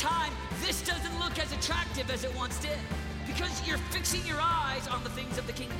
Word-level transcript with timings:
time, 0.00 0.32
this 0.62 0.80
doesn't 0.80 1.18
look 1.18 1.38
as 1.38 1.52
attractive 1.52 2.10
as 2.10 2.24
it 2.24 2.34
once 2.34 2.58
did 2.58 2.78
because 3.26 3.66
you're 3.68 3.78
fixing 3.92 4.26
your 4.26 4.38
eyes 4.40 4.88
on 4.88 5.04
the 5.04 5.10
things 5.10 5.36
of 5.36 5.46
the 5.46 5.52
kingdom. 5.52 5.76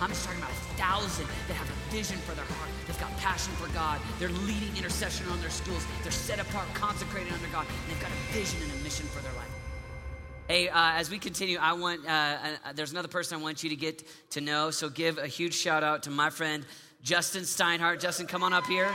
I'm 0.00 0.08
just 0.08 0.24
talking 0.24 0.40
about 0.40 0.50
a 0.50 0.76
thousand 0.80 1.26
that 1.48 1.54
have 1.54 1.68
a 1.68 1.92
vision 1.94 2.16
for 2.18 2.34
their 2.34 2.46
heart. 2.46 2.70
They've 2.86 2.98
got 2.98 3.14
passion 3.18 3.52
for 3.54 3.68
God. 3.74 4.00
They're 4.18 4.30
leading 4.30 4.74
intercession 4.74 5.28
on 5.28 5.38
their 5.42 5.50
schools. 5.50 5.84
They're 6.02 6.10
set 6.10 6.40
apart, 6.40 6.66
consecrated 6.72 7.30
under 7.30 7.46
God. 7.48 7.66
And 7.68 7.92
they've 7.92 8.00
got 8.00 8.10
a 8.10 8.32
vision 8.32 8.62
and 8.62 8.72
a 8.72 8.82
mission 8.82 9.04
for 9.08 9.22
their 9.22 9.34
life. 9.34 9.50
Hey, 10.48 10.70
uh, 10.70 10.92
as 10.96 11.10
we 11.10 11.18
continue, 11.18 11.58
I 11.60 11.74
want, 11.74 12.06
uh, 12.06 12.08
uh, 12.08 12.72
there's 12.74 12.92
another 12.92 13.08
person 13.08 13.38
I 13.38 13.42
want 13.42 13.62
you 13.62 13.68
to 13.68 13.76
get 13.76 14.02
to 14.30 14.40
know. 14.40 14.70
So 14.70 14.88
give 14.88 15.18
a 15.18 15.26
huge 15.26 15.52
shout 15.54 15.84
out 15.84 16.04
to 16.04 16.10
my 16.10 16.30
friend, 16.30 16.64
Justin 17.02 17.42
Steinhardt. 17.42 18.00
Justin, 18.00 18.26
come 18.26 18.42
on 18.42 18.54
up 18.54 18.66
here. 18.66 18.88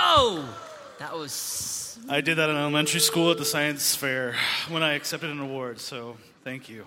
Whoa! 0.00 0.44
That 0.98 1.14
was. 1.14 1.98
I 2.08 2.20
did 2.20 2.38
that 2.38 2.48
in 2.48 2.56
elementary 2.56 3.00
school 3.00 3.30
at 3.30 3.38
the 3.38 3.44
science 3.44 3.94
fair 3.94 4.34
when 4.68 4.82
I 4.82 4.94
accepted 4.94 5.28
an 5.30 5.40
award, 5.40 5.78
so 5.78 6.16
thank 6.42 6.68
you. 6.68 6.86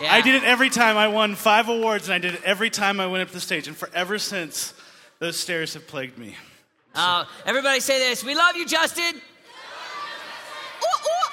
Yeah. 0.00 0.12
I 0.12 0.20
did 0.20 0.34
it 0.34 0.44
every 0.44 0.70
time 0.70 0.96
I 0.96 1.08
won 1.08 1.34
five 1.34 1.68
awards, 1.68 2.08
and 2.08 2.14
I 2.14 2.18
did 2.18 2.34
it 2.34 2.42
every 2.44 2.70
time 2.70 3.00
I 3.00 3.06
went 3.06 3.22
up 3.22 3.30
the 3.30 3.40
stage. 3.40 3.68
And 3.68 3.76
forever 3.76 4.18
since, 4.18 4.74
those 5.18 5.38
stairs 5.38 5.74
have 5.74 5.86
plagued 5.86 6.18
me. 6.18 6.36
Uh, 6.94 7.24
everybody 7.46 7.80
say 7.80 7.98
this. 7.98 8.22
We 8.22 8.34
love 8.34 8.56
you, 8.56 8.66
Justin. 8.66 9.14
Ooh, 9.14 9.18
ooh. 10.78 11.30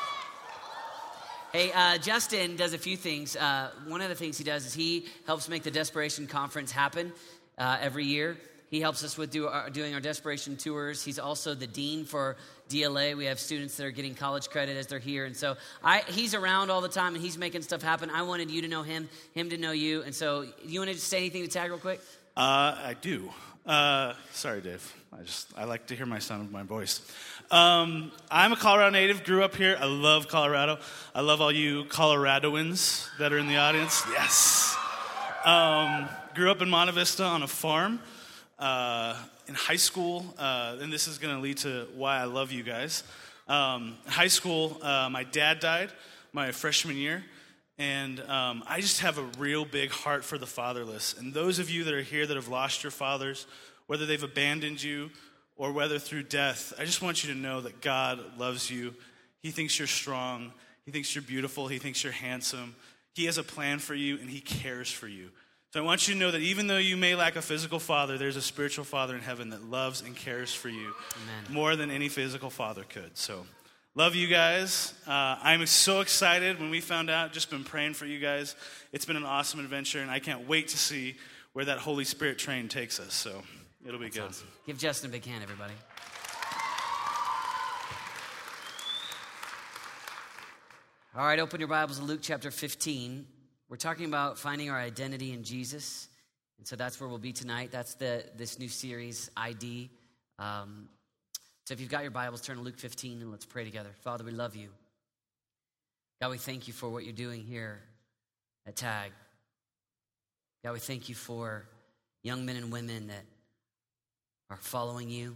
Hey, 1.52 1.72
uh, 1.74 1.98
Justin 1.98 2.56
does 2.56 2.74
a 2.74 2.78
few 2.78 2.96
things. 2.98 3.36
Uh, 3.36 3.72
one 3.88 4.02
of 4.02 4.10
the 4.10 4.16
things 4.16 4.38
he 4.38 4.44
does 4.44 4.66
is 4.66 4.74
he 4.74 5.06
helps 5.26 5.50
make 5.50 5.64
the 5.64 5.72
Desperation 5.72 6.28
Conference 6.28 6.72
happen 6.72 7.12
uh, 7.58 7.78
every 7.82 8.06
year. 8.06 8.38
He 8.70 8.82
helps 8.82 9.04
us 9.04 9.18
with 9.18 9.32
do 9.32 9.48
our, 9.48 9.70
doing 9.70 9.94
our 9.94 10.02
Desperation 10.02 10.58
tours. 10.58 11.04
He's 11.04 11.20
also 11.20 11.54
the 11.54 11.68
dean 11.68 12.04
for 12.04 12.36
DLA. 12.70 13.16
We 13.16 13.26
have 13.26 13.40
students 13.40 13.78
that 13.78 13.86
are 13.86 13.92
getting 13.92 14.14
college 14.14 14.50
credit 14.50 14.76
as 14.76 14.88
they're 14.88 15.00
here. 15.00 15.26
And 15.26 15.36
so 15.36 15.56
I, 15.84 16.04
he's 16.08 16.34
around 16.34 16.70
all 16.70 16.82
the 16.82 16.90
time 16.90 17.14
and 17.16 17.24
he's 17.24 17.38
making 17.38 17.62
stuff 17.62 17.82
happen. 17.82 18.10
I 18.10 18.24
wanted 18.24 18.52
you 18.52 18.62
to 18.64 18.68
know 18.68 18.84
him, 18.84 19.08
him 19.34 19.50
to 19.52 19.58
know 19.58 19.72
you. 19.72 20.04
And 20.04 20.14
so 20.14 20.46
you 20.66 20.82
want 20.82 20.92
to 20.92 20.98
say 20.98 21.18
anything 21.18 21.44
to 21.44 21.48
tag 21.48 21.70
real 21.70 21.80
quick? 21.80 22.02
Uh, 22.36 22.78
I 22.84 22.96
do. 23.00 23.32
Uh, 23.66 24.14
sorry, 24.32 24.62
Dave. 24.62 24.94
I 25.18 25.24
just 25.24 25.48
I 25.58 25.64
like 25.64 25.88
to 25.88 25.96
hear 25.96 26.06
my 26.06 26.20
sound 26.20 26.44
of 26.44 26.52
my 26.52 26.64
voice. 26.64 27.02
Um, 27.50 28.12
I'm 28.30 28.52
a 28.52 28.56
Colorado 28.58 28.92
native. 28.92 29.24
Grew 29.24 29.44
up 29.44 29.56
here. 29.56 29.78
I 29.80 29.86
love 29.86 30.28
Colorado. 30.28 30.80
I 31.16 31.22
love 31.22 31.42
all 31.42 31.52
you 31.52 31.86
Coloradoans 31.86 33.08
that 33.20 33.32
are 33.32 33.38
in 33.38 33.48
the 33.48 33.58
audience. 33.58 34.04
Yes. 34.12 34.78
Um, 35.46 36.08
grew 36.36 36.52
up 36.52 36.62
in 36.62 36.70
Monte 36.70 36.94
Vista 36.94 37.24
on 37.24 37.44
a 37.44 37.48
farm. 37.48 38.00
Uh, 38.60 39.16
in 39.48 39.54
high 39.54 39.76
school, 39.76 40.26
uh, 40.40 40.78
and 40.82 40.92
this 40.92 41.08
is 41.08 41.20
going 41.20 41.36
to 41.36 41.42
lead 41.42 41.58
to 41.58 41.88
why 41.96 42.18
I 42.18 42.24
love 42.24 42.52
you 42.52 42.64
guys. 42.64 43.04
Um, 43.48 43.98
high 44.08 44.28
school, 44.28 44.80
uh, 44.82 45.10
my 45.12 45.24
dad 45.24 45.60
died 45.60 45.92
my 46.34 46.52
freshman 46.52 46.98
year, 46.98 47.24
and 47.78 48.20
um, 48.22 48.64
I 48.68 48.82
just 48.82 49.02
have 49.02 49.18
a 49.18 49.24
real 49.38 49.64
big 49.64 49.92
heart 49.92 50.26
for 50.26 50.38
the 50.38 50.46
fatherless. 50.46 51.16
And 51.18 51.34
those 51.34 51.60
of 51.60 51.70
you 51.70 51.84
that 51.86 51.94
are 51.94 52.02
here 52.02 52.26
that 52.26 52.36
have 52.36 52.48
lost 52.48 52.84
your 52.84 52.92
fathers, 52.92 53.48
whether 53.86 54.06
they've 54.06 54.22
abandoned 54.22 54.82
you 54.82 55.12
or 55.56 55.72
whether 55.72 56.00
through 56.00 56.24
death, 56.24 56.74
I 56.78 56.86
just 56.86 57.02
want 57.02 57.24
you 57.24 57.34
to 57.34 57.40
know 57.40 57.62
that 57.62 57.82
God 57.82 58.20
loves 58.38 58.70
you. 58.70 58.94
He 59.42 59.52
thinks 59.52 59.78
you're 59.80 59.88
strong, 59.88 60.52
He 60.86 60.92
thinks 60.92 61.14
you're 61.16 61.22
beautiful, 61.22 61.68
He 61.68 61.78
thinks 61.78 62.04
you're 62.04 62.14
handsome. 62.14 62.76
He 63.14 63.26
has 63.26 63.38
a 63.38 63.44
plan 63.44 63.80
for 63.80 63.96
you, 63.96 64.18
and 64.18 64.30
He 64.30 64.42
cares 64.42 64.92
for 64.92 65.08
you. 65.08 65.30
So 65.78 65.84
I 65.84 65.86
want 65.86 66.08
you 66.08 66.16
to 66.16 66.20
know 66.20 66.32
that 66.32 66.42
even 66.42 66.66
though 66.66 66.80
you 66.80 66.98
may 66.98 67.14
lack 67.14 67.36
a 67.36 67.42
physical 67.44 67.78
father, 67.78 68.18
there's 68.18 68.36
a 68.36 68.42
spiritual 68.42 68.84
father 68.84 69.16
in 69.16 69.22
heaven 69.22 69.52
that 69.52 69.64
loves 69.64 70.02
and 70.02 70.16
cares 70.16 70.52
for 70.52 70.70
you 70.70 70.96
Amen. 71.22 71.54
more 71.54 71.76
than 71.76 71.92
any 71.92 72.10
physical 72.10 72.50
father 72.50 72.84
could. 72.84 73.16
So 73.16 73.46
love 73.94 74.16
you 74.16 74.28
guys. 74.28 74.96
Uh, 75.06 75.38
I'm 75.40 75.64
so 75.68 76.02
excited 76.02 76.60
when 76.60 76.72
we 76.72 76.82
found 76.82 77.12
out, 77.12 77.32
just 77.32 77.52
been 77.52 77.64
praying 77.64 77.94
for 77.94 78.08
you 78.08 78.18
guys. 78.18 78.56
It's 78.92 79.06
been 79.06 79.18
an 79.18 79.24
awesome 79.24 79.60
adventure, 79.60 80.02
and 80.02 80.10
I 80.10 80.18
can't 80.18 80.48
wait 80.48 80.70
to 80.70 80.80
see 80.80 81.16
where 81.54 81.66
that 81.66 81.78
Holy 81.78 82.06
Spirit 82.06 82.40
train 82.40 82.70
takes 82.70 83.00
us. 83.00 83.14
So 83.14 83.44
it'll 83.86 84.00
be 84.00 84.10
good. 84.10 84.24
Awesome. 84.24 84.48
Give 84.66 84.80
Justin 84.80 85.12
a 85.12 85.14
big 85.14 85.26
hand, 85.26 85.44
everybody. 85.44 85.74
All 91.16 91.24
right, 91.24 91.38
open 91.38 91.60
your 91.60 91.70
Bibles 91.70 92.00
to 92.00 92.04
Luke 92.04 92.22
chapter 92.24 92.50
15. 92.50 93.28
We're 93.70 93.78
talking 93.78 94.06
about 94.06 94.38
finding 94.38 94.70
our 94.70 94.80
identity 94.80 95.34
in 95.34 95.44
Jesus. 95.44 96.08
And 96.58 96.66
so 96.66 96.76
that's 96.76 97.00
where 97.02 97.10
we'll 97.10 97.18
be 97.18 97.34
tonight. 97.34 97.70
That's 97.72 97.96
the 97.96 98.24
this 98.38 98.60
new 98.60 98.70
series, 98.70 99.30
ID. 99.36 99.90
Um, 100.40 100.88
so 101.66 101.74
if 101.74 101.82
you've 101.82 101.90
got 101.90 102.04
your 102.04 102.12
Bibles, 102.12 102.42
turn 102.42 102.56
to 102.58 102.64
Luke 102.64 102.80
15 102.80 103.22
and 103.22 103.30
let's 103.30 103.46
pray 103.46 103.66
together. 103.66 103.90
Father, 104.04 104.24
we 104.24 104.32
love 104.32 104.56
you. 104.56 104.70
God, 106.22 106.32
we 106.32 106.38
thank 106.38 106.68
you 106.68 106.74
for 106.74 106.88
what 106.88 107.04
you're 107.04 107.14
doing 107.14 107.44
here 107.44 107.82
at 108.66 108.78
TAG. 108.78 109.12
God, 110.64 110.72
we 110.72 110.80
thank 110.80 111.10
you 111.10 111.16
for 111.16 111.68
young 112.24 112.46
men 112.46 112.56
and 112.56 112.72
women 112.72 113.08
that 113.08 113.26
are 114.50 114.58
following 114.58 115.10
you. 115.10 115.36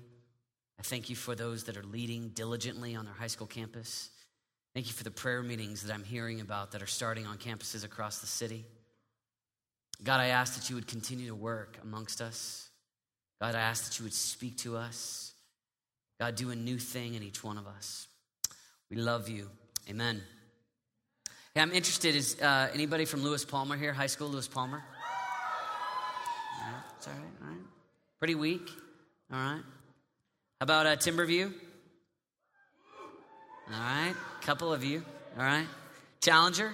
I 0.80 0.84
thank 0.84 1.09
you 1.09 1.16
for 1.16 1.36
those 1.36 1.66
that 1.66 1.75
are 1.75 1.84
leading 1.84 2.30
diligently 2.30 2.96
on 2.96 3.06
their 3.06 3.13
high 3.13 3.28
school 3.28 3.46
campus. 3.46 4.09
Thank 4.74 4.88
you 4.88 4.94
for 4.94 5.04
the 5.04 5.12
prayer 5.12 5.44
meetings 5.44 5.84
that 5.84 5.94
I'm 5.94 6.04
hearing 6.04 6.40
about 6.40 6.72
that 6.72 6.82
are 6.82 6.88
starting 6.88 7.28
on 7.28 7.38
campuses 7.38 7.84
across 7.84 8.20
the 8.20 8.28
city. 8.28 8.66
God, 10.04 10.20
I 10.22 10.28
ask 10.28 10.56
that 10.56 10.70
you 10.70 10.76
would 10.76 10.88
continue 10.88 11.28
to 11.28 11.36
work 11.36 11.78
amongst 11.84 12.22
us. 12.22 12.70
God, 13.42 13.54
I 13.54 13.60
ask 13.60 13.86
that 13.86 14.00
you 14.00 14.04
would 14.04 14.14
speak 14.14 14.58
to 14.60 14.78
us. 14.78 15.34
God, 16.20 16.36
do 16.36 16.52
a 16.52 16.56
new 16.56 16.78
thing 16.78 17.16
in 17.16 17.24
each 17.24 17.44
one 17.44 17.58
of 17.58 17.68
us. 17.68 18.08
We 18.90 18.98
love 18.98 19.28
you. 19.28 19.50
Amen. 19.90 20.22
Hey, 21.54 21.62
I'm 21.62 21.72
interested. 21.72 22.16
Is 22.16 22.40
uh, 22.42 22.70
anybody 22.74 23.04
from 23.06 23.24
Lewis 23.24 23.44
Palmer 23.44 23.76
here? 23.76 23.92
High 23.92 24.08
school, 24.08 24.30
Lewis 24.30 24.48
Palmer? 24.48 24.81
All 26.60 26.68
right, 26.68 26.84
it's 26.98 27.08
all 27.08 27.14
right, 27.14 27.22
all 27.42 27.48
right. 27.50 27.66
Pretty 28.20 28.36
weak. 28.36 28.70
All 29.34 29.38
right. 29.38 29.62
How 30.60 30.64
about 30.64 30.86
uh, 30.86 30.96
Timberview? 30.96 31.54
All 33.68 33.80
right. 33.80 34.16
Couple 34.42 34.74
of 34.74 34.84
you. 34.84 35.04
All 35.38 35.44
right. 35.44 35.68
Challenger? 36.22 36.74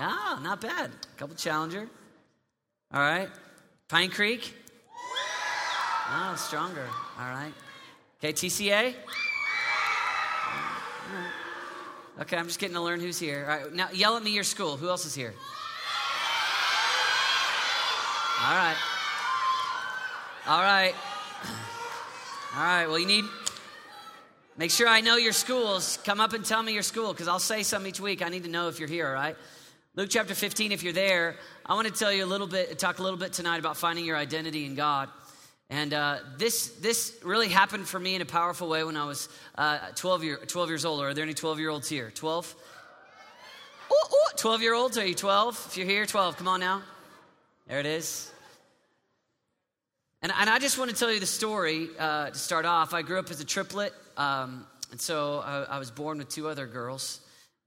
Ah, 0.00 0.38
not 0.42 0.60
bad. 0.60 0.90
Couple 1.16 1.34
Challenger. 1.36 1.88
All 2.92 3.00
right. 3.00 3.28
Pine 3.88 4.10
Creek? 4.10 4.54
Oh, 6.10 6.34
stronger. 6.36 6.86
All 7.18 7.28
right. 7.28 7.52
Okay, 8.18 8.32
TCA? 8.32 8.94
Okay, 12.20 12.36
I'm 12.36 12.46
just 12.46 12.58
getting 12.58 12.74
to 12.74 12.80
learn 12.80 13.00
who's 13.00 13.18
here. 13.18 13.46
All 13.48 13.56
right, 13.56 13.72
now 13.72 13.88
yell 13.92 14.16
at 14.16 14.22
me 14.22 14.32
your 14.32 14.44
school. 14.44 14.76
Who 14.76 14.88
else 14.88 15.06
is 15.06 15.14
here? 15.14 15.34
All 18.44 18.54
right. 18.54 18.76
All 20.48 20.62
right. 20.62 20.94
All 22.56 22.62
right, 22.64 22.86
well, 22.86 22.98
you 22.98 23.06
need, 23.06 23.24
make 24.58 24.72
sure 24.72 24.88
I 24.88 25.00
know 25.00 25.16
your 25.16 25.32
schools. 25.32 25.98
Come 26.04 26.20
up 26.20 26.34
and 26.34 26.44
tell 26.44 26.62
me 26.62 26.74
your 26.74 26.82
school 26.82 27.12
because 27.12 27.28
I'll 27.28 27.38
say 27.38 27.62
some 27.62 27.86
each 27.86 28.00
week. 28.00 28.20
I 28.20 28.28
need 28.28 28.44
to 28.44 28.50
know 28.50 28.68
if 28.68 28.78
you're 28.78 28.88
here, 28.88 29.06
all 29.06 29.14
right? 29.14 29.36
Luke 29.94 30.10
chapter 30.10 30.34
15, 30.34 30.72
if 30.72 30.82
you're 30.82 30.92
there, 30.92 31.36
I 31.64 31.74
want 31.74 31.86
to 31.86 31.92
tell 31.92 32.12
you 32.12 32.24
a 32.24 32.26
little 32.26 32.46
bit, 32.46 32.78
talk 32.78 32.98
a 32.98 33.02
little 33.02 33.18
bit 33.18 33.32
tonight 33.32 33.58
about 33.58 33.76
finding 33.76 34.04
your 34.04 34.16
identity 34.16 34.66
in 34.66 34.74
God. 34.74 35.08
And 35.70 35.94
uh, 35.94 36.18
this, 36.36 36.68
this 36.80 37.16
really 37.22 37.48
happened 37.48 37.86
for 37.86 38.00
me 38.00 38.14
in 38.14 38.22
a 38.22 38.26
powerful 38.26 38.68
way 38.68 38.82
when 38.84 38.96
I 38.96 39.04
was 39.04 39.28
uh, 39.56 39.78
12, 39.94 40.24
year, 40.24 40.36
12 40.36 40.68
years 40.68 40.84
old. 40.84 41.00
Are 41.02 41.14
there 41.14 41.24
any 41.24 41.34
12 41.34 41.58
year 41.58 41.70
olds 41.70 41.88
here? 41.88 42.10
12? 42.14 42.54
12 44.36 44.62
year 44.62 44.74
olds? 44.74 44.96
Are 44.98 45.06
you 45.06 45.14
12? 45.14 45.66
If 45.70 45.76
you're 45.76 45.86
here, 45.86 46.06
12. 46.06 46.36
Come 46.36 46.48
on 46.48 46.60
now. 46.60 46.82
There 47.66 47.80
it 47.80 47.86
is. 47.86 48.30
And, 50.22 50.32
and 50.36 50.48
I 50.48 50.58
just 50.58 50.78
want 50.78 50.90
to 50.90 50.96
tell 50.96 51.12
you 51.12 51.20
the 51.20 51.26
story 51.26 51.88
uh, 51.98 52.30
to 52.30 52.38
start 52.38 52.64
off. 52.64 52.94
I 52.94 53.02
grew 53.02 53.18
up 53.18 53.30
as 53.30 53.40
a 53.40 53.44
triplet, 53.44 53.92
um, 54.18 54.66
and 54.90 55.00
so 55.00 55.38
I, 55.38 55.76
I, 55.76 55.78
was 55.78 55.90
born 55.92 56.18
with 56.18 56.28
two 56.28 56.48
other 56.48 56.66
girls. 56.66 57.20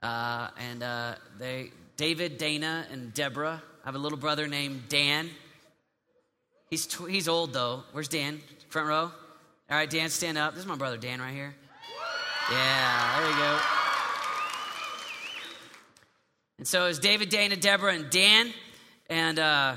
Uh, 0.04 0.50
and 0.60 0.84
uh, 0.84 1.16
they, 1.40 1.72
David, 1.96 2.38
Dana, 2.38 2.86
and 2.92 3.14
Deborah. 3.14 3.64
I 3.84 3.88
have 3.88 3.96
a 3.96 4.00
little 4.00 4.18
brother 4.18 4.48
named 4.48 4.84
Dan. 4.90 5.30
He's, 6.70 6.86
tw- 6.88 7.10
he's 7.10 7.30
old 7.30 7.54
though. 7.54 7.84
Where's 7.94 8.10
Dan? 8.10 8.42
Front 8.70 8.90
row? 8.90 9.12
All 9.70 9.78
right, 9.78 9.90
Dan, 9.90 10.10
stand 10.10 10.38
up. 10.38 10.54
This 10.54 10.64
is 10.64 10.68
my 10.68 10.76
brother 10.76 10.98
Dan 10.98 11.22
right 11.22 11.34
here. 11.34 11.56
Yeah, 12.52 13.20
there 13.20 13.30
you 13.30 13.38
go. 13.38 13.60
And 16.58 16.68
so 16.68 16.84
it 16.84 16.90
was 16.90 17.00
David, 17.00 17.30
Dana, 17.30 17.56
Deborah, 17.56 17.94
and 17.94 18.10
Dan. 18.10 18.52
And, 19.10 19.40
uh, 19.40 19.76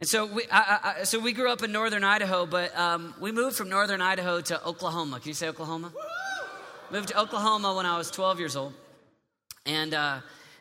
and 0.00 0.08
so 0.08 0.26
we, 0.26 0.42
I, 0.50 0.96
I, 1.00 1.04
so 1.04 1.18
we 1.18 1.32
grew 1.32 1.50
up 1.50 1.62
in 1.62 1.72
northern 1.72 2.04
Idaho, 2.04 2.46
but 2.46 2.76
um, 2.76 3.14
we 3.20 3.32
moved 3.32 3.56
from 3.56 3.68
northern 3.68 4.00
Idaho 4.00 4.40
to 4.40 4.64
Oklahoma. 4.64 5.20
Can 5.20 5.28
you 5.28 5.34
say 5.34 5.48
Oklahoma? 5.48 5.92
Moved 6.90 7.08
to 7.08 7.20
Oklahoma 7.20 7.74
when 7.74 7.86
I 7.86 7.96
was 7.96 8.10
12 8.10 8.38
years 8.38 8.56
old. 8.56 8.74
And, 9.66 9.94
uh, 9.94 10.20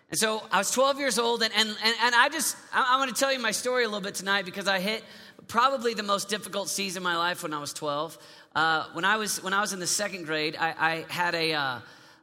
And 0.09 0.19
so 0.19 0.43
I 0.51 0.59
was 0.59 0.69
12 0.71 0.99
years 0.99 1.17
old, 1.17 1.41
and, 1.41 1.51
and, 1.57 1.69
and, 1.69 2.15
I 2.15 2.29
just, 2.29 2.55
I, 2.71 2.93
I 2.93 2.97
want 2.97 3.13
to 3.13 3.19
tell 3.19 3.33
you 3.33 3.39
my 3.39 3.51
story 3.51 3.83
a 3.83 3.87
little 3.87 3.99
bit 3.99 4.15
tonight 4.15 4.45
because 4.45 4.67
I 4.67 4.79
hit 4.79 5.03
probably 5.47 5.93
the 5.93 6.03
most 6.03 6.29
difficult 6.29 6.69
season 6.69 6.99
of 6.99 7.03
my 7.03 7.17
life 7.17 7.41
when 7.43 7.53
I 7.53 7.59
was 7.59 7.73
12. 7.73 8.17
Uh, 8.55 8.85
when, 8.93 9.05
I 9.05 9.17
was, 9.17 9.43
when 9.43 9.53
I 9.53 9.61
was 9.61 9.73
in 9.73 9.79
the 9.79 9.87
second 9.87 10.25
grade, 10.25 10.55
I, 10.59 10.75
I 10.77 11.05
had 11.11 11.33
a, 11.35 11.53
uh, 11.53 11.79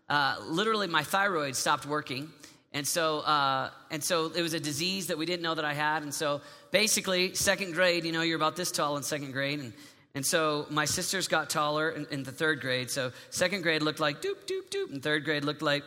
uh, 0.09 0.37
literally 0.47 0.87
my 0.87 1.03
thyroid 1.03 1.57
stopped 1.57 1.85
working. 1.85 2.31
And 2.73 2.87
so, 2.87 3.21
uh, 3.21 3.71
and 3.91 4.03
so 4.03 4.31
it 4.33 4.43
was 4.43 4.55
a 4.55 4.61
disease 4.61 5.09
that 5.09 5.19
we 5.19 5.27
didn't 5.27 5.43
know 5.43 5.57
that 5.57 5.65
I 5.65 5.75
had. 5.75 6.05
And 6.05 6.15
so 6.15 6.41
basically, 6.71 7.35
second 7.35 7.75
grade, 7.75 8.05
you 8.05 8.13
know, 8.13 8.23
you're 8.23 8.37
about 8.37 8.57
this 8.57 8.71
tall 8.71 8.97
in 8.97 9.03
second 9.03 9.33
grade. 9.33 9.61
And, 9.61 9.73
and 10.15 10.25
so 10.25 10.67
my 10.71 10.85
sisters 10.85 11.29
got 11.29 11.51
taller 11.51 11.91
in, 11.91 12.07
in 12.11 12.23
the 12.23 12.33
third 12.33 12.61
grade. 12.61 12.91
So 12.91 13.13
second 13.31 13.63
grade 13.63 13.83
looked 13.83 14.01
like 14.01 14.23
doop, 14.23 14.47
doop, 14.47 14.71
doop. 14.71 14.93
And 14.93 15.03
third 15.03 15.25
grade 15.25 15.45
looked 15.45 15.63
like 15.63 15.85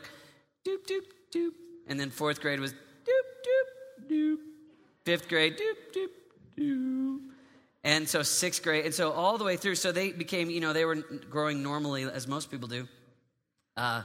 doop, 0.68 0.86
doop, 0.88 1.04
doop. 1.34 1.52
And 1.88 2.00
then 2.00 2.10
fourth 2.10 2.42
grade 2.42 2.60
was 2.60 2.72
doop, 2.72 4.08
doop, 4.08 4.10
doop. 4.10 4.38
Fifth 5.06 5.28
grade, 5.28 5.58
doop, 5.58 5.96
doop, 5.96 6.10
doop. 6.58 7.20
And 7.86 8.08
so 8.08 8.24
sixth 8.24 8.64
grade, 8.64 8.86
and 8.86 8.94
so 8.94 9.12
all 9.12 9.38
the 9.38 9.44
way 9.44 9.58
through, 9.58 9.76
so 9.76 9.92
they 9.92 10.14
became, 10.14 10.50
you 10.50 10.62
know, 10.62 10.72
they 10.72 10.86
were 10.86 10.96
growing 11.30 11.62
normally 11.62 12.04
as 12.04 12.30
most 12.30 12.50
people 12.50 12.70
do. 12.70 12.88
Uh, 13.76 14.04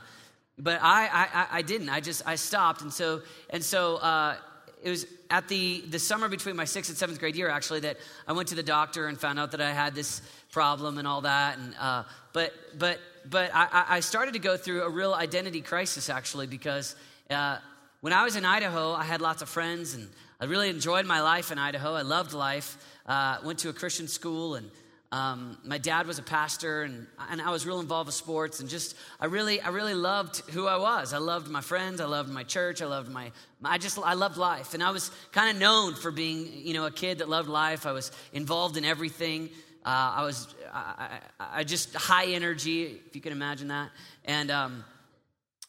but 0.58 0.80
I, 0.82 1.28
I, 1.32 1.46
I 1.58 1.62
didn't. 1.62 1.88
I 1.88 2.00
just, 2.00 2.22
I 2.26 2.34
stopped. 2.34 2.82
And 2.82 2.92
so, 2.92 3.22
and 3.50 3.64
so 3.64 3.96
uh, 3.98 4.36
it 4.82 4.90
was 4.90 5.06
at 5.30 5.48
the, 5.48 5.82
the 5.88 5.98
summer 5.98 6.28
between 6.28 6.56
my 6.56 6.64
sixth 6.64 6.90
and 6.90 6.98
seventh 6.98 7.18
grade 7.18 7.36
year, 7.36 7.48
actually, 7.48 7.80
that 7.80 7.96
I 8.26 8.32
went 8.32 8.48
to 8.48 8.54
the 8.54 8.62
doctor 8.62 9.06
and 9.08 9.18
found 9.18 9.38
out 9.38 9.50
that 9.52 9.60
I 9.60 9.72
had 9.72 9.94
this 9.94 10.22
problem 10.50 10.98
and 10.98 11.06
all 11.06 11.22
that. 11.22 11.58
And, 11.58 11.74
uh, 11.78 12.04
but, 12.32 12.52
but, 12.78 12.98
but 13.28 13.50
I, 13.54 13.84
I 13.88 14.00
started 14.00 14.32
to 14.34 14.38
go 14.38 14.56
through 14.56 14.82
a 14.82 14.90
real 14.90 15.14
identity 15.14 15.60
crisis, 15.60 16.08
actually, 16.08 16.46
because 16.46 16.96
uh, 17.30 17.58
when 18.00 18.12
I 18.12 18.24
was 18.24 18.36
in 18.36 18.44
Idaho, 18.44 18.92
I 18.92 19.04
had 19.04 19.20
lots 19.20 19.42
of 19.42 19.48
friends 19.48 19.94
and 19.94 20.08
I 20.40 20.44
really 20.44 20.70
enjoyed 20.70 21.04
my 21.04 21.20
life 21.20 21.50
in 21.50 21.58
Idaho. 21.58 21.94
I 21.94 22.02
loved 22.02 22.32
life. 22.32 22.78
Uh, 23.06 23.38
went 23.44 23.58
to 23.60 23.70
a 23.70 23.72
Christian 23.72 24.06
school 24.06 24.54
and 24.54 24.70
um, 25.10 25.56
my 25.64 25.78
dad 25.78 26.06
was 26.06 26.18
a 26.18 26.22
pastor 26.22 26.82
and, 26.82 27.06
and 27.30 27.40
I 27.40 27.50
was 27.50 27.64
real 27.64 27.80
involved 27.80 28.08
with 28.08 28.14
sports 28.14 28.60
and 28.60 28.68
just 28.68 28.94
I 29.18 29.26
really 29.26 29.58
I 29.58 29.70
really 29.70 29.94
loved 29.94 30.40
who 30.50 30.66
I 30.66 30.76
was. 30.76 31.14
I 31.14 31.18
loved 31.18 31.48
my 31.48 31.62
friends. 31.62 32.02
I 32.02 32.04
loved 32.04 32.28
my 32.28 32.44
church. 32.44 32.82
I 32.82 32.86
loved 32.86 33.10
my 33.10 33.32
I 33.64 33.78
just 33.78 33.98
I 33.98 34.14
loved 34.14 34.36
life 34.36 34.74
and 34.74 34.82
I 34.82 34.90
was 34.90 35.10
kind 35.32 35.54
of 35.54 35.60
known 35.60 35.94
for 35.94 36.10
being 36.10 36.46
you 36.52 36.74
know 36.74 36.84
a 36.84 36.90
kid 36.90 37.18
that 37.18 37.28
loved 37.28 37.48
life. 37.48 37.86
I 37.86 37.92
was 37.92 38.12
involved 38.34 38.76
in 38.76 38.84
everything. 38.84 39.48
Uh, 39.82 40.12
I 40.16 40.24
was 40.24 40.54
I, 40.74 41.20
I, 41.40 41.60
I, 41.60 41.64
just 41.64 41.94
high 41.94 42.26
energy 42.26 43.00
if 43.06 43.14
you 43.14 43.22
can 43.22 43.32
imagine 43.32 43.68
that 43.68 43.90
and 44.26 44.50
um, 44.50 44.84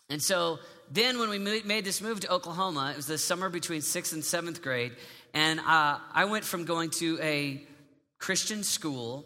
and 0.10 0.22
so 0.22 0.60
then 0.92 1.20
when 1.20 1.30
we 1.30 1.38
made 1.38 1.86
this 1.86 2.02
move 2.02 2.20
to 2.22 2.34
Oklahoma, 2.34 2.90
it 2.92 2.98
was 2.98 3.06
the 3.06 3.18
summer 3.18 3.48
between 3.48 3.82
sixth 3.82 4.12
and 4.12 4.26
seventh 4.26 4.62
grade, 4.64 4.94
and 5.36 5.60
uh, 5.60 6.00
I 6.14 6.26
went 6.26 6.44
from 6.44 6.66
going 6.66 6.90
to 6.92 7.20
a 7.22 7.62
Christian 8.20 8.64
school 8.64 9.26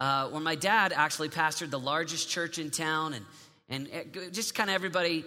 uh, 0.00 0.28
where 0.28 0.42
my 0.42 0.54
dad 0.54 0.92
actually 0.94 1.30
pastored 1.30 1.70
the 1.70 1.78
largest 1.78 2.28
church 2.28 2.58
in 2.58 2.70
town, 2.70 3.14
and 3.14 3.24
and 3.68 4.32
just 4.32 4.54
kind 4.54 4.68
of 4.68 4.74
everybody. 4.74 5.24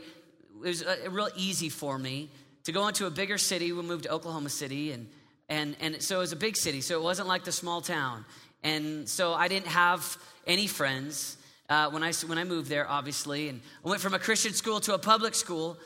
It 0.64 0.68
was 0.68 0.84
uh, 0.84 0.98
real 1.10 1.30
easy 1.36 1.70
for 1.70 1.98
me 1.98 2.30
to 2.66 2.72
go 2.72 2.88
into 2.88 3.06
a 3.06 3.10
bigger 3.10 3.38
city. 3.38 3.72
We 3.72 3.82
moved 3.82 4.04
to 4.04 4.12
Oklahoma 4.12 4.50
City, 4.50 4.92
and 4.92 5.08
and 5.48 5.76
and 5.80 6.02
so 6.02 6.18
it 6.18 6.20
was 6.20 6.32
a 6.34 6.38
big 6.38 6.56
city, 6.56 6.82
so 6.82 7.00
it 7.00 7.04
wasn't 7.04 7.28
like 7.28 7.46
the 7.46 7.52
small 7.52 7.82
town, 7.82 8.26
and 8.64 9.10
so 9.10 9.34
I 9.34 9.48
didn't 9.48 9.68
have 9.68 10.18
any 10.46 10.68
friends 10.68 11.38
uh, 11.70 11.90
when, 11.92 12.04
I, 12.04 12.12
when 12.26 12.38
I 12.38 12.44
moved 12.44 12.70
there, 12.70 12.90
obviously. 12.90 13.50
And 13.50 13.62
I 13.86 13.90
went 13.90 14.02
from 14.02 14.14
a 14.14 14.20
Christian 14.20 14.54
school 14.54 14.80
to 14.82 14.96
a 14.96 15.00
public 15.00 15.36
school. 15.36 15.78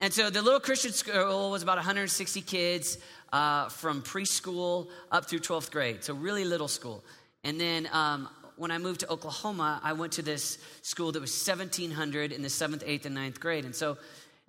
And 0.00 0.12
so 0.12 0.28
the 0.30 0.42
little 0.42 0.60
Christian 0.60 0.92
school 0.92 1.50
was 1.50 1.62
about 1.62 1.78
160 1.78 2.42
kids 2.42 2.98
uh, 3.34 3.68
from 3.68 4.00
preschool 4.00 4.86
up 5.10 5.24
through 5.28 5.40
12th 5.40 5.72
grade. 5.72 6.04
So 6.04 6.14
really 6.14 6.44
little 6.44 6.68
school. 6.68 7.02
And 7.42 7.60
then 7.60 7.88
um, 7.90 8.28
when 8.54 8.70
I 8.70 8.78
moved 8.78 9.00
to 9.00 9.10
Oklahoma, 9.10 9.80
I 9.82 9.92
went 9.92 10.12
to 10.12 10.22
this 10.22 10.58
school 10.82 11.10
that 11.10 11.20
was 11.20 11.32
1,700 11.46 12.30
in 12.30 12.42
the 12.42 12.48
seventh, 12.48 12.84
eighth, 12.86 13.06
and 13.06 13.14
ninth 13.16 13.40
grade. 13.40 13.64
And 13.64 13.74
so, 13.74 13.98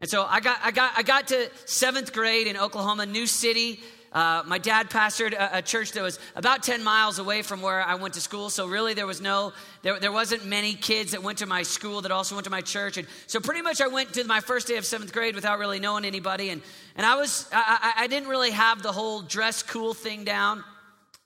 and 0.02 0.10
so 0.10 0.28
I 0.30 0.40
got, 0.40 0.60
I 0.62 0.70
got, 0.70 0.94
I 0.96 1.02
got 1.02 1.30
to 1.30 1.50
seventh 1.66 2.14
grade 2.14 2.46
in 2.46 2.58
Oklahoma, 2.58 3.08
new 3.08 3.26
city, 3.26 3.80
uh, 4.16 4.44
my 4.48 4.58
dad 4.58 4.90
pastored 4.90 5.34
a, 5.34 5.58
a, 5.58 5.62
church 5.62 5.92
that 5.92 6.02
was 6.02 6.20
about 6.38 6.64
10 6.64 6.82
miles 6.82 7.20
away 7.20 7.42
from 7.42 7.62
where 7.62 7.82
I 7.82 7.96
went 7.96 8.14
to 8.14 8.22
school. 8.22 8.50
So, 8.50 8.66
really, 8.66 8.94
there 8.94 9.06
was 9.06 9.20
no, 9.20 9.52
there, 9.82 10.00
there 10.00 10.12
wasn't 10.14 10.46
many 10.46 10.74
kids 10.74 11.12
that 11.12 11.22
went 11.22 11.40
to 11.40 11.46
my 11.46 11.64
school 11.64 12.00
that 12.02 12.12
also 12.14 12.34
went 12.34 12.46
to 12.46 12.50
my 12.50 12.62
church. 12.62 12.96
And 12.96 13.06
so, 13.28 13.42
pretty 13.42 13.62
much, 13.62 13.82
I 13.82 13.88
went 13.88 14.14
to 14.14 14.24
my 14.24 14.40
first 14.40 14.68
day 14.68 14.78
of 14.78 14.86
seventh 14.86 15.12
grade 15.12 15.36
without 15.36 15.60
really 15.60 15.82
knowing 15.82 16.06
anybody. 16.06 16.50
And, 16.50 16.62
and 16.96 17.06
I 17.06 17.18
was, 17.18 17.46
I, 17.52 17.94
I 17.98 18.08
didn't 18.08 18.30
really 18.30 18.52
have 18.52 18.82
the 18.82 18.94
whole 18.94 19.22
dress 19.22 19.62
cool 19.62 19.94
thing 19.94 20.24
down 20.24 20.64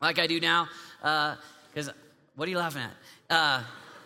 like 0.01 0.17
I 0.17 0.25
do 0.25 0.39
now. 0.39 0.67
Because, 0.99 1.89
uh, 1.89 1.93
what 2.37 2.47
are 2.47 2.51
you 2.51 2.57
laughing 2.57 2.81
at? 2.81 2.91
Uh, 3.29 3.61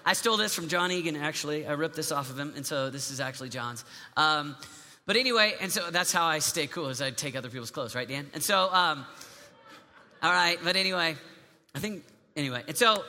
I 0.05 0.11
stole 0.11 0.35
this 0.35 0.53
from 0.53 0.67
John 0.67 0.91
Egan, 0.91 1.15
actually. 1.15 1.65
I 1.65 1.71
ripped 1.71 1.95
this 1.95 2.11
off 2.11 2.29
of 2.29 2.37
him, 2.37 2.51
and 2.57 2.65
so 2.65 2.89
this 2.89 3.11
is 3.11 3.21
actually 3.21 3.47
John's. 3.47 3.85
Um, 4.17 4.57
but 5.05 5.15
anyway, 5.15 5.53
and 5.59 5.71
so 5.71 5.89
that's 5.91 6.11
how 6.11 6.25
I 6.25 6.39
stay 6.39 6.67
cool 6.67 6.89
is 6.89 7.01
I 7.01 7.11
take 7.11 7.35
other 7.35 7.49
people's 7.49 7.71
clothes, 7.71 7.95
right, 7.95 8.07
Dan? 8.07 8.29
And 8.33 8.41
so, 8.41 8.73
um, 8.73 9.05
all 10.21 10.31
right, 10.31 10.57
but 10.63 10.75
anyway, 10.75 11.15
I 11.75 11.79
think, 11.79 12.03
anyway, 12.35 12.63
and 12.67 12.77
so 12.77 13.03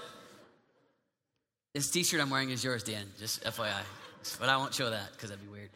this 1.73 1.91
t-shirt 1.91 2.21
I'm 2.21 2.31
wearing 2.31 2.51
is 2.51 2.65
yours, 2.65 2.83
Dan, 2.83 3.07
just 3.19 3.45
FYI. 3.45 3.83
But 4.41 4.49
I 4.49 4.57
won't 4.57 4.73
show 4.73 4.91
that 4.91 5.13
because 5.13 5.31
that'd 5.31 5.45
be 5.45 5.51
weird. 5.51 5.71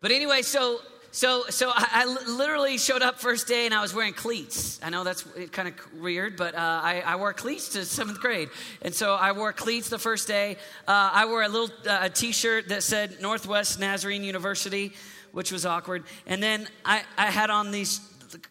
But 0.00 0.12
anyway, 0.12 0.42
so 0.42 0.80
so, 1.16 1.44
so 1.48 1.70
I, 1.70 2.04
I, 2.04 2.30
literally 2.30 2.76
showed 2.76 3.00
up 3.00 3.18
first 3.18 3.48
day 3.48 3.64
and 3.64 3.72
I 3.72 3.80
was 3.80 3.94
wearing 3.94 4.12
cleats. 4.12 4.78
I 4.82 4.90
know 4.90 5.02
that's 5.02 5.22
kind 5.50 5.66
of 5.66 5.74
weird, 5.98 6.36
but 6.36 6.54
uh, 6.54 6.58
I, 6.58 7.00
I, 7.06 7.16
wore 7.16 7.32
cleats 7.32 7.70
to 7.70 7.86
seventh 7.86 8.20
grade. 8.20 8.50
And 8.82 8.94
so 8.94 9.14
I 9.14 9.32
wore 9.32 9.54
cleats 9.54 9.88
the 9.88 9.98
first 9.98 10.28
day. 10.28 10.58
Uh, 10.86 11.10
I 11.14 11.24
wore 11.24 11.42
a 11.42 11.48
little 11.48 11.74
uh, 11.88 12.10
t-shirt 12.10 12.68
that 12.68 12.82
said 12.82 13.22
Northwest 13.22 13.80
Nazarene 13.80 14.24
University, 14.24 14.92
which 15.32 15.50
was 15.50 15.64
awkward. 15.64 16.04
And 16.26 16.42
then 16.42 16.68
I, 16.84 17.02
I 17.16 17.30
had 17.30 17.48
on 17.48 17.70
these 17.70 18.02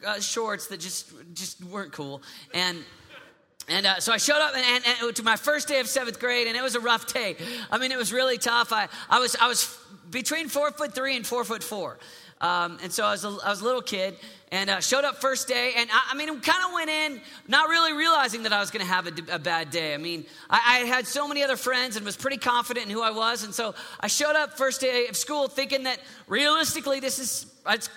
uh, 0.03 0.19
shorts 0.19 0.65
that 0.69 0.79
just, 0.79 1.13
just 1.35 1.63
weren't 1.65 1.91
cool. 1.91 2.23
And 2.51 2.83
and 3.67 3.85
uh, 3.85 3.99
so 3.99 4.11
I 4.11 4.17
showed 4.17 4.37
up 4.37 4.55
and, 4.55 4.63
and, 4.63 4.83
and, 5.01 5.15
to 5.15 5.23
my 5.23 5.35
first 5.35 5.67
day 5.67 5.79
of 5.79 5.87
seventh 5.87 6.19
grade, 6.19 6.45
and 6.47 6.55
it 6.55 6.61
was 6.61 6.75
a 6.75 6.79
rough 6.79 7.11
day. 7.11 7.35
I 7.71 7.79
mean, 7.79 7.91
it 7.91 7.97
was 7.97 8.13
really 8.13 8.37
tough. 8.37 8.71
I, 8.71 8.87
I 9.09 9.17
was 9.17 9.35
I 9.41 9.47
was 9.47 9.75
between 10.11 10.49
four 10.49 10.71
foot 10.71 10.93
three 10.93 11.15
and 11.15 11.25
four 11.25 11.43
foot 11.43 11.63
four, 11.63 11.97
um, 12.41 12.77
and 12.83 12.91
so 12.91 13.05
I 13.05 13.11
was, 13.11 13.23
a, 13.23 13.37
I 13.45 13.49
was 13.49 13.61
a 13.61 13.63
little 13.63 13.81
kid 13.81 14.15
and 14.51 14.69
uh, 14.69 14.79
showed 14.79 15.05
up 15.05 15.17
first 15.17 15.47
day. 15.47 15.73
And 15.77 15.89
I, 15.91 16.11
I 16.11 16.15
mean, 16.15 16.27
kind 16.41 16.63
of 16.65 16.73
went 16.73 16.89
in 16.89 17.21
not 17.47 17.69
really 17.69 17.93
realizing 17.93 18.43
that 18.43 18.53
I 18.53 18.59
was 18.59 18.71
going 18.71 18.85
to 18.85 18.91
have 18.91 19.07
a, 19.07 19.35
a, 19.35 19.39
bad 19.39 19.69
day. 19.69 19.93
I 19.93 19.97
mean, 19.97 20.25
I, 20.49 20.81
I, 20.83 20.85
had 20.85 21.07
so 21.07 21.27
many 21.27 21.43
other 21.43 21.55
friends 21.55 21.95
and 21.95 22.05
was 22.05 22.17
pretty 22.17 22.37
confident 22.37 22.85
in 22.87 22.91
who 22.91 23.01
I 23.01 23.11
was. 23.11 23.43
And 23.43 23.53
so 23.53 23.73
I 23.99 24.07
showed 24.07 24.35
up 24.35 24.57
first 24.57 24.81
day 24.81 25.07
of 25.07 25.15
school 25.15 25.47
thinking 25.47 25.83
that 25.83 25.99
realistically, 26.27 26.99
this 26.99 27.19
is, 27.19 27.45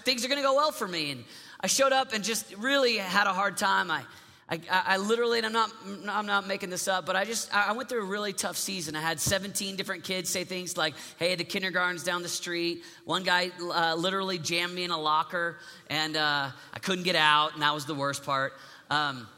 things 0.05 0.25
are 0.25 0.29
going 0.29 0.41
to 0.41 0.47
go 0.47 0.55
well 0.55 0.73
for 0.73 0.87
me. 0.87 1.11
And 1.11 1.25
I 1.61 1.67
showed 1.67 1.93
up 1.93 2.13
and 2.13 2.23
just 2.23 2.55
really 2.57 2.97
had 2.97 3.27
a 3.27 3.33
hard 3.33 3.57
time. 3.57 3.91
I, 3.91 4.05
I, 4.51 4.61
I, 4.71 4.97
literally, 4.97 5.39
and 5.39 5.47
I'm 5.47 5.53
not, 5.53 5.71
I'm 6.09 6.25
not 6.25 6.47
making 6.47 6.71
this 6.71 6.89
up, 6.89 7.05
but 7.05 7.17
I 7.17 7.27
just, 7.27 7.55
I 7.55 7.73
went 7.73 7.91
through 7.91 8.01
a 8.01 8.07
really 8.07 8.33
tough 8.33 8.57
season. 8.57 8.97
I 8.97 9.03
had 9.03 9.21
17 9.21 9.77
different 9.77 10.05
kids 10.05 10.31
say 10.31 10.45
things 10.45 10.75
like, 10.75 10.95
hey, 11.19 11.35
the 11.35 11.45
kindergarten's 11.45 12.03
down 12.03 12.23
the 12.23 12.31
street. 12.31 12.83
One 13.05 13.25
guy 13.25 13.51
uh, 13.61 13.95
literally 13.97 14.39
jammed 14.39 14.75
me 14.75 14.85
in 14.85 14.91
a 14.91 14.99
locker, 14.99 15.59
and 15.91 16.17
uh, 16.17 16.49
I 16.73 16.79
couldn't 16.79 17.05
get 17.05 17.15
out, 17.15 17.53
and 17.53 17.63
that 17.63 17.75
was 17.75 17.85
the 17.85 17.95
worst 17.95 18.25
part. 18.25 18.55
Um, 18.89 19.29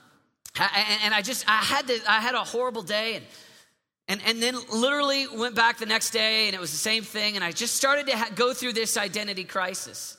and 1.02 1.12
I 1.12 1.22
just, 1.22 1.48
I 1.48 1.56
had, 1.56 1.88
to, 1.88 1.98
I 2.08 2.20
had 2.20 2.36
a 2.36 2.44
horrible 2.44 2.82
day, 2.82 3.16
and, 3.16 3.24
and, 4.06 4.20
and 4.26 4.40
then 4.40 4.56
literally 4.72 5.26
went 5.26 5.56
back 5.56 5.78
the 5.78 5.86
next 5.86 6.10
day, 6.10 6.46
and 6.46 6.54
it 6.54 6.60
was 6.60 6.70
the 6.70 6.78
same 6.78 7.02
thing, 7.02 7.34
and 7.34 7.44
I 7.44 7.50
just 7.50 7.74
started 7.74 8.06
to 8.06 8.16
ha- 8.16 8.30
go 8.36 8.52
through 8.54 8.74
this 8.74 8.96
identity 8.96 9.42
crisis 9.42 10.16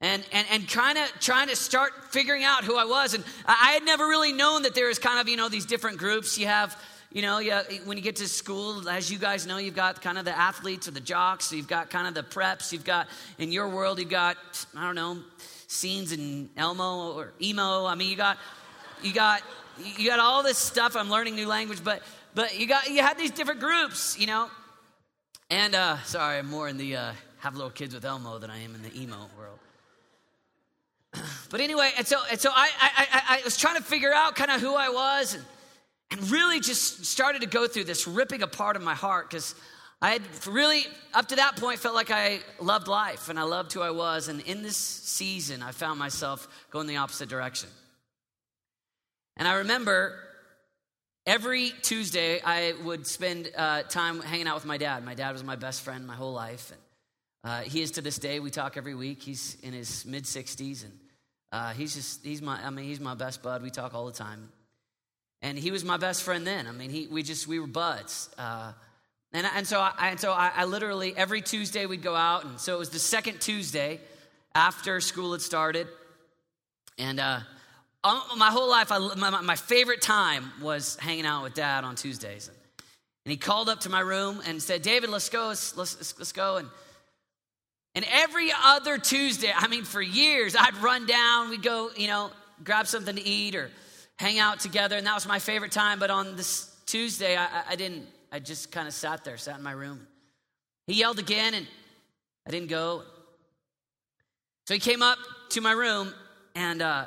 and 0.00 0.24
and 0.32 0.46
and 0.50 0.68
trying 0.68 0.96
to 0.96 1.06
trying 1.20 1.48
to 1.48 1.56
start 1.56 1.92
figuring 2.10 2.44
out 2.44 2.64
who 2.64 2.76
I 2.76 2.84
was. 2.84 3.14
And 3.14 3.24
I 3.46 3.72
had 3.72 3.84
never 3.84 4.06
really 4.06 4.32
known 4.32 4.62
that 4.62 4.74
there 4.74 4.88
was 4.88 4.98
kind 4.98 5.18
of 5.18 5.28
you 5.28 5.36
know 5.36 5.48
these 5.48 5.66
different 5.66 5.98
groups. 5.98 6.38
You 6.38 6.46
have 6.46 6.80
you 7.12 7.22
know 7.22 7.38
yeah, 7.38 7.62
when 7.84 7.96
you 7.96 8.02
get 8.02 8.16
to 8.16 8.28
school, 8.28 8.88
as 8.88 9.10
you 9.10 9.18
guys 9.18 9.46
know, 9.46 9.58
you've 9.58 9.76
got 9.76 10.02
kind 10.02 10.18
of 10.18 10.24
the 10.24 10.36
athletes 10.36 10.88
or 10.88 10.90
the 10.90 11.00
jocks. 11.00 11.52
You've 11.52 11.68
got 11.68 11.90
kind 11.90 12.06
of 12.06 12.14
the 12.14 12.22
preps. 12.22 12.72
You've 12.72 12.84
got 12.84 13.08
in 13.38 13.52
your 13.52 13.68
world, 13.68 13.98
you've 13.98 14.10
got 14.10 14.36
I 14.76 14.84
don't 14.84 14.96
know 14.96 15.18
scenes 15.66 16.12
in 16.12 16.50
Elmo 16.56 17.12
or 17.12 17.32
emo. 17.40 17.86
I 17.86 17.94
mean, 17.94 18.10
you 18.10 18.16
got 18.16 18.38
you 19.02 19.12
got 19.12 19.42
you 19.96 20.08
got 20.08 20.20
all 20.20 20.42
this 20.42 20.58
stuff. 20.58 20.96
I'm 20.96 21.10
learning 21.10 21.34
new 21.34 21.48
language, 21.48 21.82
but 21.82 22.02
but 22.34 22.58
you 22.58 22.66
got 22.66 22.90
you 22.90 23.02
had 23.02 23.18
these 23.18 23.30
different 23.30 23.60
groups, 23.60 24.18
you 24.18 24.26
know. 24.26 24.50
And 25.50 25.74
uh, 25.74 26.02
sorry, 26.02 26.38
I'm 26.38 26.50
more 26.50 26.68
in 26.68 26.76
the 26.76 26.96
uh, 26.96 27.12
have 27.38 27.54
little 27.54 27.70
kids 27.70 27.94
with 27.94 28.04
Elmo 28.04 28.38
than 28.38 28.50
I 28.50 28.58
am 28.60 28.74
in 28.74 28.82
the 28.82 29.00
emo 29.00 29.28
world. 29.38 29.58
but 31.50 31.60
anyway, 31.60 31.90
and 31.96 32.06
so, 32.06 32.18
and 32.30 32.40
so 32.40 32.50
I, 32.52 32.68
I, 32.80 33.38
I, 33.38 33.44
was 33.44 33.56
trying 33.56 33.76
to 33.76 33.82
figure 33.82 34.12
out 34.12 34.36
kind 34.36 34.50
of 34.50 34.60
who 34.60 34.74
I 34.74 34.88
was 34.88 35.34
and, 35.34 35.44
and 36.10 36.30
really 36.30 36.60
just 36.60 37.04
started 37.04 37.42
to 37.42 37.48
go 37.48 37.66
through 37.66 37.84
this 37.84 38.06
ripping 38.06 38.42
apart 38.42 38.76
of 38.76 38.82
my 38.82 38.94
heart 38.94 39.30
because 39.30 39.54
I 40.00 40.10
had 40.10 40.22
really, 40.46 40.84
up 41.14 41.28
to 41.28 41.36
that 41.36 41.56
point, 41.56 41.78
felt 41.78 41.94
like 41.94 42.10
I 42.10 42.40
loved 42.60 42.88
life 42.88 43.28
and 43.28 43.38
I 43.38 43.44
loved 43.44 43.72
who 43.72 43.80
I 43.80 43.90
was. 43.90 44.28
And 44.28 44.40
in 44.42 44.62
this 44.62 44.76
season, 44.76 45.62
I 45.62 45.72
found 45.72 45.98
myself 45.98 46.46
going 46.70 46.86
the 46.86 46.98
opposite 46.98 47.28
direction. 47.28 47.70
And 49.36 49.48
I 49.48 49.54
remember 49.54 50.18
every 51.26 51.70
Tuesday, 51.82 52.40
I 52.44 52.74
would 52.84 53.06
spend 53.06 53.50
uh, 53.56 53.82
time 53.84 54.20
hanging 54.20 54.46
out 54.46 54.56
with 54.56 54.66
my 54.66 54.76
dad. 54.76 55.04
My 55.04 55.14
dad 55.14 55.32
was 55.32 55.42
my 55.42 55.56
best 55.56 55.80
friend 55.82 56.06
my 56.06 56.14
whole 56.14 56.32
life. 56.32 56.70
And 56.70 56.80
uh, 57.50 57.60
he 57.62 57.82
is 57.82 57.92
to 57.92 58.00
this 58.00 58.18
day. 58.18 58.40
We 58.40 58.50
talk 58.50 58.76
every 58.76 58.94
week. 58.94 59.22
He's 59.22 59.56
in 59.62 59.72
his 59.72 60.04
mid 60.04 60.24
60s. 60.24 60.84
And 60.84 60.92
uh, 61.54 61.72
he's 61.72 61.94
just, 61.94 62.24
he's 62.24 62.42
my, 62.42 62.58
I 62.66 62.70
mean, 62.70 62.84
he's 62.84 62.98
my 62.98 63.14
best 63.14 63.40
bud. 63.40 63.62
We 63.62 63.70
talk 63.70 63.94
all 63.94 64.06
the 64.06 64.12
time. 64.12 64.48
And 65.40 65.56
he 65.56 65.70
was 65.70 65.84
my 65.84 65.98
best 65.98 66.24
friend 66.24 66.44
then. 66.44 66.66
I 66.66 66.72
mean, 66.72 66.90
he, 66.90 67.06
we 67.06 67.22
just, 67.22 67.46
we 67.46 67.60
were 67.60 67.68
buds. 67.68 68.28
Uh, 68.36 68.72
and, 69.32 69.46
and 69.54 69.64
so, 69.64 69.78
I, 69.78 70.08
and 70.10 70.18
so 70.18 70.32
I, 70.32 70.50
I 70.56 70.64
literally, 70.64 71.16
every 71.16 71.42
Tuesday 71.42 71.86
we'd 71.86 72.02
go 72.02 72.16
out. 72.16 72.44
And 72.44 72.58
so 72.58 72.74
it 72.74 72.78
was 72.80 72.90
the 72.90 72.98
second 72.98 73.40
Tuesday 73.40 74.00
after 74.52 75.00
school 75.00 75.30
had 75.30 75.42
started. 75.42 75.86
And 76.98 77.20
uh, 77.20 77.38
my 78.36 78.50
whole 78.50 78.68
life, 78.68 78.90
I, 78.90 78.98
my, 79.14 79.40
my 79.40 79.54
favorite 79.54 80.02
time 80.02 80.50
was 80.60 80.96
hanging 80.96 81.24
out 81.24 81.44
with 81.44 81.54
dad 81.54 81.84
on 81.84 81.94
Tuesdays. 81.94 82.50
And 83.24 83.30
he 83.30 83.36
called 83.36 83.68
up 83.68 83.82
to 83.82 83.90
my 83.90 84.00
room 84.00 84.42
and 84.44 84.60
said, 84.60 84.82
David, 84.82 85.08
let's 85.08 85.28
go, 85.28 85.46
let's, 85.46 85.76
let's, 85.76 86.18
let's 86.18 86.32
go. 86.32 86.56
And, 86.56 86.68
and 87.94 88.04
every 88.10 88.50
other 88.64 88.98
Tuesday, 88.98 89.52
I 89.54 89.68
mean, 89.68 89.84
for 89.84 90.02
years, 90.02 90.56
I'd 90.58 90.76
run 90.78 91.06
down, 91.06 91.50
we'd 91.50 91.62
go, 91.62 91.90
you 91.96 92.08
know, 92.08 92.30
grab 92.62 92.86
something 92.86 93.14
to 93.14 93.22
eat 93.22 93.54
or 93.54 93.70
hang 94.16 94.38
out 94.38 94.60
together. 94.60 94.96
And 94.96 95.06
that 95.06 95.14
was 95.14 95.26
my 95.26 95.38
favorite 95.38 95.72
time. 95.72 95.98
But 95.98 96.10
on 96.10 96.36
this 96.36 96.74
Tuesday, 96.86 97.36
I, 97.36 97.62
I 97.70 97.76
didn't, 97.76 98.06
I 98.32 98.40
just 98.40 98.72
kind 98.72 98.88
of 98.88 98.94
sat 98.94 99.24
there, 99.24 99.36
sat 99.36 99.56
in 99.56 99.62
my 99.62 99.72
room. 99.72 100.06
He 100.86 100.94
yelled 100.94 101.18
again, 101.18 101.54
and 101.54 101.66
I 102.46 102.50
didn't 102.50 102.68
go. 102.68 103.02
So 104.66 104.74
he 104.74 104.80
came 104.80 105.02
up 105.02 105.18
to 105.50 105.60
my 105.60 105.72
room 105.72 106.12
and 106.54 106.82
uh, 106.82 107.04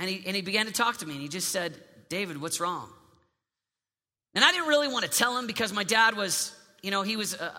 and 0.00 0.08
he, 0.08 0.22
and 0.26 0.34
he 0.34 0.40
began 0.40 0.64
to 0.64 0.72
talk 0.72 0.96
to 0.98 1.06
me, 1.06 1.12
and 1.12 1.22
he 1.22 1.28
just 1.28 1.50
said, 1.50 1.76
David, 2.08 2.40
what's 2.40 2.58
wrong? 2.58 2.88
And 4.34 4.42
I 4.42 4.50
didn't 4.50 4.68
really 4.68 4.88
want 4.88 5.04
to 5.04 5.10
tell 5.10 5.36
him 5.36 5.46
because 5.46 5.74
my 5.74 5.84
dad 5.84 6.16
was, 6.16 6.56
you 6.82 6.90
know, 6.90 7.02
he 7.02 7.16
was 7.16 7.34
a, 7.34 7.52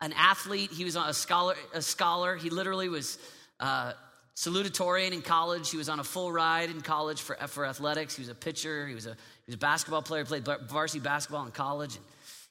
an 0.00 0.12
athlete. 0.14 0.70
He 0.70 0.84
was 0.84 0.96
a 0.96 1.14
scholar. 1.14 1.54
A 1.72 1.82
scholar. 1.82 2.36
He 2.36 2.50
literally 2.50 2.88
was 2.88 3.18
uh, 3.60 3.92
salutatorian 4.34 5.12
in 5.12 5.22
college. 5.22 5.70
He 5.70 5.76
was 5.76 5.88
on 5.88 6.00
a 6.00 6.04
full 6.04 6.32
ride 6.32 6.70
in 6.70 6.80
college 6.80 7.20
for, 7.20 7.34
for 7.48 7.64
athletics. 7.64 8.16
He 8.16 8.22
was 8.22 8.28
a 8.28 8.34
pitcher. 8.34 8.86
He 8.86 8.94
was 8.94 9.06
a, 9.06 9.10
he 9.10 9.46
was 9.46 9.54
a 9.54 9.58
basketball 9.58 10.02
player. 10.02 10.24
He 10.24 10.40
played 10.40 10.46
varsity 10.68 11.00
basketball 11.00 11.44
in 11.46 11.52
college. 11.52 11.96
And 11.96 12.04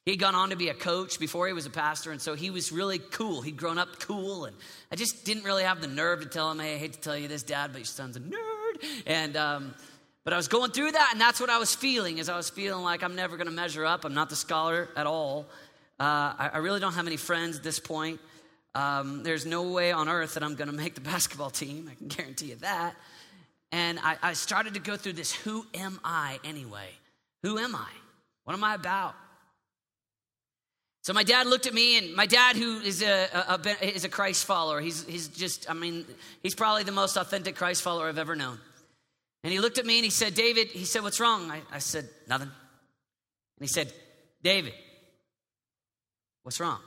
He'd 0.05 0.17
gone 0.17 0.35
on 0.35 0.51
to 0.51 0.55
be 0.55 0.69
a 0.69 0.73
coach 0.75 1.19
before 1.19 1.47
he 1.47 1.53
was 1.53 1.65
a 1.65 1.71
pastor, 1.71 2.11
and 2.11 2.21
so 2.21 2.35
he 2.35 2.51
was 2.51 2.71
really 2.71 2.99
cool. 2.99 3.41
He'd 3.41 3.57
grown 3.57 3.79
up 3.79 3.99
cool, 3.99 4.45
and 4.45 4.55
I 4.91 4.95
just 4.95 5.25
didn't 5.25 5.45
really 5.45 5.63
have 5.63 5.81
the 5.81 5.87
nerve 5.87 6.21
to 6.21 6.27
tell 6.27 6.51
him, 6.51 6.59
"Hey, 6.59 6.75
I 6.75 6.77
hate 6.77 6.93
to 6.93 6.99
tell 6.99 7.17
you 7.17 7.27
this, 7.27 7.41
Dad, 7.41 7.71
but 7.71 7.79
your 7.79 7.85
son's 7.85 8.15
a 8.15 8.19
nerd." 8.19 9.01
And, 9.07 9.35
um, 9.35 9.73
but 10.23 10.31
I 10.31 10.37
was 10.37 10.47
going 10.47 10.69
through 10.69 10.91
that, 10.91 11.09
and 11.11 11.19
that's 11.19 11.39
what 11.39 11.49
I 11.49 11.57
was 11.57 11.73
feeling, 11.73 12.19
is 12.19 12.29
I 12.29 12.37
was 12.37 12.51
feeling 12.51 12.83
like 12.83 13.01
I'm 13.01 13.15
never 13.15 13.35
going 13.35 13.47
to 13.47 13.53
measure 13.53 13.83
up. 13.83 14.05
I'm 14.05 14.13
not 14.13 14.29
the 14.29 14.35
scholar 14.35 14.89
at 14.95 15.07
all. 15.07 15.47
Uh, 15.99 16.03
I, 16.37 16.49
I, 16.53 16.57
really 16.57 16.81
don't 16.81 16.93
have 16.93 17.07
any 17.07 17.17
friends 17.17 17.55
at 17.57 17.63
this 17.63 17.79
point. 17.79 18.19
Um, 18.73 19.23
there's 19.23 19.45
no 19.45 19.71
way 19.71 19.93
on 19.93 20.09
earth 20.09 20.33
that 20.33 20.43
I'm 20.43 20.55
going 20.55 20.67
to 20.71 20.75
make 20.75 20.95
the 20.95 21.01
basketball 21.01 21.49
team. 21.49 21.89
I 21.89 21.95
can 21.95 22.07
guarantee 22.07 22.47
you 22.47 22.55
that. 22.55 22.95
And 23.71 23.99
I, 23.99 24.17
I 24.21 24.33
started 24.33 24.73
to 24.73 24.79
go 24.79 24.97
through 24.97 25.13
this 25.13 25.33
who 25.33 25.65
am 25.73 25.99
I 26.03 26.39
anyway? 26.43 26.89
Who 27.43 27.57
am 27.57 27.75
I? 27.75 27.89
What 28.43 28.53
am 28.53 28.63
I 28.63 28.75
about? 28.75 29.15
So 31.01 31.13
my 31.13 31.23
dad 31.23 31.45
looked 31.45 31.67
at 31.67 31.73
me, 31.73 31.99
and 31.99 32.15
my 32.15 32.25
dad, 32.25 32.55
who 32.55 32.79
is 32.79 33.03
a, 33.03 33.27
a, 33.31 33.59
a, 33.63 33.95
is 33.95 34.05
a 34.05 34.09
Christ 34.09 34.43
follower, 34.45 34.81
he's, 34.81 35.05
he's 35.05 35.27
just, 35.27 35.69
I 35.69 35.73
mean, 35.73 36.03
he's 36.41 36.55
probably 36.55 36.83
the 36.83 36.91
most 36.91 37.15
authentic 37.15 37.55
Christ 37.55 37.83
follower 37.83 38.09
I've 38.09 38.17
ever 38.17 38.35
known. 38.35 38.57
And 39.43 39.53
he 39.53 39.59
looked 39.59 39.77
at 39.77 39.85
me 39.85 39.99
and 39.99 40.03
he 40.03 40.09
said, 40.09 40.33
David, 40.33 40.69
he 40.69 40.83
said, 40.85 41.03
what's 41.03 41.19
wrong? 41.19 41.51
I, 41.51 41.61
I 41.71 41.77
said, 41.77 42.09
nothing. 42.27 42.47
And 42.47 43.61
he 43.61 43.67
said, 43.67 43.93
David, 44.41 44.73
what's 46.45 46.61
wrong? 46.61 46.79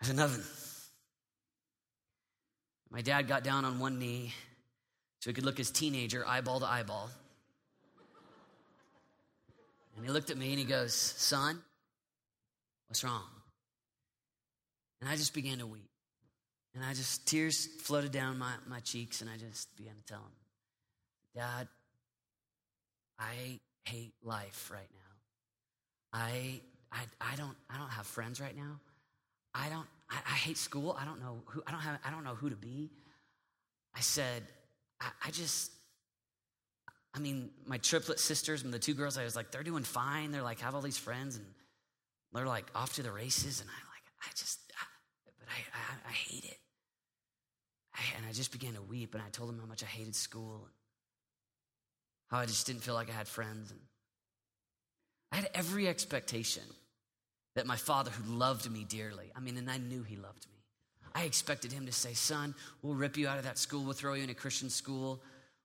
I 0.00 0.04
said, 0.04 0.14
nothing. 0.14 0.44
My 2.90 3.02
dad 3.02 3.26
got 3.26 3.42
down 3.42 3.64
on 3.64 3.80
one 3.80 3.98
knee 3.98 4.32
so 5.20 5.30
he 5.30 5.34
could 5.34 5.44
look 5.44 5.58
his 5.58 5.72
teenager 5.72 6.24
eyeball 6.24 6.60
to 6.60 6.66
eyeball. 6.66 7.10
And 9.96 10.06
he 10.06 10.12
looked 10.12 10.30
at 10.30 10.36
me 10.36 10.50
and 10.50 10.58
he 10.60 10.64
goes, 10.64 10.94
Son, 10.94 11.60
What's 12.92 13.04
wrong? 13.04 13.22
And 15.00 15.08
I 15.08 15.16
just 15.16 15.32
began 15.32 15.60
to 15.60 15.66
weep. 15.66 15.88
And 16.74 16.84
I 16.84 16.92
just, 16.92 17.26
tears 17.26 17.66
floated 17.80 18.12
down 18.12 18.38
my, 18.38 18.52
my 18.68 18.80
cheeks, 18.80 19.22
and 19.22 19.30
I 19.30 19.38
just 19.38 19.74
began 19.78 19.94
to 19.94 20.02
tell 20.02 20.18
him, 20.18 20.32
Dad, 21.34 21.68
I 23.18 23.60
hate 23.86 24.12
life 24.22 24.70
right 24.70 24.90
now. 24.92 26.18
I, 26.20 26.60
I, 26.92 27.00
I, 27.20 27.36
don't, 27.36 27.56
I 27.70 27.78
don't 27.78 27.90
have 27.90 28.06
friends 28.06 28.40
right 28.40 28.56
now. 28.56 28.78
I 29.54 29.68
don't, 29.68 29.86
I, 30.10 30.16
I 30.26 30.34
hate 30.34 30.58
school. 30.58 30.96
I 31.00 31.04
don't 31.04 31.20
know 31.20 31.42
who, 31.46 31.62
I 31.66 31.70
don't 31.70 31.80
have, 31.80 31.98
I 32.04 32.10
don't 32.10 32.24
know 32.24 32.34
who 32.34 32.50
to 32.50 32.56
be. 32.56 32.90
I 33.94 34.00
said, 34.00 34.42
I, 35.00 35.06
I 35.26 35.30
just, 35.30 35.72
I 37.14 37.18
mean, 37.18 37.50
my 37.66 37.78
triplet 37.78 38.20
sisters 38.20 38.62
and 38.62 38.72
the 38.72 38.78
two 38.78 38.94
girls, 38.94 39.18
I 39.18 39.24
was 39.24 39.36
like, 39.36 39.50
they're 39.50 39.62
doing 39.62 39.84
fine. 39.84 40.32
They're 40.32 40.42
like, 40.42 40.60
have 40.60 40.74
all 40.74 40.80
these 40.80 40.98
friends. 40.98 41.36
And 41.36 41.46
they're 42.32 42.46
like 42.46 42.66
off 42.74 42.94
to 42.94 43.02
the 43.02 43.12
races, 43.12 43.60
and 43.60 43.68
I'm 43.68 43.86
like, 43.88 44.02
I 44.22 44.30
just, 44.34 44.58
I, 44.78 44.84
but 45.38 45.48
I, 45.48 45.60
I, 45.76 46.08
I, 46.08 46.12
hate 46.12 46.44
it. 46.44 46.58
I, 47.94 48.00
and 48.16 48.26
I 48.26 48.32
just 48.32 48.52
began 48.52 48.74
to 48.74 48.82
weep, 48.82 49.14
and 49.14 49.22
I 49.22 49.28
told 49.30 49.50
them 49.50 49.58
how 49.58 49.66
much 49.66 49.82
I 49.82 49.86
hated 49.86 50.14
school, 50.14 50.62
and 50.64 50.72
how 52.30 52.38
I 52.38 52.46
just 52.46 52.66
didn't 52.66 52.82
feel 52.82 52.94
like 52.94 53.10
I 53.10 53.12
had 53.12 53.28
friends. 53.28 53.70
And 53.70 53.80
I 55.30 55.36
had 55.36 55.50
every 55.54 55.88
expectation 55.88 56.62
that 57.54 57.66
my 57.66 57.76
father, 57.76 58.10
who 58.10 58.32
loved 58.32 58.70
me 58.70 58.84
dearly, 58.84 59.30
I 59.36 59.40
mean, 59.40 59.56
and 59.56 59.70
I 59.70 59.78
knew 59.78 60.02
he 60.02 60.16
loved 60.16 60.46
me. 60.46 60.54
I 61.14 61.24
expected 61.24 61.72
him 61.72 61.86
to 61.86 61.92
say, 61.92 62.14
Son, 62.14 62.54
we'll 62.80 62.94
rip 62.94 63.16
you 63.16 63.28
out 63.28 63.38
of 63.38 63.44
that 63.44 63.58
school, 63.58 63.84
we'll 63.84 63.92
throw 63.92 64.14
you 64.14 64.24
in 64.24 64.30
a 64.30 64.34
Christian 64.34 64.70
school. 64.70 65.22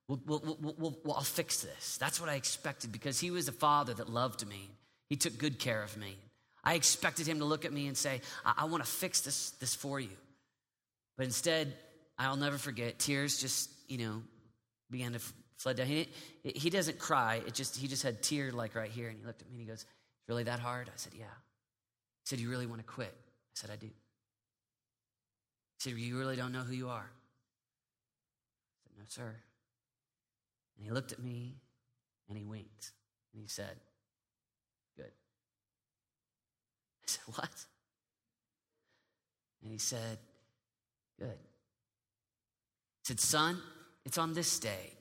We'll, 0.08 0.20
we'll, 0.26 0.74
we'll, 0.78 1.14
I'll 1.14 1.20
fix 1.20 1.60
this. 1.60 1.98
That's 1.98 2.18
what 2.18 2.30
I 2.30 2.36
expected 2.36 2.92
because 2.92 3.20
he 3.20 3.30
was 3.30 3.46
a 3.46 3.52
father 3.52 3.92
that 3.92 4.08
loved 4.08 4.46
me. 4.48 4.70
He 5.10 5.16
took 5.16 5.36
good 5.36 5.58
care 5.58 5.82
of 5.82 5.98
me. 5.98 6.16
I 6.64 6.74
expected 6.74 7.26
him 7.26 7.40
to 7.40 7.44
look 7.44 7.66
at 7.66 7.74
me 7.74 7.88
and 7.88 7.96
say, 7.96 8.22
I, 8.44 8.54
I 8.58 8.64
want 8.64 8.82
to 8.82 8.90
fix 8.90 9.20
this, 9.20 9.50
this 9.52 9.74
for 9.74 10.00
you. 10.00 10.16
But 11.18 11.26
instead, 11.26 11.74
I'll 12.18 12.36
never 12.36 12.56
forget, 12.56 12.98
tears 12.98 13.38
just, 13.38 13.70
you 13.86 13.98
know, 13.98 14.22
began 14.90 15.12
to 15.12 15.20
flood 15.58 15.76
down. 15.76 15.86
He, 15.86 16.08
he 16.42 16.70
doesn't 16.70 16.98
cry. 16.98 17.42
It 17.46 17.52
just, 17.52 17.76
he 17.76 17.86
just 17.86 18.02
had 18.02 18.22
tear 18.22 18.50
like 18.50 18.74
right 18.74 18.90
here. 18.90 19.08
And 19.08 19.18
he 19.18 19.26
looked 19.26 19.42
at 19.42 19.48
me 19.48 19.56
and 19.56 19.60
he 19.60 19.66
goes, 19.66 19.82
It's 19.82 20.28
really 20.28 20.44
that 20.44 20.58
hard? 20.58 20.88
I 20.88 20.96
said, 20.96 21.12
Yeah. 21.18 21.26
Said, 22.28 22.40
You 22.40 22.50
really 22.50 22.66
want 22.66 22.82
to 22.82 22.86
quit? 22.86 23.14
I 23.16 23.54
said, 23.54 23.70
I 23.70 23.76
do. 23.76 23.86
He 23.86 23.92
said, 25.78 25.94
You 25.94 26.18
really 26.18 26.36
don't 26.36 26.52
know 26.52 26.60
who 26.60 26.74
you 26.74 26.90
are? 26.90 27.10
I 28.76 28.80
said, 28.82 28.92
No, 28.98 29.04
sir. 29.08 29.34
And 30.76 30.84
he 30.84 30.90
looked 30.90 31.10
at 31.10 31.20
me 31.20 31.54
and 32.28 32.36
he 32.36 32.44
winked 32.44 32.92
and 33.32 33.40
he 33.40 33.48
said, 33.48 33.78
Good. 34.94 35.06
I 35.06 37.06
said, 37.06 37.22
What? 37.28 37.64
And 39.62 39.72
he 39.72 39.78
said, 39.78 40.18
Good. 41.18 41.38
He 42.98 43.04
said, 43.04 43.20
Son, 43.20 43.58
it's 44.04 44.18
on 44.18 44.34
this 44.34 44.58
day. 44.58 44.92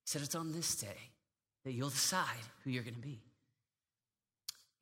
He 0.00 0.06
said, 0.06 0.22
It's 0.22 0.34
on 0.34 0.52
this 0.52 0.76
day 0.76 1.10
that 1.66 1.72
you'll 1.72 1.90
decide 1.90 2.24
who 2.64 2.70
you're 2.70 2.84
going 2.84 2.94
to 2.94 3.00
be. 3.00 3.20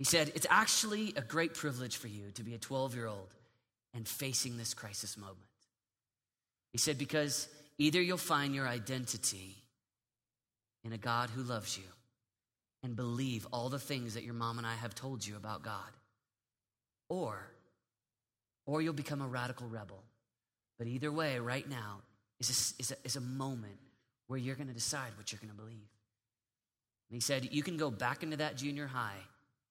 He 0.00 0.04
said, 0.04 0.32
It's 0.34 0.46
actually 0.48 1.12
a 1.14 1.20
great 1.20 1.52
privilege 1.52 1.98
for 1.98 2.08
you 2.08 2.30
to 2.36 2.42
be 2.42 2.54
a 2.54 2.58
12 2.58 2.94
year 2.94 3.06
old 3.06 3.34
and 3.92 4.08
facing 4.08 4.56
this 4.56 4.72
crisis 4.72 5.18
moment. 5.18 5.36
He 6.72 6.78
said, 6.78 6.96
Because 6.96 7.48
either 7.76 8.00
you'll 8.00 8.16
find 8.16 8.54
your 8.54 8.66
identity 8.66 9.56
in 10.84 10.94
a 10.94 10.98
God 10.98 11.28
who 11.28 11.42
loves 11.42 11.76
you 11.76 11.84
and 12.82 12.96
believe 12.96 13.46
all 13.52 13.68
the 13.68 13.78
things 13.78 14.14
that 14.14 14.24
your 14.24 14.32
mom 14.32 14.56
and 14.56 14.66
I 14.66 14.74
have 14.74 14.94
told 14.94 15.26
you 15.26 15.36
about 15.36 15.62
God. 15.62 15.92
Or, 17.10 17.50
or 18.64 18.80
you'll 18.80 18.94
become 18.94 19.20
a 19.20 19.28
radical 19.28 19.68
rebel. 19.68 20.02
But 20.78 20.86
either 20.86 21.12
way, 21.12 21.38
right 21.40 21.68
now, 21.68 21.98
is 22.38 22.48
a, 22.48 22.80
is 22.80 22.90
a, 22.90 22.96
is 23.04 23.16
a 23.16 23.20
moment 23.20 23.76
where 24.28 24.38
you're 24.38 24.56
going 24.56 24.68
to 24.68 24.72
decide 24.72 25.10
what 25.18 25.30
you're 25.30 25.40
going 25.40 25.54
to 25.54 25.62
believe. 25.62 25.90
And 27.10 27.16
he 27.16 27.20
said, 27.20 27.50
You 27.52 27.62
can 27.62 27.76
go 27.76 27.90
back 27.90 28.22
into 28.22 28.38
that 28.38 28.56
junior 28.56 28.86
high 28.86 29.26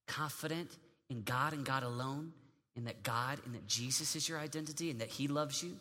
confident 0.10 0.70
in 1.10 1.22
God 1.22 1.54
and 1.54 1.64
God 1.64 1.84
alone, 1.84 2.34
and 2.76 2.88
that 2.88 3.04
God 3.04 3.40
and 3.46 3.56
that 3.56 3.68
Jesus 3.68 4.16
is 4.16 4.28
your 4.28 4.40
identity 4.40 4.92
and 4.92 5.00
that 5.00 5.10
He 5.10 5.28
loves 5.28 5.64
you. 5.64 5.78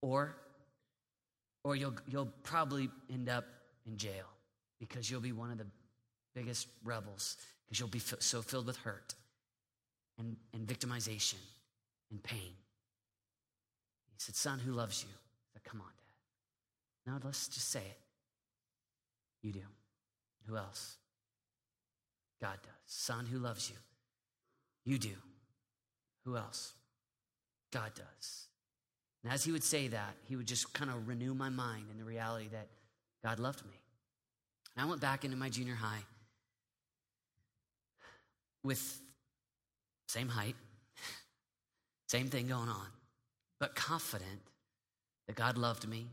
Or, 0.00 0.36
or 1.64 1.76
you'll, 1.76 1.94
you'll 2.08 2.32
probably 2.42 2.90
end 3.12 3.28
up 3.28 3.44
in 3.86 3.96
jail 3.96 4.26
because 4.80 5.10
you'll 5.10 5.20
be 5.20 5.32
one 5.32 5.50
of 5.50 5.58
the 5.58 5.66
biggest 6.34 6.66
rebels 6.84 7.36
because 7.64 7.78
you'll 7.78 7.88
be 7.88 8.00
so 8.00 8.42
filled 8.42 8.66
with 8.66 8.76
hurt 8.78 9.14
and, 10.18 10.36
and 10.52 10.66
victimization 10.66 11.38
and 12.10 12.22
pain. 12.22 12.38
He 14.10 14.18
said, 14.18 14.34
Son, 14.34 14.58
who 14.58 14.72
loves 14.72 15.02
you? 15.02 15.08
I 15.10 15.52
said, 15.54 15.64
Come 15.64 15.80
on, 15.80 15.86
Dad. 17.06 17.12
Now 17.12 17.20
let's 17.24 17.48
just 17.48 17.70
say 17.70 17.80
it. 17.80 17.98
You 19.42 19.52
do. 19.52 19.60
Who 20.46 20.56
else? 20.56 20.96
God 22.42 22.58
does. 22.62 22.72
Son, 22.86 23.24
who 23.24 23.38
loves 23.38 23.70
you? 23.70 23.76
You 24.84 24.98
do. 24.98 25.14
Who 26.24 26.36
else? 26.36 26.72
God 27.72 27.92
does. 27.94 28.46
And 29.22 29.32
as 29.32 29.44
he 29.44 29.52
would 29.52 29.62
say 29.62 29.88
that, 29.88 30.14
he 30.28 30.34
would 30.34 30.46
just 30.46 30.74
kind 30.74 30.90
of 30.90 31.06
renew 31.06 31.34
my 31.34 31.48
mind 31.48 31.84
in 31.92 31.98
the 31.98 32.04
reality 32.04 32.48
that 32.52 32.66
God 33.24 33.38
loved 33.38 33.64
me. 33.64 33.78
And 34.76 34.84
I 34.84 34.88
went 34.88 35.00
back 35.00 35.24
into 35.24 35.36
my 35.36 35.48
junior 35.48 35.76
high 35.76 36.02
with 38.64 39.00
same 40.08 40.28
height, 40.28 40.56
same 42.08 42.26
thing 42.26 42.48
going 42.48 42.68
on, 42.68 42.86
but 43.60 43.76
confident 43.76 44.40
that 45.28 45.36
God 45.36 45.56
loved 45.56 45.88
me. 45.88 46.08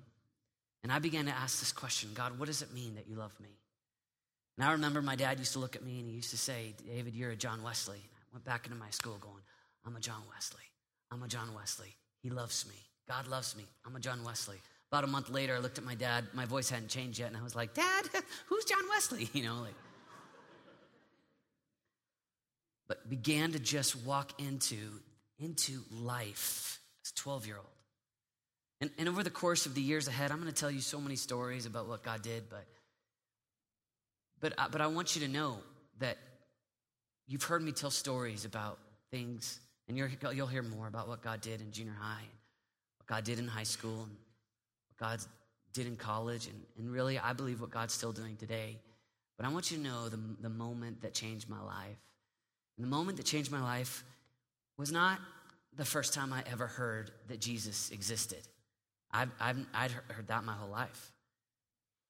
And 0.83 0.91
I 0.91 0.99
began 0.99 1.25
to 1.25 1.31
ask 1.31 1.59
this 1.59 1.71
question 1.71 2.11
God, 2.13 2.37
what 2.37 2.45
does 2.45 2.61
it 2.61 2.71
mean 2.73 2.95
that 2.95 3.07
you 3.07 3.15
love 3.15 3.33
me? 3.41 3.49
And 4.59 4.67
I 4.67 4.73
remember 4.73 5.01
my 5.01 5.15
dad 5.15 5.39
used 5.39 5.53
to 5.53 5.59
look 5.59 5.77
at 5.77 5.85
me 5.85 6.01
and 6.01 6.09
he 6.09 6.15
used 6.17 6.31
to 6.31 6.37
say, 6.37 6.73
David, 6.85 7.15
you're 7.15 7.31
a 7.31 7.35
John 7.37 7.63
Wesley. 7.63 7.95
And 7.95 8.11
I 8.29 8.35
went 8.35 8.43
back 8.43 8.65
into 8.65 8.77
my 8.77 8.89
school 8.89 9.17
going, 9.21 9.41
I'm 9.85 9.95
a 9.95 10.01
John 10.01 10.21
Wesley. 10.33 10.59
I'm 11.09 11.23
a 11.23 11.29
John 11.29 11.53
Wesley. 11.55 11.95
He 12.21 12.29
loves 12.29 12.65
me. 12.67 12.75
God 13.07 13.25
loves 13.27 13.55
me. 13.55 13.63
I'm 13.85 13.95
a 13.95 14.01
John 14.01 14.21
Wesley. 14.21 14.57
About 14.91 15.05
a 15.05 15.07
month 15.07 15.29
later, 15.29 15.55
I 15.55 15.59
looked 15.59 15.77
at 15.77 15.85
my 15.85 15.95
dad. 15.95 16.25
My 16.33 16.43
voice 16.43 16.69
hadn't 16.69 16.89
changed 16.89 17.19
yet, 17.19 17.29
and 17.29 17.37
I 17.37 17.41
was 17.41 17.55
like, 17.55 17.73
Dad, 17.73 18.09
who's 18.47 18.65
John 18.65 18.83
Wesley? 18.89 19.29
You 19.33 19.43
know, 19.43 19.61
like. 19.61 19.75
But 22.89 23.09
began 23.09 23.53
to 23.53 23.59
just 23.59 23.95
walk 24.03 24.41
into, 24.41 24.75
into 25.39 25.83
life 25.89 26.81
as 27.01 27.11
a 27.11 27.15
12 27.15 27.47
year 27.47 27.55
old. 27.55 27.65
And, 28.81 28.91
and 28.97 29.07
over 29.07 29.23
the 29.23 29.29
course 29.29 29.65
of 29.65 29.73
the 29.73 29.81
years 29.81 30.09
ahead, 30.09 30.31
I'm 30.31 30.41
going 30.41 30.51
to 30.51 30.59
tell 30.59 30.71
you 30.71 30.81
so 30.81 30.99
many 30.99 31.15
stories 31.15 31.65
about 31.65 31.87
what 31.87 32.03
God 32.03 32.21
did, 32.21 32.49
but, 32.49 32.65
but, 34.41 34.53
uh, 34.57 34.67
but 34.71 34.81
I 34.81 34.87
want 34.87 35.15
you 35.15 35.25
to 35.25 35.31
know 35.31 35.57
that 35.99 36.17
you've 37.27 37.43
heard 37.43 37.61
me 37.61 37.71
tell 37.71 37.91
stories 37.91 38.45
about 38.45 38.79
things, 39.11 39.59
and 39.87 39.97
you 39.97 40.07
will 40.23 40.47
hear 40.47 40.63
more 40.63 40.87
about 40.87 41.07
what 41.07 41.21
God 41.21 41.41
did 41.41 41.61
in 41.61 41.71
junior 41.71 41.95
high, 41.99 42.21
and 42.21 42.29
what 42.99 43.07
God 43.07 43.23
did 43.23 43.39
in 43.39 43.47
high 43.47 43.63
school, 43.63 44.03
and 44.03 44.15
what 44.97 45.09
God 45.09 45.19
did 45.73 45.87
in 45.87 45.95
college, 45.95 46.47
and, 46.47 46.55
and 46.77 46.91
really, 46.91 47.19
I 47.19 47.33
believe 47.33 47.61
what 47.61 47.69
God's 47.69 47.93
still 47.93 48.11
doing 48.11 48.35
today. 48.37 48.77
But 49.37 49.45
I 49.45 49.51
want 49.53 49.71
you 49.71 49.77
to 49.77 49.83
know 49.83 50.09
the, 50.09 50.19
the 50.41 50.49
moment 50.49 51.01
that 51.01 51.13
changed 51.13 51.49
my 51.49 51.61
life. 51.61 51.97
And 52.77 52.85
the 52.85 52.89
moment 52.89 53.17
that 53.17 53.25
changed 53.25 53.51
my 53.51 53.61
life 53.61 54.03
was 54.77 54.91
not 54.91 55.19
the 55.75 55.85
first 55.85 56.13
time 56.13 56.33
I 56.33 56.43
ever 56.51 56.67
heard 56.67 57.11
that 57.27 57.39
Jesus 57.39 57.91
existed. 57.91 58.39
I've, 59.11 59.29
I've, 59.39 59.57
I'd 59.73 59.91
heard 59.91 60.27
that 60.27 60.43
my 60.43 60.53
whole 60.53 60.69
life. 60.69 61.11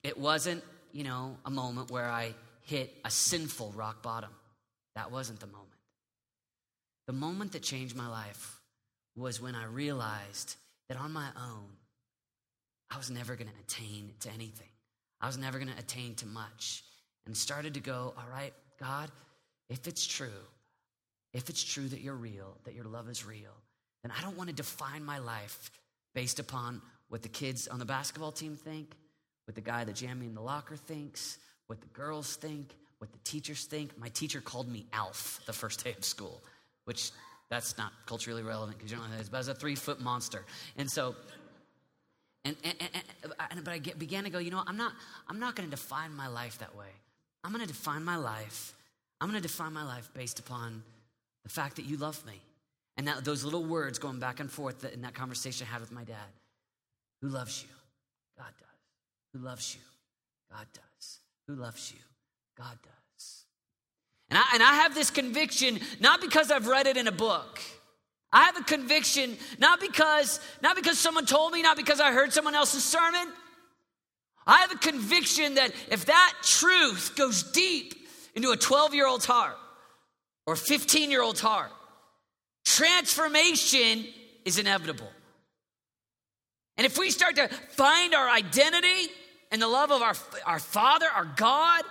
It 0.03 0.17
wasn't, 0.17 0.63
you 0.91 1.03
know, 1.03 1.37
a 1.45 1.49
moment 1.49 1.91
where 1.91 2.09
I 2.09 2.33
hit 2.63 2.95
a 3.03 3.11
sinful 3.11 3.73
rock 3.75 4.01
bottom. 4.01 4.31
That 4.95 5.11
wasn't 5.11 5.39
the 5.39 5.47
moment. 5.47 5.67
The 7.07 7.13
moment 7.13 7.53
that 7.53 7.63
changed 7.63 7.95
my 7.95 8.07
life 8.07 8.59
was 9.15 9.41
when 9.41 9.55
I 9.55 9.65
realized 9.65 10.55
that 10.87 10.97
on 10.97 11.11
my 11.11 11.27
own, 11.35 11.65
I 12.91 12.97
was 12.97 13.09
never 13.09 13.35
going 13.35 13.49
to 13.49 13.59
attain 13.61 14.11
to 14.21 14.29
anything. 14.29 14.67
I 15.21 15.27
was 15.27 15.37
never 15.37 15.59
going 15.59 15.71
to 15.71 15.79
attain 15.79 16.15
to 16.15 16.27
much. 16.27 16.83
And 17.25 17.35
started 17.37 17.75
to 17.75 17.79
go, 17.79 18.13
all 18.17 18.25
right, 18.31 18.53
God, 18.79 19.11
if 19.69 19.87
it's 19.87 20.05
true, 20.05 20.27
if 21.33 21.49
it's 21.49 21.63
true 21.63 21.87
that 21.87 22.01
you're 22.01 22.15
real, 22.15 22.57
that 22.63 22.73
your 22.73 22.85
love 22.85 23.09
is 23.09 23.25
real, 23.25 23.53
then 24.01 24.11
I 24.17 24.21
don't 24.21 24.37
want 24.37 24.49
to 24.49 24.55
define 24.55 25.03
my 25.03 25.19
life 25.19 25.71
based 26.15 26.39
upon 26.39 26.81
what 27.09 27.21
the 27.21 27.29
kids 27.29 27.67
on 27.67 27.79
the 27.79 27.85
basketball 27.85 28.31
team 28.31 28.55
think, 28.55 28.95
what 29.49 29.55
the 29.55 29.61
guy 29.61 29.83
that 29.83 29.95
jammed 29.95 30.19
me 30.19 30.27
in 30.27 30.35
the 30.35 30.41
locker 30.41 30.75
thinks, 30.75 31.39
what 31.65 31.81
the 31.81 31.87
girls 31.87 32.35
think, 32.35 32.75
what 32.99 33.11
the 33.11 33.17
teachers 33.23 33.65
think. 33.65 33.97
My 33.97 34.09
teacher 34.09 34.41
called 34.41 34.71
me 34.71 34.85
Alf 34.93 35.39
the 35.47 35.53
first 35.53 35.83
day 35.83 35.95
of 35.97 36.05
school, 36.05 36.39
which 36.85 37.09
that's 37.49 37.75
not 37.75 37.91
culturally 38.05 38.43
relevant 38.43 38.77
because 38.77 38.91
you 38.91 38.97
don't 38.97 39.09
know 39.09 39.15
that 39.15 39.23
is, 39.23 39.27
but 39.27 39.37
I 39.37 39.39
was 39.39 39.47
a 39.47 39.55
three 39.55 39.73
foot 39.73 39.99
monster. 40.01 40.45
And 40.77 40.87
so 40.87 41.15
and, 42.45 42.55
and, 42.63 42.75
and, 42.79 43.33
and 43.49 43.63
but 43.63 43.73
I 43.73 43.79
get, 43.79 43.97
began 43.97 44.23
to 44.25 44.29
go, 44.29 44.37
you 44.37 44.51
know, 44.51 44.61
I'm 44.67 44.77
not, 44.77 44.93
I'm 45.27 45.39
not 45.39 45.55
going 45.55 45.67
to 45.67 45.75
define 45.75 46.13
my 46.13 46.27
life 46.27 46.59
that 46.59 46.75
way. 46.75 46.85
I'm 47.43 47.51
going 47.51 47.65
to 47.65 47.67
define 47.67 48.03
my 48.03 48.17
life. 48.17 48.75
I'm 49.19 49.31
going 49.31 49.41
to 49.41 49.47
define 49.47 49.73
my 49.73 49.83
life 49.83 50.11
based 50.13 50.37
upon 50.37 50.83
the 51.41 51.49
fact 51.49 51.77
that 51.77 51.85
you 51.85 51.97
love 51.97 52.23
me. 52.27 52.39
And 52.97 53.07
that, 53.07 53.25
those 53.25 53.43
little 53.43 53.65
words 53.65 53.97
going 53.97 54.19
back 54.19 54.41
and 54.41 54.51
forth 54.51 54.85
in 54.93 55.01
that 55.01 55.15
conversation 55.15 55.65
I 55.67 55.73
had 55.73 55.81
with 55.81 55.91
my 55.91 56.03
dad. 56.03 56.29
Who 57.23 57.29
loves 57.29 57.63
you? 57.63 57.69
God 58.37 58.53
does. 58.59 58.68
Who 59.33 59.39
loves 59.39 59.75
you? 59.75 59.81
God 60.51 60.67
does. 60.73 61.19
Who 61.47 61.55
loves 61.55 61.91
you? 61.91 61.99
God 62.57 62.77
does. 62.81 63.45
And 64.29 64.37
I, 64.37 64.43
and 64.53 64.63
I 64.63 64.73
have 64.75 64.93
this 64.93 65.09
conviction 65.09 65.79
not 65.99 66.21
because 66.21 66.51
I've 66.51 66.67
read 66.67 66.87
it 66.87 66.97
in 66.97 67.07
a 67.07 67.11
book. 67.11 67.59
I 68.31 68.43
have 68.43 68.57
a 68.57 68.63
conviction, 68.63 69.37
not 69.57 69.79
because, 69.79 70.39
not 70.61 70.75
because 70.75 70.99
someone 70.99 71.25
told 71.25 71.51
me, 71.51 71.63
not 71.63 71.77
because 71.77 71.99
I 71.99 72.11
heard 72.11 72.31
someone 72.31 72.53
else's 72.53 72.83
sermon. 72.83 73.27
I 74.45 74.57
have 74.59 74.71
a 74.71 74.77
conviction 74.77 75.55
that 75.55 75.71
if 75.89 76.05
that 76.05 76.33
truth 76.43 77.13
goes 77.15 77.43
deep 77.43 77.95
into 78.35 78.51
a 78.51 78.57
12 78.57 78.93
year 78.93 79.07
old's 79.07 79.25
heart 79.25 79.57
or 80.45 80.55
15 80.55 81.09
year 81.09 81.21
old's 81.23 81.41
heart, 81.41 81.71
transformation 82.65 84.05
is 84.45 84.59
inevitable. 84.59 85.09
And 86.79 86.85
if 86.85 86.97
we 86.97 87.11
start 87.11 87.35
to 87.35 87.49
find 87.49 88.15
our 88.15 88.29
identity 88.29 89.11
and 89.51 89.61
the 89.61 89.67
love 89.67 89.91
of 89.91 90.01
our, 90.01 90.13
our 90.45 90.59
Father, 90.59 91.07
our 91.13 91.25
God, 91.25 91.83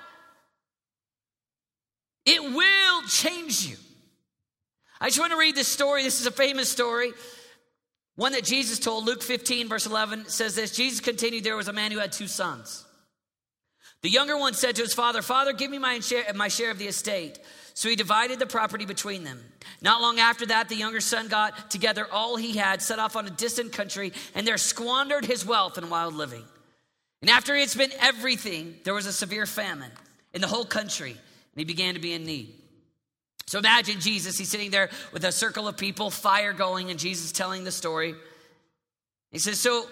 it 2.25 2.43
will 2.43 3.03
change 3.03 3.67
you. 3.67 3.77
I 4.99 5.09
just 5.09 5.21
want 5.21 5.33
to 5.33 5.39
read 5.39 5.55
this 5.55 5.69
story. 5.69 6.05
This 6.05 6.23
is 6.23 6.27
a 6.27 6.31
famous 6.31 6.71
story. 6.71 7.13
One 8.17 8.33
that 8.33 8.45
Jesus 8.45 8.79
told, 8.79 9.05
Luke 9.05 9.23
15, 9.23 9.69
verse 9.69 9.85
11 9.85 10.31
says 10.31 10.55
this 10.55 10.75
Jesus 10.75 11.01
continued, 11.01 11.45
There 11.45 11.55
was 11.55 11.69
a 11.69 11.75
man 11.75 11.93
who 11.93 11.99
had 11.99 12.13
two 12.13 12.27
sons. 12.27 12.87
The 14.01 14.09
younger 14.09 14.39
one 14.39 14.55
said 14.55 14.77
to 14.77 14.83
his 14.83 14.95
father, 14.95 15.21
Father, 15.21 15.53
give 15.53 15.71
me 15.71 15.77
my 15.77 16.01
share, 16.01 16.25
my 16.35 16.49
share 16.49 16.71
of 16.71 16.79
the 16.79 16.89
estate. 16.89 17.39
So 17.79 17.89
he 17.89 17.95
divided 17.95 18.41
the 18.41 18.47
property 18.47 18.87
between 18.87 19.23
them. 19.23 19.41
Not 19.81 20.01
long 20.01 20.19
after 20.19 20.45
that, 20.47 20.69
the 20.69 20.75
younger 20.75 21.01
son 21.01 21.29
got 21.29 21.71
together 21.71 22.09
all 22.11 22.35
he 22.35 22.57
had, 22.57 22.83
set 22.83 22.99
off 22.99 23.15
on 23.15 23.25
a 23.29 23.31
distant 23.31 23.73
country, 23.73 24.13
and 24.35 24.45
there 24.45 24.59
squandered 24.59 25.25
his 25.25 25.47
wealth 25.47 25.79
in 25.79 25.89
wild 25.89 26.15
living. 26.15 26.43
And 27.23 27.31
after 27.31 27.55
he 27.55 27.61
had 27.61 27.71
spent 27.71 27.95
everything, 28.01 28.75
there 28.83 28.95
was 28.95 29.07
a 29.07 29.13
severe 29.13 29.47
famine 29.47 29.93
in 30.35 30.41
the 30.41 30.49
whole 30.49 30.65
country, 30.65 31.13
and 31.13 31.21
he 31.55 31.65
began 31.65 31.95
to 31.95 32.01
be 32.01 32.13
in 32.15 32.25
need. 32.25 32.53
So 33.47 33.61
imagine 33.61 34.01
Jesus, 34.01 34.37
he's 34.37 34.49
sitting 34.49 34.73
there 34.73 34.91
with 35.13 35.23
a 35.23 35.31
circle 35.31 35.69
of 35.69 35.77
people, 35.77 36.11
fire 36.11 36.53
going, 36.53 36.91
and 36.91 36.99
Jesus 36.99 37.31
telling 37.31 37.63
the 37.63 37.71
story. 37.71 38.17
He 39.31 39.39
says, 39.39 39.61
So 39.61 39.87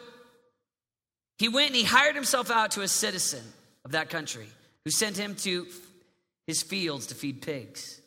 he 1.39 1.49
went 1.49 1.69
and 1.69 1.77
he 1.77 1.85
hired 1.85 2.17
himself 2.17 2.51
out 2.51 2.73
to 2.73 2.81
a 2.81 2.89
citizen 2.89 3.45
of 3.85 3.93
that 3.93 4.11
country 4.11 4.49
who 4.83 4.91
sent 4.91 5.17
him 5.17 5.37
to 5.37 5.69
his 6.47 6.63
fields 6.63 7.07
to 7.09 7.15
feed 7.15 7.43
pigs. 7.43 8.01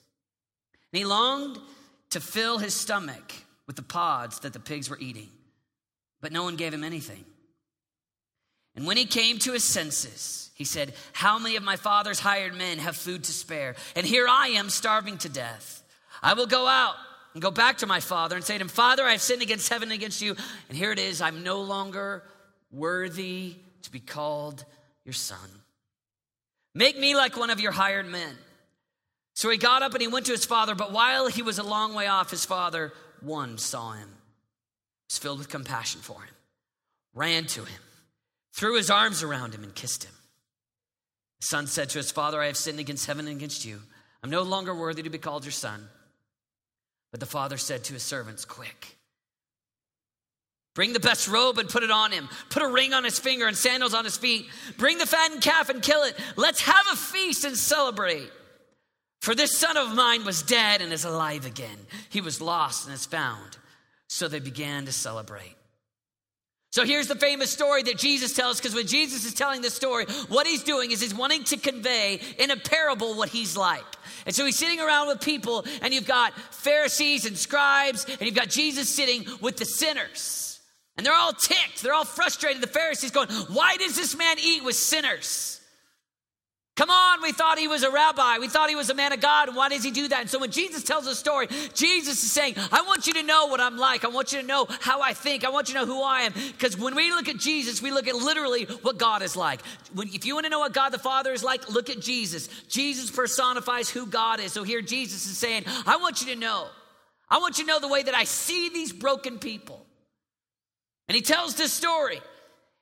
And 0.91 0.99
he 0.99 1.06
longed 1.06 1.60
to 2.12 2.19
fill 2.19 2.58
his 2.58 2.73
stomach 2.73 3.34
with 3.67 3.75
the 3.75 3.84
pods 3.84 4.39
that 4.39 4.54
the 4.54 4.60
pigs 4.60 4.89
were 4.89 4.97
eating, 4.99 5.30
but 6.21 6.32
no 6.32 6.43
one 6.43 6.56
gave 6.56 6.73
him 6.73 6.84
anything. 6.84 7.25
And 8.75 8.88
when 8.88 8.97
he 8.97 9.06
came 9.06 9.39
to 9.39 9.52
his 9.52 9.63
senses, 9.63 10.52
he 10.56 10.63
said, 10.63 10.93
How 11.13 11.38
many 11.38 11.56
of 11.56 11.63
my 11.63 11.75
father's 11.75 12.19
hired 12.19 12.56
men 12.56 12.78
have 12.78 12.95
food 12.95 13.23
to 13.25 13.32
spare? 13.32 13.75
And 13.95 14.06
here 14.06 14.28
I 14.28 14.49
am 14.49 14.69
starving 14.69 15.17
to 15.19 15.30
death. 15.30 15.84
I 16.23 16.34
will 16.34 16.47
go 16.47 16.65
out 16.65 16.95
and 17.34 17.41
go 17.41 17.52
back 17.52 17.80
to 17.80 17.88
my 17.88 17.99
father 17.99 18.36
and 18.36 18.45
say 18.45 18.58
to 18.58 18.62
him, 18.62 18.69
Father, 18.69 19.04
I 19.04 19.12
have 19.12 19.21
sinned 19.21 19.41
against 19.41 19.69
heaven 19.69 19.89
and 19.89 19.97
against 19.97 20.21
you. 20.21 20.36
And 20.69 20.78
here 20.78 20.91
it 20.91 20.99
is, 20.99 21.21
I'm 21.21 21.43
no 21.43 21.62
longer 21.62 22.23
worthy 22.71 23.56
to 23.84 23.91
be 23.91 23.99
called 23.99 24.65
your 25.04 25.13
son. 25.13 25.49
Make 26.80 26.98
me 26.98 27.15
like 27.15 27.38
one 27.38 27.52
of 27.52 27.60
your 27.60 27.72
hired 27.72 28.08
men. 28.08 28.36
So 29.36 29.52
he 29.52 29.58
got 29.58 29.84
up 29.84 29.94
and 29.94 30.02
he 30.02 30.08
went 30.08 30.26
to 30.26 30.32
his 30.32 30.46
father, 30.46 30.74
but 30.74 30.92
while 30.92 31.28
he 31.28 31.44
was 31.44 31.60
a 31.60 31.63
long 31.63 31.94
way 31.94 32.08
off, 32.08 32.32
his 32.32 32.44
father, 32.44 32.92
one, 33.22 33.60
saw 33.60 33.92
him, 33.92 34.10
was 35.08 35.20
filled 35.20 35.38
with 35.38 35.50
compassion 35.50 36.02
for 36.02 36.22
him, 36.22 36.34
ran 37.13 37.46
to 37.46 37.65
him 37.65 37.80
threw 38.60 38.76
his 38.76 38.89
arms 38.89 39.24
around 39.24 39.54
him 39.54 39.63
and 39.63 39.74
kissed 39.74 40.04
him. 40.04 40.12
The 41.39 41.48
son 41.48 41.68
said 41.68 41.89
to 41.92 41.98
his 41.98 42.12
father, 42.12 42.42
I 42.42 42.48
have 42.48 42.58
sinned 42.58 42.80
against 42.80 43.06
heaven 43.06 43.28
and 43.28 43.38
against 43.38 43.63
you. 43.63 43.80
I'm 44.22 44.30
no 44.30 44.42
longer 44.42 44.76
worthy 44.76 45.04
to 45.04 45.10
be 45.10 45.18
called 45.18 45.46
your 45.46 45.54
son. 45.54 45.88
But 47.12 47.22
the 47.22 47.26
father 47.26 47.58
said 47.58 47.86
to 47.86 47.94
his 47.94 48.04
servants, 48.04 48.44
Quick, 48.44 48.98
Bring 50.80 50.94
the 50.94 51.00
best 51.02 51.28
robe 51.28 51.58
and 51.58 51.68
put 51.68 51.84
it 51.84 51.92
on 51.92 52.13
him. 52.13 52.30
Put 52.50 52.63
a 52.63 52.68
ring 52.70 52.94
on 52.94 53.04
his 53.04 53.20
finger 53.20 53.48
and 53.48 53.58
sandals 53.58 53.94
on 53.94 54.06
his 54.06 54.15
feet. 54.15 54.48
Bring 54.78 54.98
the 54.98 55.06
fattened 55.06 55.42
calf 55.42 55.68
and 55.68 55.84
kill 55.84 56.04
it. 56.04 56.15
Let's 56.38 56.62
have 56.62 56.86
a 56.94 56.96
feast 56.96 57.44
and 57.44 57.58
celebrate. 57.58 58.32
For 59.20 59.36
this 59.36 59.58
son 59.58 59.76
of 59.76 59.94
mine 59.94 60.24
was 60.24 60.42
dead 60.42 60.82
and 60.82 60.94
is 60.94 61.04
alive 61.04 61.46
again. 61.46 61.78
He 62.10 62.22
was 62.22 62.39
lost 62.39 62.86
and 62.86 62.96
is 62.96 63.06
found. 63.06 63.58
So 64.08 64.30
they 64.30 64.39
began 64.39 64.86
to 64.86 64.94
celebrate. 64.94 65.54
So 66.72 66.86
here's 66.86 67.10
the 67.10 67.15
famous 67.15 67.52
story 67.52 67.84
that 67.84 67.98
Jesus 67.98 68.34
tells, 68.34 68.58
because 68.58 68.74
when 68.74 68.88
Jesus 68.88 69.26
is 69.26 69.34
telling 69.34 69.60
this 69.60 69.74
story, 69.74 70.06
what 70.30 70.48
he's 70.48 70.63
doing 70.63 70.92
is 70.92 71.02
he's 71.02 71.13
wanting 71.13 71.44
to 71.44 71.58
convey 71.58 72.22
in 72.38 72.52
a 72.52 72.56
parable 72.56 73.15
what 73.15 73.28
he's 73.28 73.58
like. 73.58 73.84
And 74.26 74.34
so 74.34 74.46
he's 74.46 74.58
sitting 74.58 74.80
around 74.80 75.10
with 75.10 75.20
people, 75.20 75.65
and 75.82 75.94
you've 75.94 76.08
got 76.08 76.34
Pharisees 76.54 77.26
and 77.26 77.38
scribes, 77.38 78.06
and 78.06 78.22
you've 78.22 78.34
got 78.34 78.48
Jesus 78.48 78.88
sitting 78.88 79.26
with 79.42 79.58
the 79.58 79.65
sinners. 79.65 80.49
And 81.00 81.06
they're 81.06 81.16
all 81.16 81.32
ticked. 81.32 81.82
They're 81.82 81.94
all 81.94 82.04
frustrated. 82.04 82.62
The 82.62 82.68
Pharisees 82.68 83.12
going, 83.12 83.30
Why 83.30 83.78
does 83.78 83.96
this 83.96 84.18
man 84.18 84.36
eat 84.38 84.66
with 84.66 84.76
sinners? 84.76 85.62
Come 86.76 86.90
on, 86.90 87.22
we 87.22 87.32
thought 87.32 87.58
he 87.58 87.70
was 87.70 87.84
a 87.84 87.90
rabbi. 87.90 88.38
We 88.40 88.50
thought 88.50 88.68
he 88.68 88.76
was 88.76 88.90
a 88.90 88.94
man 88.94 89.14
of 89.14 89.22
God. 89.22 89.48
And 89.48 89.56
why 89.56 89.70
does 89.70 89.82
he 89.82 89.92
do 89.92 90.10
that? 90.10 90.20
And 90.20 90.30
so 90.30 90.40
when 90.40 90.52
Jesus 90.52 90.84
tells 90.84 91.08
a 91.08 91.16
story, 91.16 91.48
Jesus 91.74 92.22
is 92.22 92.30
saying, 92.34 92.56
I 92.70 92.82
want 92.82 93.08
you 93.08 93.14
to 93.14 93.24
know 93.24 93.48
what 93.48 93.62
I'm 93.62 93.78
like. 93.78 94.04
I 94.04 94.10
want 94.10 94.34
you 94.34 94.42
to 94.42 94.46
know 94.46 94.68
how 94.82 95.02
I 95.02 95.14
think. 95.14 95.46
I 95.46 95.52
want 95.52 95.70
you 95.70 95.76
to 95.76 95.80
know 95.80 95.86
who 95.86 96.04
I 96.04 96.24
am. 96.24 96.34
Because 96.34 96.78
when 96.78 96.96
we 96.96 97.12
look 97.12 97.30
at 97.30 97.38
Jesus, 97.38 97.82
we 97.82 97.92
look 97.92 98.10
at 98.10 98.16
literally 98.16 98.66
what 98.66 98.98
God 98.98 99.22
is 99.22 99.38
like. 99.38 99.62
When, 99.94 100.10
if 100.10 100.26
you 100.26 100.34
want 100.34 100.48
to 100.48 100.50
know 100.50 100.60
what 100.60 100.74
God 100.74 100.90
the 100.90 101.00
Father 101.00 101.32
is 101.32 101.46
like, 101.46 101.70
look 101.70 101.90
at 101.90 102.02
Jesus. 102.02 102.50
Jesus 102.68 103.10
personifies 103.10 103.90
who 103.90 104.06
God 104.06 104.42
is. 104.42 104.52
So 104.52 104.64
here 104.64 104.82
Jesus 104.82 105.26
is 105.28 105.38
saying, 105.38 105.64
I 105.86 105.96
want 105.96 106.20
you 106.20 106.34
to 106.34 106.38
know. 106.38 106.68
I 107.30 107.40
want 107.40 107.58
you 107.58 107.64
to 107.64 107.70
know 107.70 107.80
the 107.80 107.88
way 107.88 108.04
that 108.04 108.16
I 108.16 108.26
see 108.26 108.68
these 108.68 108.92
broken 108.92 109.40
people. 109.40 109.86
And 111.10 111.15
he 111.15 111.22
tells 111.22 111.56
this 111.56 111.74
story. 111.74 112.22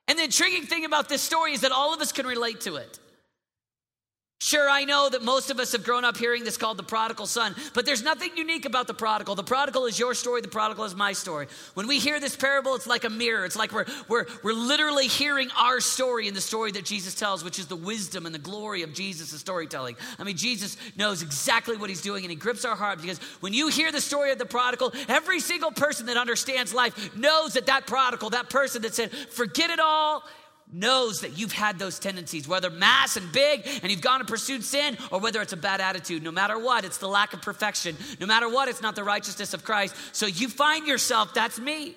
And 0.07 0.19
the 0.19 0.25
intriguing 0.25 0.63
thing 0.63 0.85
about 0.85 1.09
this 1.09 1.21
story 1.21 1.53
is 1.53 1.61
that 1.61 1.71
all 1.71 1.93
of 1.93 2.01
us 2.01 2.11
can 2.11 2.27
relate 2.27 2.61
to 2.61 2.75
it. 2.75 2.99
Sure, 4.39 4.69
I 4.69 4.83
know 4.83 5.09
that 5.09 5.23
most 5.23 5.49
of 5.49 5.59
us 5.59 5.71
have 5.71 5.83
grown 5.83 6.05
up 6.05 6.15
hearing 6.15 6.43
this 6.43 6.57
called 6.57 6.77
the 6.77 6.83
prodigal 6.83 7.25
son, 7.25 7.55
but 7.73 7.87
there's 7.87 8.03
nothing 8.03 8.29
unique 8.37 8.65
about 8.65 8.85
the 8.85 8.93
prodigal. 8.93 9.33
The 9.33 9.43
prodigal 9.43 9.87
is 9.87 9.97
your 9.97 10.13
story, 10.13 10.41
the 10.41 10.47
prodigal 10.47 10.85
is 10.85 10.93
my 10.93 11.13
story. 11.13 11.47
When 11.73 11.87
we 11.87 11.97
hear 11.97 12.19
this 12.19 12.35
parable, 12.35 12.75
it's 12.75 12.85
like 12.85 13.03
a 13.03 13.09
mirror. 13.09 13.45
It's 13.45 13.55
like 13.55 13.71
we're, 13.71 13.85
we're, 14.07 14.27
we're 14.43 14.53
literally 14.53 15.07
hearing 15.07 15.49
our 15.57 15.79
story 15.79 16.27
in 16.27 16.35
the 16.35 16.41
story 16.41 16.71
that 16.73 16.85
Jesus 16.85 17.15
tells, 17.15 17.43
which 17.43 17.57
is 17.57 17.65
the 17.65 17.75
wisdom 17.75 18.27
and 18.27 18.35
the 18.35 18.39
glory 18.39 18.83
of 18.83 18.93
Jesus' 18.93 19.31
storytelling. 19.39 19.95
I 20.19 20.23
mean, 20.23 20.37
Jesus 20.37 20.77
knows 20.95 21.23
exactly 21.23 21.75
what 21.75 21.89
he's 21.89 22.03
doing 22.03 22.23
and 22.23 22.29
he 22.29 22.35
grips 22.35 22.63
our 22.63 22.75
heart 22.75 23.01
because 23.01 23.17
when 23.39 23.53
you 23.53 23.69
hear 23.69 23.91
the 23.91 24.01
story 24.01 24.31
of 24.31 24.37
the 24.37 24.45
prodigal, 24.45 24.93
every 25.07 25.39
single 25.39 25.71
person 25.71 26.05
that 26.05 26.15
understands 26.15 26.75
life 26.75 27.15
knows 27.15 27.53
that 27.53 27.65
that 27.65 27.87
prodigal, 27.87 28.29
that 28.29 28.51
person 28.51 28.83
that 28.83 28.93
said, 28.93 29.09
forget 29.09 29.71
it 29.71 29.79
all 29.79 30.23
knows 30.71 31.21
that 31.21 31.37
you've 31.37 31.53
had 31.53 31.79
those 31.79 31.99
tendencies, 31.99 32.47
whether 32.47 32.69
mass 32.69 33.15
and 33.15 33.31
big, 33.31 33.67
and 33.81 33.91
you've 33.91 34.01
gone 34.01 34.19
and 34.19 34.27
pursued 34.27 34.63
sin, 34.63 34.97
or 35.11 35.19
whether 35.19 35.41
it's 35.41 35.53
a 35.53 35.57
bad 35.57 35.81
attitude. 35.81 36.23
No 36.23 36.31
matter 36.31 36.59
what, 36.59 36.83
it's 36.83 36.97
the 36.97 37.07
lack 37.07 37.33
of 37.33 37.41
perfection. 37.41 37.95
No 38.19 38.25
matter 38.25 38.49
what, 38.49 38.67
it's 38.67 38.81
not 38.81 38.95
the 38.95 39.03
righteousness 39.03 39.53
of 39.53 39.63
Christ. 39.63 39.95
So 40.11 40.25
you 40.25 40.49
find 40.49 40.87
yourself, 40.87 41.33
that's 41.33 41.59
me. 41.59 41.95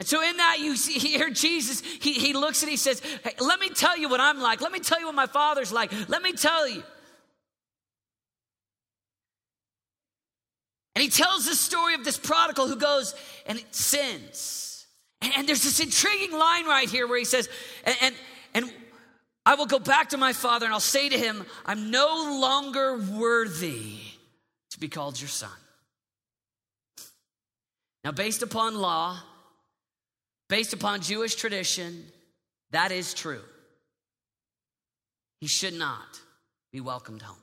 And 0.00 0.08
so 0.08 0.22
in 0.22 0.36
that, 0.36 0.58
you 0.60 0.76
see, 0.76 0.98
hear 1.08 1.30
Jesus, 1.30 1.80
he, 1.80 2.12
he 2.12 2.32
looks 2.32 2.62
and 2.62 2.70
he 2.70 2.76
says, 2.76 3.00
hey, 3.24 3.32
Let 3.40 3.60
me 3.60 3.70
tell 3.70 3.98
you 3.98 4.08
what 4.08 4.20
I'm 4.20 4.40
like. 4.40 4.60
Let 4.60 4.72
me 4.72 4.80
tell 4.80 5.00
you 5.00 5.06
what 5.06 5.14
my 5.14 5.26
father's 5.26 5.72
like. 5.72 5.92
Let 6.08 6.22
me 6.22 6.32
tell 6.32 6.68
you. 6.68 6.82
And 10.94 11.02
he 11.02 11.10
tells 11.10 11.46
the 11.46 11.54
story 11.54 11.94
of 11.94 12.04
this 12.04 12.18
prodigal 12.18 12.66
who 12.66 12.74
goes 12.74 13.14
and 13.46 13.62
sins. 13.70 14.67
And, 15.20 15.48
there's 15.48 15.64
this 15.64 15.80
intriguing 15.80 16.36
line 16.36 16.66
right 16.66 16.88
here 16.88 17.06
where 17.06 17.18
he 17.18 17.24
says, 17.24 17.48
and, 17.84 17.96
and, 18.00 18.14
and 18.54 18.72
I 19.44 19.54
will 19.54 19.66
go 19.66 19.78
back 19.78 20.10
to 20.10 20.16
my 20.16 20.32
father 20.32 20.66
and 20.66 20.72
I'll 20.72 20.80
say 20.80 21.08
to 21.08 21.18
him, 21.18 21.44
I'm 21.66 21.90
no 21.90 22.38
longer 22.40 22.98
worthy 22.98 23.96
to 24.70 24.78
be 24.78 24.88
called 24.88 25.20
your 25.20 25.28
son. 25.28 25.50
Now, 28.04 28.12
based 28.12 28.42
upon 28.42 28.76
law, 28.76 29.18
based 30.48 30.72
upon 30.72 31.00
Jewish 31.00 31.34
tradition, 31.34 32.04
that 32.70 32.92
is 32.92 33.12
true. 33.12 33.42
He 35.40 35.46
should 35.46 35.74
not 35.74 36.20
be 36.72 36.80
welcomed 36.80 37.22
home. 37.22 37.36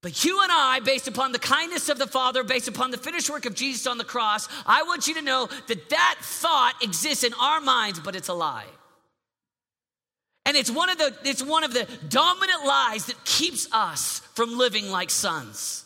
But 0.00 0.24
you 0.24 0.40
and 0.42 0.50
I, 0.52 0.80
based 0.80 1.08
upon 1.08 1.32
the 1.32 1.40
kindness 1.40 1.88
of 1.88 1.98
the 1.98 2.06
Father, 2.06 2.44
based 2.44 2.68
upon 2.68 2.92
the 2.92 2.98
finished 2.98 3.28
work 3.28 3.46
of 3.46 3.54
Jesus 3.54 3.86
on 3.86 3.98
the 3.98 4.04
cross, 4.04 4.48
I 4.64 4.84
want 4.84 5.08
you 5.08 5.14
to 5.14 5.22
know 5.22 5.48
that 5.66 5.88
that 5.90 6.16
thought 6.20 6.74
exists 6.82 7.24
in 7.24 7.34
our 7.34 7.60
minds, 7.60 7.98
but 7.98 8.14
it's 8.14 8.28
a 8.28 8.34
lie. 8.34 8.66
And 10.46 10.56
it's 10.56 10.70
one 10.70 10.88
of 10.88 10.98
the 10.98 11.14
it's 11.24 11.42
one 11.42 11.62
of 11.62 11.74
the 11.74 11.86
dominant 12.08 12.64
lies 12.64 13.06
that 13.06 13.22
keeps 13.24 13.68
us 13.72 14.20
from 14.34 14.56
living 14.56 14.88
like 14.88 15.10
sons. 15.10 15.84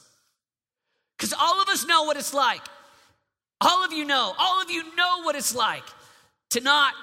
Cuz 1.18 1.32
all 1.32 1.60
of 1.60 1.68
us 1.68 1.84
know 1.84 2.04
what 2.04 2.16
it's 2.16 2.32
like. 2.32 2.62
All 3.60 3.84
of 3.84 3.92
you 3.92 4.04
know. 4.04 4.34
All 4.38 4.62
of 4.62 4.70
you 4.70 4.94
know 4.94 5.22
what 5.22 5.34
it's 5.34 5.54
like 5.54 5.82
to 6.50 6.60
not 6.60 6.94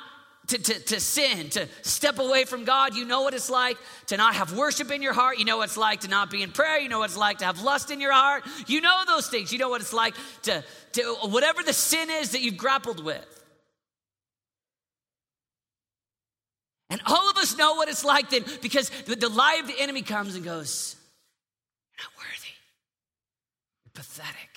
to, 0.49 0.57
to, 0.57 0.79
to 0.79 0.99
sin, 0.99 1.49
to 1.51 1.67
step 1.81 2.19
away 2.19 2.45
from 2.45 2.65
God. 2.65 2.95
You 2.95 3.05
know 3.05 3.21
what 3.21 3.33
it's 3.33 3.49
like 3.49 3.77
to 4.07 4.17
not 4.17 4.35
have 4.35 4.55
worship 4.55 4.91
in 4.91 5.01
your 5.01 5.13
heart. 5.13 5.39
You 5.39 5.45
know 5.45 5.57
what 5.57 5.65
it's 5.65 5.77
like 5.77 6.01
to 6.01 6.07
not 6.07 6.29
be 6.29 6.43
in 6.43 6.51
prayer. 6.51 6.79
You 6.79 6.89
know 6.89 6.99
what 6.99 7.09
it's 7.09 7.17
like 7.17 7.39
to 7.39 7.45
have 7.45 7.61
lust 7.61 7.91
in 7.91 8.01
your 8.01 8.11
heart. 8.11 8.43
You 8.67 8.81
know 8.81 9.03
those 9.07 9.29
things. 9.29 9.53
You 9.53 9.59
know 9.59 9.69
what 9.69 9.81
it's 9.81 9.93
like 9.93 10.15
to, 10.43 10.63
to 10.93 11.01
whatever 11.23 11.63
the 11.63 11.73
sin 11.73 12.09
is 12.09 12.31
that 12.31 12.41
you've 12.41 12.57
grappled 12.57 13.03
with. 13.03 13.25
And 16.89 16.99
all 17.05 17.29
of 17.29 17.37
us 17.37 17.55
know 17.55 17.75
what 17.75 17.87
it's 17.87 18.03
like 18.03 18.31
then 18.31 18.43
because 18.61 18.89
the, 19.05 19.15
the 19.15 19.29
lie 19.29 19.59
of 19.61 19.67
the 19.67 19.79
enemy 19.79 20.01
comes 20.01 20.33
and 20.35 20.43
goes, 20.43 20.95
You're 21.93 22.05
not 22.05 22.17
worthy. 22.17 22.53
You're 23.85 23.91
pathetic. 23.93 24.48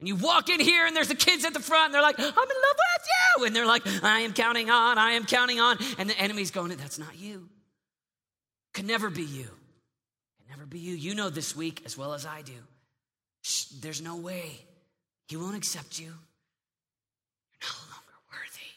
And 0.00 0.08
you 0.08 0.16
walk 0.16 0.48
in 0.48 0.60
here 0.60 0.86
and 0.86 0.96
there's 0.96 1.08
the 1.08 1.14
kids 1.14 1.44
at 1.44 1.52
the 1.52 1.60
front 1.60 1.86
and 1.86 1.94
they're 1.94 2.02
like, 2.02 2.18
I'm 2.18 2.26
in 2.26 2.32
love 2.32 2.38
with 2.38 3.06
you. 3.06 3.44
And 3.44 3.54
they're 3.54 3.66
like, 3.66 3.82
I 4.02 4.20
am 4.20 4.32
counting 4.32 4.70
on, 4.70 4.96
I 4.96 5.12
am 5.12 5.26
counting 5.26 5.60
on. 5.60 5.76
And 5.98 6.08
the 6.08 6.18
enemy's 6.18 6.50
going, 6.50 6.70
That's 6.70 6.98
not 6.98 7.18
you. 7.18 7.48
Can 8.72 8.86
never 8.86 9.10
be 9.10 9.24
you. 9.24 9.44
Can 9.44 10.48
never 10.48 10.64
be 10.64 10.78
you. 10.78 10.94
You 10.94 11.14
know 11.14 11.28
this 11.28 11.54
week 11.54 11.82
as 11.84 11.98
well 11.98 12.14
as 12.14 12.24
I 12.24 12.40
do. 12.40 12.54
Shh, 13.42 13.64
there's 13.82 14.00
no 14.00 14.16
way. 14.16 14.52
He 15.28 15.36
won't 15.36 15.56
accept 15.56 15.98
you. 15.98 16.06
You're 16.06 17.68
no 17.68 17.76
longer 17.92 18.16
worthy. 18.32 18.70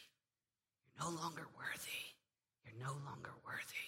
You're 0.84 1.10
no 1.10 1.22
longer 1.22 1.46
worthy. 1.56 2.04
You're 2.66 2.86
no 2.86 2.92
longer 3.06 3.30
worthy. 3.46 3.86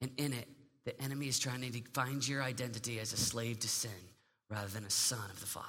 And 0.00 0.10
in 0.16 0.32
it, 0.32 0.48
the 0.86 0.98
enemy 1.02 1.28
is 1.28 1.38
trying 1.38 1.60
to 1.60 1.82
find 1.92 2.26
your 2.26 2.42
identity 2.42 2.98
as 2.98 3.12
a 3.12 3.18
slave 3.18 3.60
to 3.60 3.68
sin 3.68 3.90
rather 4.50 4.68
than 4.68 4.84
a 4.84 4.90
son 4.90 5.30
of 5.30 5.40
the 5.40 5.46
Father. 5.46 5.66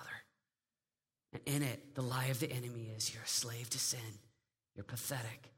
And 1.33 1.41
in 1.45 1.63
it, 1.63 1.95
the 1.95 2.01
lie 2.01 2.25
of 2.25 2.39
the 2.39 2.51
enemy 2.51 2.89
is 2.97 3.13
you're 3.13 3.23
a 3.23 3.27
slave 3.27 3.69
to 3.69 3.79
sin. 3.79 3.99
You're 4.75 4.83
pathetic. 4.83 5.51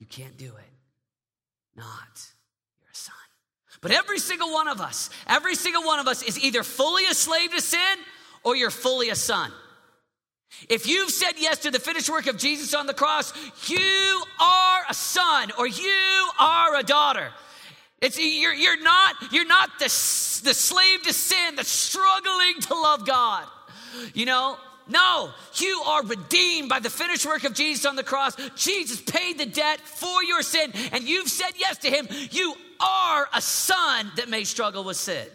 You 0.00 0.06
can't 0.06 0.36
do 0.36 0.46
it. 0.46 0.72
Not. 1.76 2.26
You're 2.80 2.90
a 2.90 2.96
son. 2.96 3.14
But 3.80 3.92
every 3.92 4.18
single 4.18 4.52
one 4.52 4.68
of 4.68 4.80
us, 4.80 5.10
every 5.26 5.54
single 5.54 5.84
one 5.84 5.98
of 5.98 6.08
us 6.08 6.22
is 6.22 6.42
either 6.42 6.62
fully 6.62 7.04
a 7.06 7.14
slave 7.14 7.52
to 7.52 7.60
sin 7.60 7.80
or 8.42 8.56
you're 8.56 8.70
fully 8.70 9.10
a 9.10 9.16
son. 9.16 9.52
If 10.68 10.86
you've 10.86 11.10
said 11.10 11.32
yes 11.38 11.58
to 11.60 11.70
the 11.70 11.78
finished 11.78 12.10
work 12.10 12.26
of 12.26 12.36
Jesus 12.36 12.74
on 12.74 12.86
the 12.86 12.94
cross, 12.94 13.32
you 13.68 14.22
are 14.40 14.82
a 14.88 14.94
son 14.94 15.50
or 15.58 15.66
you 15.66 16.28
are 16.38 16.76
a 16.76 16.82
daughter. 16.82 17.30
It's, 18.02 18.18
you're, 18.18 18.52
you're 18.52 18.82
not, 18.82 19.14
you're 19.30 19.46
not 19.46 19.78
the, 19.78 19.84
the 19.84 20.54
slave 20.54 21.02
to 21.04 21.12
sin 21.12 21.54
that's 21.54 21.68
struggling 21.68 22.60
to 22.62 22.74
love 22.74 23.06
God. 23.06 23.46
You 24.12 24.26
know, 24.26 24.56
no, 24.88 25.30
you 25.54 25.80
are 25.86 26.04
redeemed 26.04 26.68
by 26.68 26.80
the 26.80 26.90
finished 26.90 27.24
work 27.24 27.44
of 27.44 27.54
Jesus 27.54 27.86
on 27.86 27.94
the 27.94 28.02
cross. 28.02 28.36
Jesus 28.56 29.00
paid 29.00 29.38
the 29.38 29.46
debt 29.46 29.80
for 29.80 30.24
your 30.24 30.42
sin, 30.42 30.72
and 30.90 31.04
you've 31.04 31.28
said 31.28 31.52
yes 31.56 31.78
to 31.78 31.90
him. 31.90 32.08
You 32.32 32.54
are 32.80 33.28
a 33.32 33.40
son 33.40 34.10
that 34.16 34.28
may 34.28 34.42
struggle 34.42 34.82
with 34.82 34.96
sin. 34.96 35.26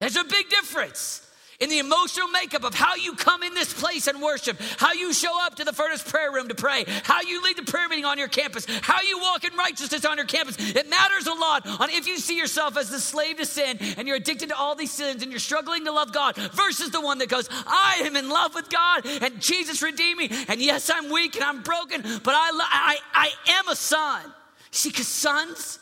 There's 0.00 0.16
a 0.16 0.24
big 0.24 0.48
difference 0.48 1.24
in 1.60 1.70
the 1.70 1.78
emotional 1.78 2.28
makeup 2.28 2.64
of 2.64 2.74
how 2.74 2.94
you 2.94 3.14
come 3.14 3.42
in 3.42 3.52
this 3.54 3.72
place 3.72 4.06
and 4.06 4.22
worship, 4.22 4.60
how 4.76 4.92
you 4.92 5.12
show 5.12 5.44
up 5.44 5.56
to 5.56 5.64
the 5.64 5.72
furnace 5.72 6.02
prayer 6.02 6.30
room 6.30 6.48
to 6.48 6.54
pray, 6.54 6.84
how 7.02 7.20
you 7.22 7.42
lead 7.42 7.56
the 7.56 7.64
prayer 7.64 7.88
meeting 7.88 8.04
on 8.04 8.16
your 8.16 8.28
campus, 8.28 8.64
how 8.82 9.02
you 9.02 9.18
walk 9.18 9.44
in 9.44 9.56
righteousness 9.56 10.04
on 10.04 10.16
your 10.16 10.26
campus. 10.26 10.56
It 10.58 10.88
matters 10.88 11.26
a 11.26 11.34
lot 11.34 11.66
on 11.66 11.90
if 11.90 12.06
you 12.06 12.18
see 12.18 12.36
yourself 12.36 12.76
as 12.76 12.90
the 12.90 13.00
slave 13.00 13.38
to 13.38 13.46
sin 13.46 13.78
and 13.96 14.06
you're 14.06 14.16
addicted 14.16 14.50
to 14.50 14.56
all 14.56 14.76
these 14.76 14.92
sins 14.92 15.22
and 15.22 15.32
you're 15.32 15.40
struggling 15.40 15.84
to 15.86 15.92
love 15.92 16.12
God 16.12 16.36
versus 16.36 16.90
the 16.90 17.00
one 17.00 17.18
that 17.18 17.28
goes, 17.28 17.48
I 17.50 18.02
am 18.04 18.14
in 18.14 18.28
love 18.28 18.54
with 18.54 18.70
God 18.70 19.04
and 19.04 19.40
Jesus 19.40 19.82
redeemed 19.82 20.18
me. 20.18 20.44
And 20.48 20.60
yes, 20.60 20.90
I'm 20.94 21.10
weak 21.10 21.34
and 21.34 21.44
I'm 21.44 21.62
broken, 21.62 22.02
but 22.02 22.34
I, 22.34 22.50
I, 22.52 22.98
I 23.12 23.30
am 23.52 23.68
a 23.68 23.76
son. 23.76 24.32
See, 24.70 24.90
because 24.90 25.08
sons, 25.08 25.80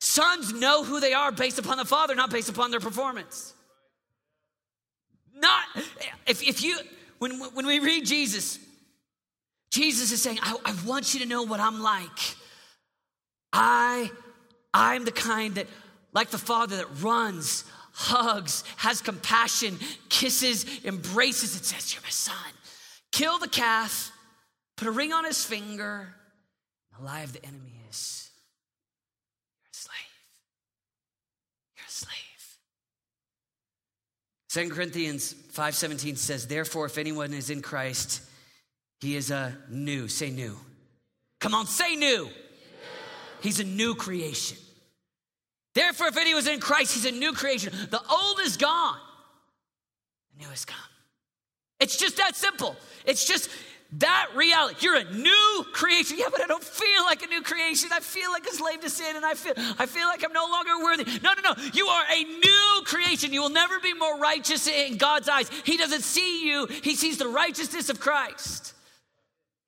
sons 0.00 0.52
know 0.52 0.82
who 0.82 0.98
they 0.98 1.12
are 1.12 1.30
based 1.30 1.58
upon 1.60 1.76
the 1.76 1.84
Father, 1.84 2.16
not 2.16 2.30
based 2.30 2.48
upon 2.48 2.72
their 2.72 2.80
performance. 2.80 3.54
If, 6.26 6.42
if 6.42 6.62
you, 6.62 6.78
when, 7.18 7.38
when 7.54 7.66
we 7.66 7.78
read 7.78 8.06
Jesus, 8.06 8.58
Jesus 9.70 10.12
is 10.12 10.22
saying, 10.22 10.38
I, 10.42 10.56
I 10.64 10.74
want 10.86 11.14
you 11.14 11.20
to 11.20 11.26
know 11.26 11.42
what 11.42 11.60
I'm 11.60 11.80
like. 11.80 12.36
I, 13.52 14.10
I'm 14.72 15.04
the 15.04 15.12
kind 15.12 15.54
that, 15.56 15.66
like 16.12 16.30
the 16.30 16.38
Father, 16.38 16.76
that 16.76 17.02
runs, 17.02 17.64
hugs, 17.92 18.64
has 18.76 19.00
compassion, 19.00 19.78
kisses, 20.08 20.84
embraces, 20.84 21.56
and 21.56 21.64
says, 21.64 21.94
You're 21.94 22.02
my 22.02 22.10
son. 22.10 22.36
Kill 23.12 23.38
the 23.38 23.48
calf, 23.48 24.12
put 24.76 24.88
a 24.88 24.90
ring 24.90 25.12
on 25.12 25.24
his 25.24 25.44
finger. 25.44 26.14
The 26.96 27.04
lie 27.04 27.20
of 27.20 27.32
the 27.32 27.44
enemy 27.44 27.77
2 34.48 34.70
Corinthians 34.70 35.34
5:17 35.52 36.16
says, 36.16 36.46
"Therefore 36.46 36.86
if 36.86 36.98
anyone 36.98 37.34
is 37.34 37.50
in 37.50 37.62
Christ, 37.62 38.22
he 39.00 39.16
is 39.16 39.30
a 39.30 39.56
new, 39.68 40.08
say 40.08 40.30
new. 40.30 40.58
Come 41.40 41.54
on, 41.54 41.66
say 41.66 41.94
new. 41.94 42.24
new. 42.24 42.30
He's 43.40 43.60
a 43.60 43.64
new 43.64 43.94
creation. 43.94 44.58
Therefore 45.74 46.08
if 46.08 46.16
anyone 46.16 46.40
is 46.40 46.48
in 46.48 46.60
Christ, 46.60 46.94
he's 46.94 47.04
a 47.04 47.12
new 47.12 47.32
creation. 47.32 47.72
The 47.90 48.02
old 48.08 48.40
is 48.40 48.56
gone. 48.56 48.98
The 50.32 50.44
new 50.44 50.50
has 50.50 50.64
come. 50.64 50.78
It's 51.80 51.96
just 51.96 52.16
that 52.16 52.34
simple. 52.34 52.76
It's 53.04 53.24
just 53.24 53.48
that 53.92 54.28
reality. 54.34 54.76
You're 54.80 54.96
a 54.96 55.04
new 55.04 55.64
creation. 55.72 56.18
Yeah, 56.18 56.26
but 56.30 56.42
I 56.42 56.46
don't 56.46 56.62
feel 56.62 57.04
like 57.04 57.22
a 57.22 57.26
new 57.26 57.40
creation. 57.42 57.88
I 57.90 58.00
feel 58.00 58.30
like 58.30 58.46
a 58.46 58.52
slave 58.52 58.80
to 58.80 58.90
sin 58.90 59.16
and 59.16 59.24
I 59.24 59.32
feel 59.34 59.54
I 59.78 59.86
feel 59.86 60.06
like 60.06 60.22
I'm 60.22 60.32
no 60.32 60.46
longer 60.46 60.84
worthy. 60.84 61.04
No, 61.22 61.32
no, 61.32 61.54
no. 61.54 61.62
You 61.72 61.86
are 61.86 62.04
a 62.10 62.24
new 62.24 62.82
creation. 62.84 63.32
You 63.32 63.40
will 63.40 63.48
never 63.48 63.80
be 63.80 63.94
more 63.94 64.18
righteous 64.18 64.66
in 64.66 64.98
God's 64.98 65.28
eyes. 65.28 65.50
He 65.64 65.78
doesn't 65.78 66.02
see 66.02 66.46
you. 66.46 66.66
He 66.66 66.96
sees 66.96 67.16
the 67.16 67.28
righteousness 67.28 67.88
of 67.88 67.98
Christ. 67.98 68.74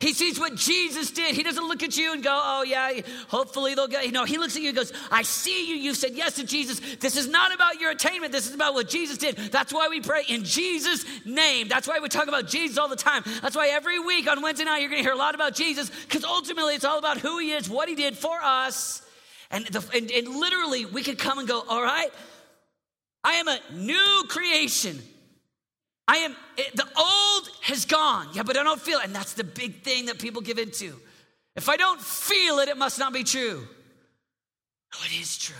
He 0.00 0.14
sees 0.14 0.40
what 0.40 0.54
Jesus 0.54 1.10
did. 1.10 1.34
He 1.34 1.42
doesn't 1.42 1.68
look 1.68 1.82
at 1.82 1.94
you 1.94 2.14
and 2.14 2.24
go, 2.24 2.30
oh, 2.32 2.62
yeah, 2.62 3.02
hopefully 3.28 3.74
they'll 3.74 3.86
get, 3.86 4.06
you 4.06 4.12
know, 4.12 4.24
he 4.24 4.38
looks 4.38 4.56
at 4.56 4.62
you 4.62 4.68
and 4.68 4.76
goes, 4.76 4.94
I 5.10 5.22
see 5.22 5.68
you. 5.68 5.74
You've 5.74 5.98
said 5.98 6.12
yes 6.14 6.36
to 6.36 6.44
Jesus. 6.44 6.80
This 6.96 7.18
is 7.18 7.28
not 7.28 7.54
about 7.54 7.82
your 7.82 7.90
attainment. 7.90 8.32
This 8.32 8.48
is 8.48 8.54
about 8.54 8.72
what 8.72 8.88
Jesus 8.88 9.18
did. 9.18 9.36
That's 9.36 9.74
why 9.74 9.88
we 9.88 10.00
pray 10.00 10.22
in 10.26 10.42
Jesus' 10.42 11.04
name. 11.26 11.68
That's 11.68 11.86
why 11.86 11.98
we 12.00 12.08
talk 12.08 12.28
about 12.28 12.48
Jesus 12.48 12.78
all 12.78 12.88
the 12.88 12.96
time. 12.96 13.22
That's 13.42 13.54
why 13.54 13.68
every 13.68 13.98
week 13.98 14.26
on 14.26 14.40
Wednesday 14.40 14.64
night, 14.64 14.78
you're 14.78 14.88
going 14.88 15.02
to 15.02 15.06
hear 15.06 15.12
a 15.12 15.18
lot 15.18 15.34
about 15.34 15.54
Jesus 15.54 15.90
because 15.90 16.24
ultimately 16.24 16.74
it's 16.74 16.86
all 16.86 16.98
about 16.98 17.18
who 17.18 17.38
he 17.38 17.52
is, 17.52 17.68
what 17.68 17.86
he 17.86 17.94
did 17.94 18.16
for 18.16 18.38
us. 18.42 19.02
And, 19.50 19.66
the, 19.66 19.84
and, 19.94 20.10
and 20.10 20.28
literally, 20.28 20.86
we 20.86 21.02
could 21.02 21.18
come 21.18 21.38
and 21.38 21.46
go, 21.46 21.62
all 21.68 21.82
right, 21.82 22.08
I 23.22 23.34
am 23.34 23.48
a 23.48 23.58
new 23.74 24.24
creation. 24.28 25.02
I 26.10 26.16
am, 26.16 26.34
the 26.74 26.88
old 26.98 27.48
has 27.62 27.84
gone. 27.84 28.26
Yeah, 28.34 28.42
but 28.42 28.56
I 28.56 28.64
don't 28.64 28.80
feel 28.80 28.98
it. 28.98 29.04
And 29.04 29.14
that's 29.14 29.34
the 29.34 29.44
big 29.44 29.84
thing 29.84 30.06
that 30.06 30.18
people 30.18 30.42
give 30.42 30.58
into. 30.58 30.96
If 31.54 31.68
I 31.68 31.76
don't 31.76 32.00
feel 32.00 32.58
it, 32.58 32.68
it 32.68 32.76
must 32.76 32.98
not 32.98 33.12
be 33.12 33.22
true. 33.22 33.60
No, 34.92 34.98
it 35.06 35.20
is 35.20 35.38
true. 35.38 35.54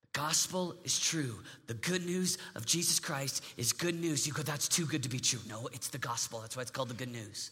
The 0.00 0.18
gospel 0.18 0.74
is 0.84 0.98
true. 0.98 1.34
The 1.66 1.74
good 1.74 2.06
news 2.06 2.38
of 2.54 2.64
Jesus 2.64 2.98
Christ 2.98 3.44
is 3.58 3.74
good 3.74 3.94
news. 3.94 4.26
You 4.26 4.32
go, 4.32 4.42
that's 4.42 4.68
too 4.68 4.86
good 4.86 5.02
to 5.02 5.10
be 5.10 5.20
true. 5.20 5.40
No, 5.50 5.68
it's 5.74 5.88
the 5.88 5.98
gospel. 5.98 6.40
That's 6.40 6.56
why 6.56 6.62
it's 6.62 6.70
called 6.70 6.88
the 6.88 6.94
good 6.94 7.12
news. 7.12 7.50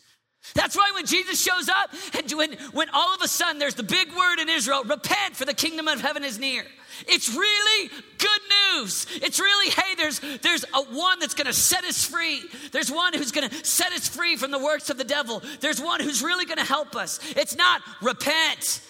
That's 0.54 0.76
why 0.76 0.90
when 0.94 1.06
Jesus 1.06 1.40
shows 1.40 1.68
up, 1.68 1.90
and 2.18 2.30
when, 2.32 2.52
when 2.72 2.88
all 2.90 3.14
of 3.14 3.22
a 3.22 3.28
sudden 3.28 3.58
there's 3.58 3.74
the 3.74 3.82
big 3.82 4.08
word 4.12 4.40
in 4.40 4.48
Israel, 4.48 4.82
repent 4.84 5.36
for 5.36 5.44
the 5.44 5.54
kingdom 5.54 5.88
of 5.88 6.00
heaven 6.00 6.24
is 6.24 6.38
near. 6.38 6.64
It's 7.06 7.34
really 7.34 7.90
good 8.18 8.40
news. 8.74 9.06
It's 9.22 9.40
really, 9.40 9.70
hey, 9.70 9.94
there's, 9.96 10.20
there's 10.42 10.64
a 10.74 10.82
one 10.82 11.20
that's 11.20 11.34
gonna 11.34 11.52
set 11.52 11.84
us 11.84 12.04
free. 12.04 12.42
There's 12.72 12.90
one 12.90 13.14
who's 13.14 13.32
gonna 13.32 13.52
set 13.64 13.92
us 13.92 14.08
free 14.08 14.36
from 14.36 14.50
the 14.50 14.58
works 14.58 14.90
of 14.90 14.98
the 14.98 15.04
devil. 15.04 15.42
There's 15.60 15.80
one 15.80 16.00
who's 16.00 16.22
really 16.22 16.44
gonna 16.44 16.64
help 16.64 16.96
us. 16.96 17.20
It's 17.36 17.56
not 17.56 17.80
repent, 18.02 18.82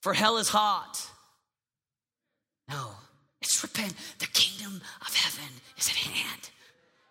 for 0.00 0.14
hell 0.14 0.38
is 0.38 0.48
hot. 0.48 1.00
No, 2.68 2.90
it's 3.42 3.62
repent. 3.62 3.94
The 4.18 4.26
kingdom 4.26 4.80
of 5.02 5.14
heaven 5.14 5.50
is 5.76 5.88
at 5.88 5.96
hand. 5.96 6.50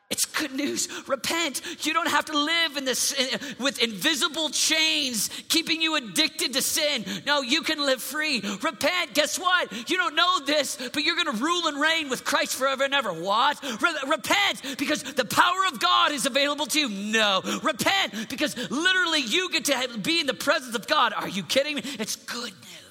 It's 0.09 0.25
good 0.25 0.53
news. 0.53 0.87
Repent. 1.07 1.61
You 1.83 1.93
don't 1.93 2.09
have 2.09 2.25
to 2.25 2.37
live 2.37 2.77
in 2.77 2.85
this 2.85 3.15
with 3.59 3.81
invisible 3.81 4.49
chains 4.49 5.29
keeping 5.49 5.81
you 5.81 5.95
addicted 5.95 6.53
to 6.53 6.61
sin. 6.61 7.03
No, 7.25 7.41
you 7.41 7.63
can 7.63 7.83
live 7.83 8.01
free. 8.01 8.41
Repent. 8.61 9.15
Guess 9.15 9.39
what? 9.39 9.89
You 9.89 9.97
don't 9.97 10.15
know 10.15 10.45
this, 10.45 10.77
but 10.93 11.03
you're 11.03 11.15
going 11.15 11.35
to 11.35 11.43
rule 11.43 11.67
and 11.67 11.81
reign 11.81 12.09
with 12.09 12.25
Christ 12.25 12.55
forever 12.55 12.83
and 12.83 12.93
ever. 12.93 13.11
What? 13.11 13.59
Re- 13.81 13.95
repent 14.07 14.77
because 14.77 15.01
the 15.01 15.25
power 15.25 15.65
of 15.71 15.79
God 15.79 16.11
is 16.11 16.27
available 16.27 16.67
to 16.67 16.79
you. 16.79 16.89
No. 16.89 17.41
Repent 17.63 18.29
because 18.29 18.55
literally 18.69 19.21
you 19.21 19.49
get 19.51 19.65
to 19.65 19.97
be 19.99 20.19
in 20.19 20.27
the 20.27 20.35
presence 20.35 20.75
of 20.75 20.85
God. 20.85 21.13
Are 21.13 21.29
you 21.29 21.41
kidding 21.41 21.75
me? 21.75 21.81
It's 21.97 22.17
good 22.17 22.51
news. 22.51 22.82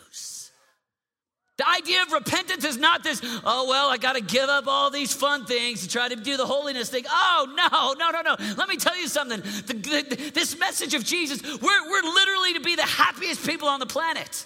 The 1.62 1.68
idea 1.68 2.02
of 2.02 2.10
repentance 2.10 2.64
is 2.64 2.76
not 2.76 3.04
this, 3.04 3.20
oh, 3.44 3.68
well, 3.68 3.88
I 3.88 3.96
got 3.96 4.16
to 4.16 4.20
give 4.20 4.48
up 4.48 4.66
all 4.66 4.90
these 4.90 5.12
fun 5.12 5.44
things 5.44 5.82
to 5.82 5.88
try 5.88 6.08
to 6.08 6.16
do 6.16 6.36
the 6.36 6.44
holiness 6.44 6.90
thing. 6.90 7.04
Oh, 7.08 7.46
no, 7.54 7.92
no, 7.92 8.10
no, 8.10 8.22
no. 8.22 8.54
Let 8.56 8.68
me 8.68 8.76
tell 8.76 8.98
you 8.98 9.06
something. 9.06 9.40
The, 9.40 9.74
the, 9.74 10.30
this 10.34 10.58
message 10.58 10.92
of 10.94 11.04
Jesus, 11.04 11.40
we're, 11.40 11.90
we're 11.90 12.02
literally 12.02 12.54
to 12.54 12.60
be 12.60 12.74
the 12.74 12.82
happiest 12.82 13.46
people 13.46 13.68
on 13.68 13.78
the 13.78 13.86
planet. 13.86 14.44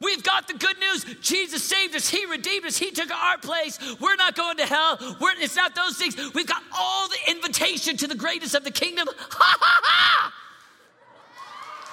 We've 0.00 0.22
got 0.22 0.48
the 0.48 0.54
good 0.54 0.78
news. 0.78 1.04
Jesus 1.20 1.62
saved 1.62 1.94
us. 1.94 2.08
He 2.08 2.24
redeemed 2.24 2.64
us. 2.64 2.78
He 2.78 2.92
took 2.92 3.10
our 3.10 3.36
place. 3.36 3.78
We're 4.00 4.16
not 4.16 4.34
going 4.34 4.56
to 4.56 4.64
hell. 4.64 4.96
We're, 5.20 5.32
it's 5.40 5.56
not 5.56 5.74
those 5.74 5.98
things. 5.98 6.16
We've 6.32 6.46
got 6.46 6.62
all 6.78 7.08
the 7.08 7.30
invitation 7.30 7.98
to 7.98 8.06
the 8.06 8.14
greatness 8.14 8.54
of 8.54 8.64
the 8.64 8.70
kingdom. 8.70 9.06
Ha 9.18 9.56
ha 9.60 9.80
ha! 9.84 10.32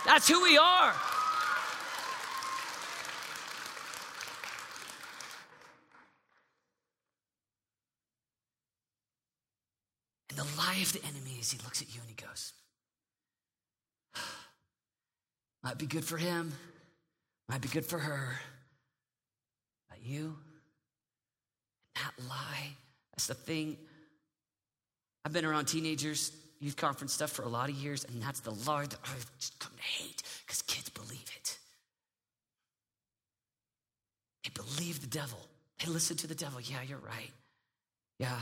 That's 0.06 0.30
who 0.30 0.42
we 0.42 0.58
are. 0.58 0.94
And 10.36 10.46
the 10.46 10.58
lie 10.58 10.80
of 10.82 10.92
the 10.92 11.02
enemy 11.06 11.38
is 11.40 11.52
he 11.52 11.60
looks 11.64 11.82
at 11.82 11.94
you 11.96 12.02
and 12.02 12.10
he 12.10 12.16
goes, 12.16 12.52
might 15.64 15.78
be 15.78 15.86
good 15.86 16.04
for 16.04 16.18
him, 16.18 16.52
might 17.48 17.62
be 17.62 17.70
good 17.70 17.86
for 17.86 17.98
her, 17.98 18.36
but 19.90 20.00
you, 20.04 20.36
that 21.96 22.12
lie, 22.28 22.74
that's 23.14 23.28
the 23.28 23.34
thing. 23.34 23.78
I've 25.24 25.32
been 25.32 25.46
around 25.46 25.66
teenagers, 25.66 26.32
youth 26.60 26.76
conference 26.76 27.14
stuff 27.14 27.32
for 27.32 27.44
a 27.44 27.50
lot 27.50 27.70
of 27.70 27.76
years, 27.76 28.04
and 28.04 28.22
that's 28.22 28.42
the 28.42 28.52
lie 28.52 28.88
that 28.88 29.00
I've 29.06 29.38
just 29.40 29.58
come 29.60 29.72
to 29.78 29.84
hate 29.84 30.22
because 30.46 30.62
kids 30.64 30.90
believe 30.90 31.32
it. 31.38 31.58
They 34.44 34.52
believe 34.54 35.00
the 35.00 35.08
devil. 35.08 35.40
They 35.84 35.90
listen 35.90 36.18
to 36.18 36.28
the 36.28 36.36
devil. 36.36 36.60
Yeah, 36.60 36.82
you're 36.86 36.98
right. 36.98 37.32
Yeah, 38.20 38.38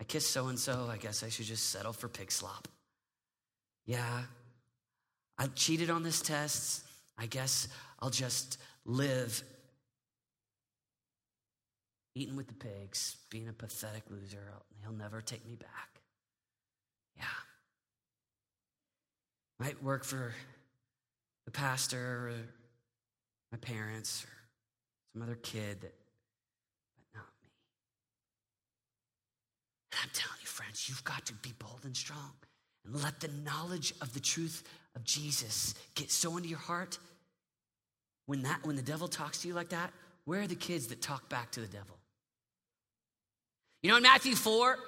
I 0.00 0.04
kissed 0.04 0.30
so 0.30 0.46
and 0.46 0.58
so, 0.58 0.88
I 0.90 0.96
guess 0.96 1.22
I 1.22 1.28
should 1.28 1.44
just 1.44 1.68
settle 1.68 1.92
for 1.92 2.08
pig 2.08 2.32
slop. 2.32 2.68
Yeah, 3.84 4.22
I 5.36 5.46
cheated 5.48 5.90
on 5.90 6.02
this 6.02 6.22
test. 6.22 6.82
I 7.18 7.26
guess 7.26 7.68
I'll 8.00 8.10
just 8.10 8.56
live 8.86 9.42
eating 12.14 12.34
with 12.34 12.48
the 12.48 12.54
pigs, 12.54 13.16
being 13.30 13.48
a 13.48 13.52
pathetic 13.52 14.04
loser. 14.10 14.38
He'll 14.82 14.92
never 14.92 15.20
take 15.20 15.46
me 15.46 15.54
back. 15.54 16.00
Yeah. 17.16 17.24
Might 19.58 19.82
work 19.82 20.04
for 20.04 20.34
the 21.44 21.50
pastor 21.50 21.98
or 21.98 22.32
my 23.52 23.58
parents 23.58 24.24
or 24.24 24.28
some 25.12 25.22
other 25.22 25.34
kid 25.36 25.82
that 25.82 25.94
I'm 29.92 30.10
telling 30.12 30.38
you, 30.40 30.46
friends, 30.46 30.88
you've 30.88 31.04
got 31.04 31.26
to 31.26 31.34
be 31.34 31.52
bold 31.58 31.80
and 31.84 31.96
strong 31.96 32.32
and 32.84 33.02
let 33.02 33.20
the 33.20 33.28
knowledge 33.44 33.92
of 34.00 34.14
the 34.14 34.20
truth 34.20 34.62
of 34.94 35.04
Jesus 35.04 35.74
get 35.94 36.10
so 36.10 36.36
into 36.36 36.48
your 36.48 36.58
heart. 36.58 36.98
When 38.26 38.42
that 38.42 38.64
when 38.64 38.76
the 38.76 38.82
devil 38.82 39.08
talks 39.08 39.42
to 39.42 39.48
you 39.48 39.54
like 39.54 39.70
that, 39.70 39.92
where 40.24 40.42
are 40.42 40.46
the 40.46 40.54
kids 40.54 40.86
that 40.88 41.02
talk 41.02 41.28
back 41.28 41.50
to 41.52 41.60
the 41.60 41.66
devil? 41.66 41.96
You 43.82 43.90
know, 43.90 43.96
in 43.96 44.02
Matthew 44.02 44.34
4, 44.34 44.78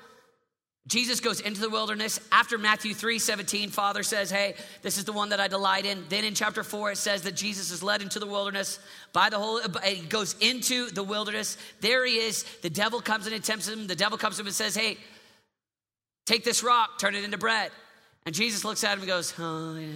Jesus 0.88 1.20
goes 1.20 1.40
into 1.40 1.60
the 1.60 1.70
wilderness. 1.70 2.18
After 2.32 2.58
Matthew 2.58 2.92
3 2.92 3.18
17, 3.18 3.70
Father 3.70 4.02
says, 4.02 4.30
Hey, 4.30 4.54
this 4.82 4.98
is 4.98 5.04
the 5.04 5.12
one 5.12 5.28
that 5.28 5.38
I 5.38 5.46
delight 5.46 5.86
in. 5.86 6.04
Then 6.08 6.24
in 6.24 6.34
chapter 6.34 6.64
4, 6.64 6.92
it 6.92 6.98
says 6.98 7.22
that 7.22 7.36
Jesus 7.36 7.70
is 7.70 7.82
led 7.82 8.02
into 8.02 8.18
the 8.18 8.26
wilderness 8.26 8.80
by 9.12 9.30
the 9.30 9.38
Holy, 9.38 9.62
he 9.84 10.02
goes 10.02 10.34
into 10.40 10.90
the 10.90 11.04
wilderness. 11.04 11.56
There 11.80 12.04
he 12.04 12.16
is. 12.16 12.42
The 12.62 12.70
devil 12.70 13.00
comes 13.00 13.26
and 13.26 13.44
tempts 13.44 13.68
him. 13.68 13.86
The 13.86 13.94
devil 13.94 14.18
comes 14.18 14.36
to 14.36 14.42
him 14.42 14.48
and 14.48 14.56
says, 14.56 14.74
Hey, 14.74 14.96
take 16.26 16.42
this 16.42 16.64
rock, 16.64 16.98
turn 16.98 17.14
it 17.14 17.22
into 17.22 17.38
bread. 17.38 17.70
And 18.26 18.34
Jesus 18.34 18.64
looks 18.64 18.82
at 18.82 18.94
him 18.94 19.00
and 19.00 19.08
goes, 19.08 19.32
Oh, 19.38 19.76
yeah. 19.76 19.86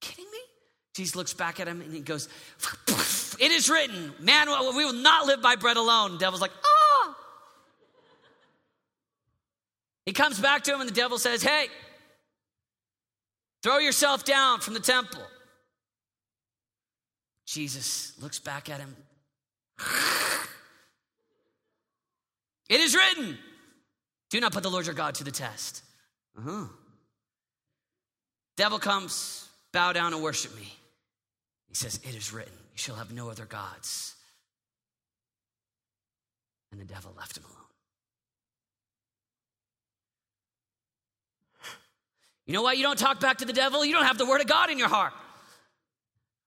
kidding 0.00 0.30
me? 0.30 0.38
Jesus 0.94 1.14
looks 1.14 1.34
back 1.34 1.60
at 1.60 1.68
him 1.68 1.82
and 1.82 1.92
he 1.92 2.00
goes, 2.00 2.30
It 3.38 3.50
is 3.52 3.68
written, 3.68 4.14
man, 4.18 4.48
we 4.48 4.84
will 4.86 4.94
not 4.94 5.26
live 5.26 5.42
by 5.42 5.56
bread 5.56 5.76
alone. 5.76 6.12
The 6.12 6.18
devil's 6.18 6.40
like, 6.40 6.52
Oh, 6.64 7.14
He 10.06 10.12
comes 10.12 10.40
back 10.40 10.62
to 10.64 10.72
him, 10.72 10.80
and 10.80 10.88
the 10.88 10.94
devil 10.94 11.18
says, 11.18 11.42
Hey, 11.42 11.66
throw 13.62 13.78
yourself 13.78 14.24
down 14.24 14.60
from 14.60 14.74
the 14.74 14.80
temple. 14.80 15.22
Jesus 17.44 18.12
looks 18.22 18.38
back 18.38 18.70
at 18.70 18.80
him. 18.80 18.96
It 22.68 22.80
is 22.80 22.96
written, 22.96 23.38
do 24.28 24.40
not 24.40 24.52
put 24.52 24.62
the 24.62 24.70
Lord 24.70 24.86
your 24.86 24.94
God 24.94 25.14
to 25.16 25.24
the 25.24 25.30
test. 25.30 25.82
Uh-huh. 26.36 26.64
Devil 28.56 28.78
comes, 28.78 29.48
bow 29.72 29.92
down 29.92 30.12
and 30.12 30.22
worship 30.22 30.56
me. 30.56 30.72
He 31.68 31.74
says, 31.74 32.00
It 32.02 32.16
is 32.16 32.32
written, 32.32 32.52
you 32.72 32.78
shall 32.78 32.96
have 32.96 33.12
no 33.12 33.30
other 33.30 33.44
gods. 33.44 34.16
And 36.72 36.80
the 36.80 36.84
devil 36.84 37.12
left 37.16 37.36
him 37.36 37.44
alone. 37.44 37.65
You 42.46 42.52
know 42.52 42.62
why 42.62 42.74
you 42.74 42.82
don't 42.82 42.98
talk 42.98 43.20
back 43.20 43.38
to 43.38 43.44
the 43.44 43.52
devil? 43.52 43.84
You 43.84 43.92
don't 43.92 44.04
have 44.04 44.18
the 44.18 44.26
word 44.26 44.40
of 44.40 44.46
God 44.46 44.70
in 44.70 44.78
your 44.78 44.88
heart. 44.88 45.12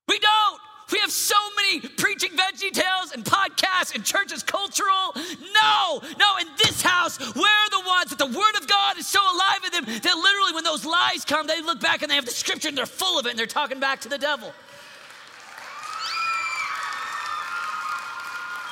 We 0.08 0.18
don't. 0.20 0.62
We 0.92 1.00
have 1.00 1.12
so 1.12 1.36
many 1.56 1.82
preaching 1.82 2.32
veggie 2.32 2.72
tales 2.72 3.12
and 3.14 3.24
podcasts 3.24 3.94
and 3.94 4.04
churches 4.04 4.42
cultural. 4.42 5.14
No, 5.16 6.02
no, 6.18 6.38
in 6.42 6.48
this 6.58 6.82
house, 6.82 7.20
we're 7.20 7.70
the 7.70 7.84
ones 7.86 8.10
that 8.10 8.18
the 8.18 8.26
word 8.26 8.56
of 8.60 8.68
God 8.68 8.98
is 8.98 9.06
so 9.06 9.20
alive 9.22 9.60
in 9.66 9.72
them 9.72 9.86
that 9.86 10.18
literally 10.18 10.54
when 10.54 10.64
those 10.64 10.86
lies 10.86 11.26
come, 11.26 11.46
they 11.46 11.62
look 11.62 11.80
back 11.80 12.02
and 12.02 12.10
they 12.10 12.16
have 12.16 12.26
the 12.26 12.32
scripture 12.32 12.70
and 12.70 12.78
they're 12.78 12.88
full 12.88 13.20
of 13.20 13.28
it 13.28 13.30
and 13.30 13.38
they're 13.38 13.46
talking 13.46 13.80
back 13.80 14.02
to 14.02 14.10
the 14.10 14.18
devil. 14.18 14.52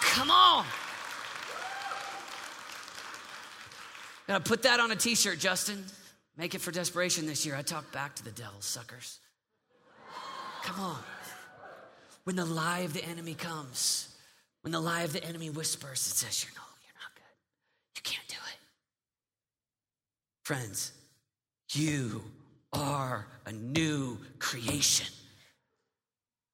Come 0.02 0.32
on. 0.32 0.66
Gotta 4.28 4.44
put 4.44 4.64
that 4.64 4.80
on 4.80 4.90
a 4.92 4.96
t 4.96 5.14
shirt, 5.14 5.38
Justin. 5.38 5.86
Make 6.38 6.54
it 6.54 6.62
for 6.62 6.72
desperation 6.72 7.26
this 7.26 7.46
year. 7.46 7.56
I 7.56 7.64
talk 7.64 7.92
back 7.92 8.16
to 8.16 8.24
the 8.24 8.32
devil, 8.32 8.62
suckers. 8.62 9.20
Come 10.64 10.80
on. 10.80 11.00
When 12.26 12.36
the 12.36 12.46
lie 12.46 12.80
of 12.80 12.94
the 12.94 13.04
enemy 13.04 13.34
comes, 13.34 14.14
when 14.62 14.72
the 14.72 14.80
lie 14.80 15.02
of 15.02 15.14
the 15.14 15.24
enemy 15.24 15.50
whispers, 15.50 16.00
it 16.00 16.16
says, 16.16 16.44
You're 16.44 16.54
no, 16.54 16.62
you're 16.84 16.94
not 17.02 17.16
good. 17.16 17.24
You 17.96 18.02
can't 18.04 18.28
do 18.28 18.36
it. 18.36 18.60
Friends, 20.44 20.92
you 21.72 22.22
are 22.74 23.26
a 23.46 23.52
new 23.52 24.20
creation. 24.40 25.08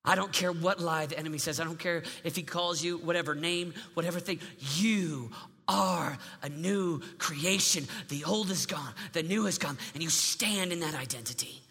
I 0.05 0.15
don't 0.15 0.31
care 0.31 0.51
what 0.51 0.79
lie 0.79 1.05
the 1.05 1.17
enemy 1.17 1.37
says. 1.37 1.59
I 1.59 1.63
don't 1.63 1.79
care 1.79 2.03
if 2.23 2.35
he 2.35 2.43
calls 2.43 2.83
you 2.83 2.97
whatever 2.97 3.35
name, 3.35 3.73
whatever 3.93 4.19
thing. 4.19 4.39
You 4.75 5.31
are 5.67 6.17
a 6.41 6.49
new 6.49 7.01
creation. 7.17 7.85
The 8.09 8.23
old 8.25 8.51
is 8.51 8.65
gone, 8.65 8.93
the 9.13 9.23
new 9.23 9.45
has 9.45 9.57
come, 9.57 9.77
and 9.93 10.03
you 10.03 10.09
stand 10.09 10.71
in 10.71 10.81
that 10.81 10.95
identity. 10.95 11.61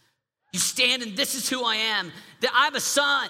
You 0.52 0.60
stand 0.60 1.02
and 1.02 1.16
this 1.16 1.34
is 1.34 1.48
who 1.48 1.64
I 1.64 1.76
am, 1.76 2.12
that 2.40 2.50
I'm 2.54 2.74
a 2.74 2.80
son. 2.80 3.28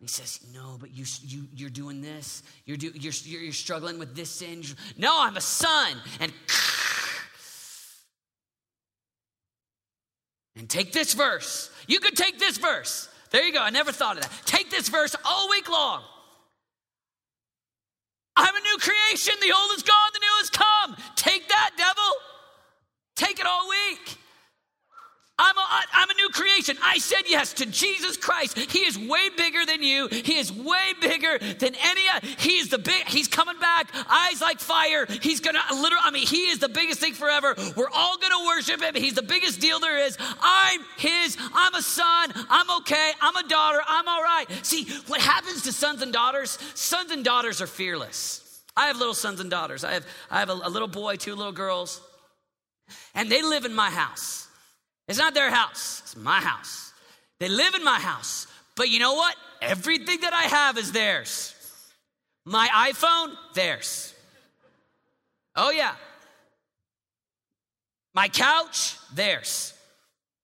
And 0.00 0.08
he 0.08 0.08
says, 0.08 0.40
No, 0.54 0.76
but 0.78 0.94
you, 0.94 1.04
you, 1.22 1.48
you're 1.54 1.70
doing 1.70 2.02
this. 2.02 2.42
You're, 2.66 2.76
do, 2.76 2.92
you're, 2.94 3.12
you're 3.24 3.52
struggling 3.52 3.98
with 3.98 4.14
this 4.14 4.30
sin. 4.30 4.62
No, 4.96 5.18
I'm 5.18 5.36
a 5.36 5.40
son. 5.40 5.96
And, 6.20 6.30
and 10.56 10.68
take 10.68 10.92
this 10.92 11.14
verse. 11.14 11.70
You 11.86 12.00
could 12.00 12.16
take 12.16 12.38
this 12.38 12.58
verse. 12.58 13.08
There 13.30 13.42
you 13.42 13.52
go. 13.52 13.60
I 13.60 13.70
never 13.70 13.92
thought 13.92 14.16
of 14.16 14.22
that. 14.22 14.32
Take 14.44 14.70
this 14.70 14.88
verse 14.88 15.14
all 15.24 15.50
week 15.50 15.68
long. 15.68 16.02
I'm 18.38 18.54
a 18.54 18.60
new 18.60 18.78
creation. 18.78 19.34
The 19.42 19.52
old 19.52 19.70
is 19.76 19.82
gone, 19.82 20.10
the 20.14 20.20
new 20.20 20.36
has 20.38 20.50
come. 20.50 20.96
Take 21.16 21.48
that, 21.48 21.70
devil. 21.76 22.12
Take 23.16 23.40
it 23.40 23.46
all 23.46 23.68
week. 23.68 24.16
I'm 25.38 25.56
a, 25.56 25.66
I'm 25.92 26.10
a 26.10 26.14
new 26.14 26.28
creation. 26.30 26.76
I 26.82 26.98
said 26.98 27.22
yes 27.28 27.52
to 27.54 27.66
Jesus 27.66 28.16
Christ. 28.16 28.58
He 28.58 28.80
is 28.80 28.98
way 28.98 29.28
bigger 29.36 29.64
than 29.64 29.84
you. 29.84 30.08
He 30.08 30.36
is 30.36 30.52
way 30.52 30.94
bigger 31.00 31.38
than 31.38 31.76
any. 31.76 32.02
He 32.38 32.56
is 32.56 32.70
the 32.70 32.78
big. 32.78 33.04
He's 33.06 33.28
coming 33.28 33.58
back. 33.60 33.88
Eyes 34.10 34.40
like 34.40 34.58
fire. 34.58 35.06
He's 35.06 35.38
gonna 35.40 35.60
literally. 35.70 36.02
I 36.04 36.10
mean, 36.10 36.26
he 36.26 36.48
is 36.48 36.58
the 36.58 36.68
biggest 36.68 36.98
thing 36.98 37.14
forever. 37.14 37.54
We're 37.76 37.90
all 37.94 38.18
gonna 38.18 38.46
worship 38.46 38.82
him. 38.82 38.96
He's 38.96 39.14
the 39.14 39.22
biggest 39.22 39.60
deal 39.60 39.78
there 39.78 39.98
is. 39.98 40.18
I'm 40.40 40.80
his. 40.96 41.36
I'm 41.54 41.74
a 41.74 41.82
son. 41.82 42.32
I'm 42.50 42.70
okay. 42.78 43.12
I'm 43.20 43.36
a 43.36 43.48
daughter. 43.48 43.80
I'm 43.86 44.08
all 44.08 44.22
right. 44.22 44.46
See 44.62 44.86
what 45.06 45.20
happens 45.20 45.62
to 45.62 45.72
sons 45.72 46.02
and 46.02 46.12
daughters? 46.12 46.58
Sons 46.74 47.12
and 47.12 47.24
daughters 47.24 47.62
are 47.62 47.68
fearless. 47.68 48.62
I 48.76 48.86
have 48.86 48.98
little 48.98 49.14
sons 49.14 49.38
and 49.38 49.50
daughters. 49.50 49.84
I 49.84 49.92
have 49.94 50.06
I 50.32 50.40
have 50.40 50.50
a, 50.50 50.54
a 50.64 50.70
little 50.70 50.88
boy, 50.88 51.14
two 51.14 51.36
little 51.36 51.52
girls, 51.52 52.00
and 53.14 53.30
they 53.30 53.42
live 53.42 53.64
in 53.64 53.74
my 53.74 53.90
house. 53.90 54.47
It's 55.08 55.18
not 55.18 55.34
their 55.34 55.50
house, 55.50 56.02
it's 56.04 56.16
my 56.16 56.40
house. 56.40 56.92
They 57.40 57.48
live 57.48 57.74
in 57.74 57.84
my 57.84 57.98
house. 57.98 58.46
But 58.76 58.90
you 58.90 58.98
know 58.98 59.14
what? 59.14 59.34
Everything 59.60 60.20
that 60.20 60.32
I 60.32 60.44
have 60.44 60.78
is 60.78 60.92
theirs. 60.92 61.54
My 62.44 62.68
iPhone, 62.92 63.34
theirs. 63.54 64.14
Oh, 65.56 65.70
yeah. 65.70 65.94
My 68.14 68.28
couch, 68.28 68.96
theirs. 69.14 69.74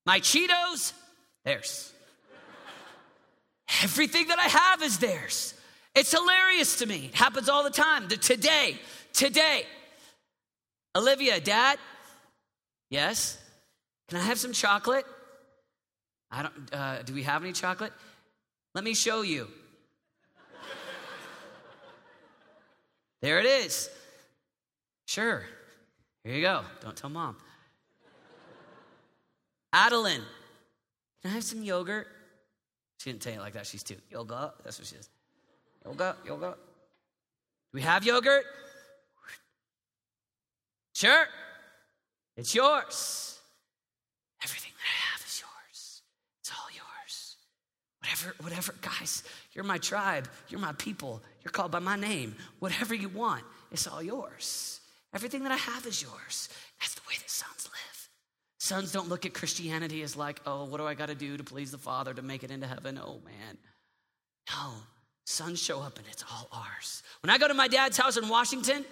My 0.05 0.19
Cheetos, 0.19 0.93
theirs. 1.43 1.93
Everything 3.83 4.27
that 4.27 4.39
I 4.39 4.47
have 4.47 4.83
is 4.83 4.99
theirs. 4.99 5.53
It's 5.95 6.11
hilarious 6.11 6.79
to 6.79 6.85
me. 6.85 7.05
It 7.05 7.15
happens 7.15 7.49
all 7.49 7.63
the 7.63 7.69
time. 7.69 8.07
The 8.07 8.17
Today, 8.17 8.77
today, 9.13 9.65
Olivia, 10.95 11.39
dad, 11.39 11.79
yes? 12.89 13.37
Can 14.09 14.19
I 14.19 14.21
have 14.21 14.37
some 14.37 14.53
chocolate? 14.53 15.05
I 16.31 16.43
don't, 16.43 16.73
uh, 16.73 17.03
do 17.03 17.13
we 17.13 17.23
have 17.23 17.43
any 17.43 17.53
chocolate? 17.53 17.93
Let 18.73 18.83
me 18.83 18.93
show 18.93 19.21
you. 19.21 19.47
there 23.21 23.39
it 23.39 23.45
is. 23.45 23.89
Sure. 25.07 25.43
Here 26.23 26.35
you 26.35 26.41
go. 26.41 26.63
Don't 26.81 26.95
tell 26.95 27.09
mom. 27.09 27.37
Adeline, 29.71 30.23
can 31.21 31.31
I 31.31 31.33
have 31.35 31.43
some 31.43 31.63
yogurt? 31.63 32.07
She 32.99 33.11
didn't 33.11 33.21
tell 33.21 33.33
you 33.33 33.39
like 33.39 33.53
that. 33.53 33.67
She's 33.67 33.83
two. 33.83 33.97
Yoga. 34.09 34.53
That's 34.63 34.79
what 34.79 34.87
she 34.87 34.95
is. 34.95 35.09
Yoga, 35.83 36.15
yoga. 36.25 36.55
Do 36.55 36.55
we 37.73 37.81
have 37.81 38.03
yogurt? 38.03 38.45
Sure. 40.93 41.25
It's 42.37 42.55
yours. 42.55 43.34
Whatever, 48.05 48.35
whatever, 48.41 48.75
guys, 48.81 49.23
you're 49.53 49.63
my 49.63 49.79
tribe, 49.79 50.27
you're 50.49 50.59
my 50.59 50.73
people, 50.73 51.23
you're 51.43 51.51
called 51.51 51.71
by 51.71 51.79
my 51.79 51.95
name. 51.95 52.35
Whatever 52.59 52.93
you 52.93 53.09
want, 53.09 53.43
it's 53.71 53.87
all 53.87 54.03
yours. 54.03 54.79
Everything 55.15 55.41
that 55.41 55.51
I 55.51 55.55
have 55.55 55.87
is 55.87 56.03
yours. 56.03 56.49
That's 56.79 56.93
the 56.93 57.01
way 57.07 57.15
that 57.17 57.29
sons 57.29 57.67
live. 57.67 58.09
Sons 58.59 58.91
don't 58.91 59.09
look 59.09 59.25
at 59.25 59.33
Christianity 59.33 60.03
as 60.03 60.15
like, 60.15 60.39
oh, 60.45 60.65
what 60.65 60.77
do 60.77 60.85
I 60.85 60.93
got 60.93 61.07
to 61.07 61.15
do 61.15 61.35
to 61.35 61.43
please 61.43 61.71
the 61.71 61.79
Father 61.79 62.13
to 62.13 62.21
make 62.21 62.43
it 62.43 62.51
into 62.51 62.67
heaven? 62.67 62.99
Oh, 63.03 63.21
man. 63.25 63.57
No, 64.51 64.73
sons 65.25 65.59
show 65.59 65.81
up 65.81 65.97
and 65.97 66.05
it's 66.11 66.23
all 66.31 66.47
ours. 66.53 67.01
When 67.23 67.31
I 67.31 67.39
go 67.39 67.47
to 67.47 67.55
my 67.55 67.67
dad's 67.67 67.97
house 67.97 68.17
in 68.17 68.29
Washington, 68.29 68.85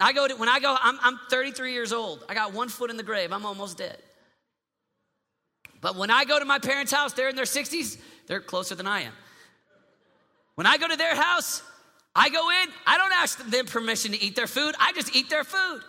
I 0.00 0.14
go 0.14 0.28
to, 0.28 0.34
when 0.36 0.48
I 0.48 0.60
go, 0.60 0.74
I'm, 0.80 0.98
I'm 1.02 1.20
33 1.28 1.74
years 1.74 1.92
old. 1.92 2.24
I 2.26 2.32
got 2.32 2.54
one 2.54 2.70
foot 2.70 2.88
in 2.88 2.96
the 2.96 3.02
grave. 3.02 3.32
I'm 3.32 3.44
almost 3.44 3.76
dead. 3.76 3.98
But 5.82 5.96
when 5.96 6.10
I 6.10 6.24
go 6.24 6.38
to 6.38 6.44
my 6.44 6.58
parents' 6.58 6.92
house, 6.92 7.12
they're 7.12 7.28
in 7.28 7.36
their 7.36 7.44
60s, 7.44 8.00
they're 8.26 8.40
closer 8.40 8.74
than 8.74 8.86
I 8.86 9.02
am. 9.02 9.12
When 10.54 10.66
I 10.66 10.78
go 10.78 10.88
to 10.88 10.96
their 10.96 11.14
house, 11.14 11.62
I 12.14 12.30
go 12.30 12.50
in, 12.50 12.68
I 12.86 12.96
don't 12.96 13.12
ask 13.12 13.38
them 13.50 13.66
permission 13.66 14.12
to 14.12 14.22
eat 14.22 14.36
their 14.36 14.46
food, 14.46 14.74
I 14.80 14.92
just 14.92 15.14
eat 15.14 15.28
their 15.28 15.44
food. 15.44 15.82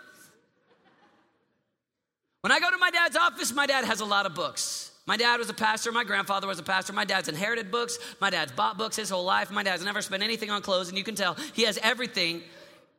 When 2.41 2.51
I 2.51 2.59
go 2.59 2.69
to 2.69 2.77
my 2.77 2.91
dad's 2.91 3.17
office, 3.17 3.53
my 3.53 3.65
dad 3.65 3.85
has 3.85 3.99
a 3.99 4.05
lot 4.05 4.25
of 4.25 4.35
books. 4.35 4.91
My 5.05 5.15
dad 5.15 5.39
was 5.39 5.49
a 5.49 5.53
pastor, 5.53 5.93
my 5.93 6.03
grandfather 6.03 6.47
was 6.47 6.59
a 6.59 6.63
pastor, 6.63 6.91
my 6.91 7.05
dad's 7.05 7.29
inherited 7.29 7.71
books, 7.71 7.97
my 8.19 8.29
dad's 8.29 8.51
bought 8.51 8.77
books 8.77 8.97
his 8.97 9.09
whole 9.09 9.23
life, 9.23 9.49
my 9.49 9.63
dad's 9.63 9.83
never 9.83 10.01
spent 10.01 10.21
anything 10.21 10.51
on 10.51 10.61
clothes, 10.61 10.89
and 10.89 10.97
you 10.97 11.03
can 11.03 11.15
tell 11.15 11.35
he 11.53 11.63
has 11.63 11.79
everything 11.81 12.43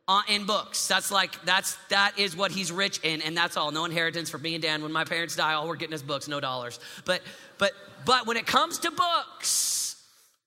uh, 0.09 0.23
in 0.27 0.45
books. 0.45 0.87
That's 0.87 1.11
like 1.11 1.39
that's 1.45 1.77
that 1.89 2.17
is 2.17 2.35
what 2.35 2.51
he's 2.51 2.71
rich 2.71 2.99
in, 3.03 3.21
and 3.21 3.37
that's 3.37 3.55
all. 3.55 3.71
No 3.71 3.85
inheritance 3.85 4.29
for 4.29 4.39
me 4.39 4.55
and 4.55 4.61
Dan. 4.61 4.81
When 4.81 4.91
my 4.91 5.05
parents 5.05 5.35
die, 5.35 5.53
all 5.53 5.67
we're 5.67 5.75
getting 5.75 5.93
is 5.93 6.01
books, 6.01 6.27
no 6.27 6.39
dollars. 6.39 6.79
But 7.05 7.21
but 7.59 7.71
but 8.05 8.25
when 8.25 8.35
it 8.35 8.47
comes 8.47 8.79
to 8.79 8.91
books, 8.91 10.03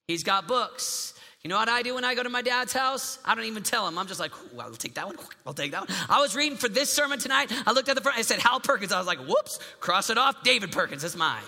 he's 0.08 0.24
got 0.24 0.48
books. 0.48 1.14
You 1.44 1.48
know 1.48 1.56
what 1.56 1.68
I 1.68 1.82
do 1.82 1.94
when 1.94 2.04
I 2.04 2.14
go 2.14 2.24
to 2.24 2.28
my 2.28 2.42
dad's 2.42 2.72
house? 2.72 3.18
I 3.24 3.34
don't 3.34 3.44
even 3.44 3.62
tell 3.62 3.86
him. 3.86 3.98
I'm 3.98 4.06
just 4.06 4.20
like, 4.20 4.32
I'll 4.58 4.72
take 4.72 4.94
that 4.94 5.06
one. 5.06 5.16
I'll 5.46 5.54
take 5.54 5.72
that 5.72 5.88
one. 5.88 5.98
I 6.08 6.20
was 6.20 6.36
reading 6.36 6.56
for 6.56 6.68
this 6.68 6.88
sermon 6.88 7.18
tonight. 7.18 7.52
I 7.66 7.72
looked 7.72 7.88
at 7.88 7.96
the 7.96 8.00
front. 8.00 8.16
I 8.16 8.22
said, 8.22 8.38
Hal 8.38 8.60
Perkins. 8.60 8.92
I 8.92 8.98
was 8.98 9.08
like, 9.08 9.18
whoops, 9.18 9.58
cross 9.80 10.08
it 10.08 10.18
off. 10.18 10.44
David 10.44 10.70
Perkins. 10.70 11.02
That's 11.02 11.16
mine. 11.16 11.42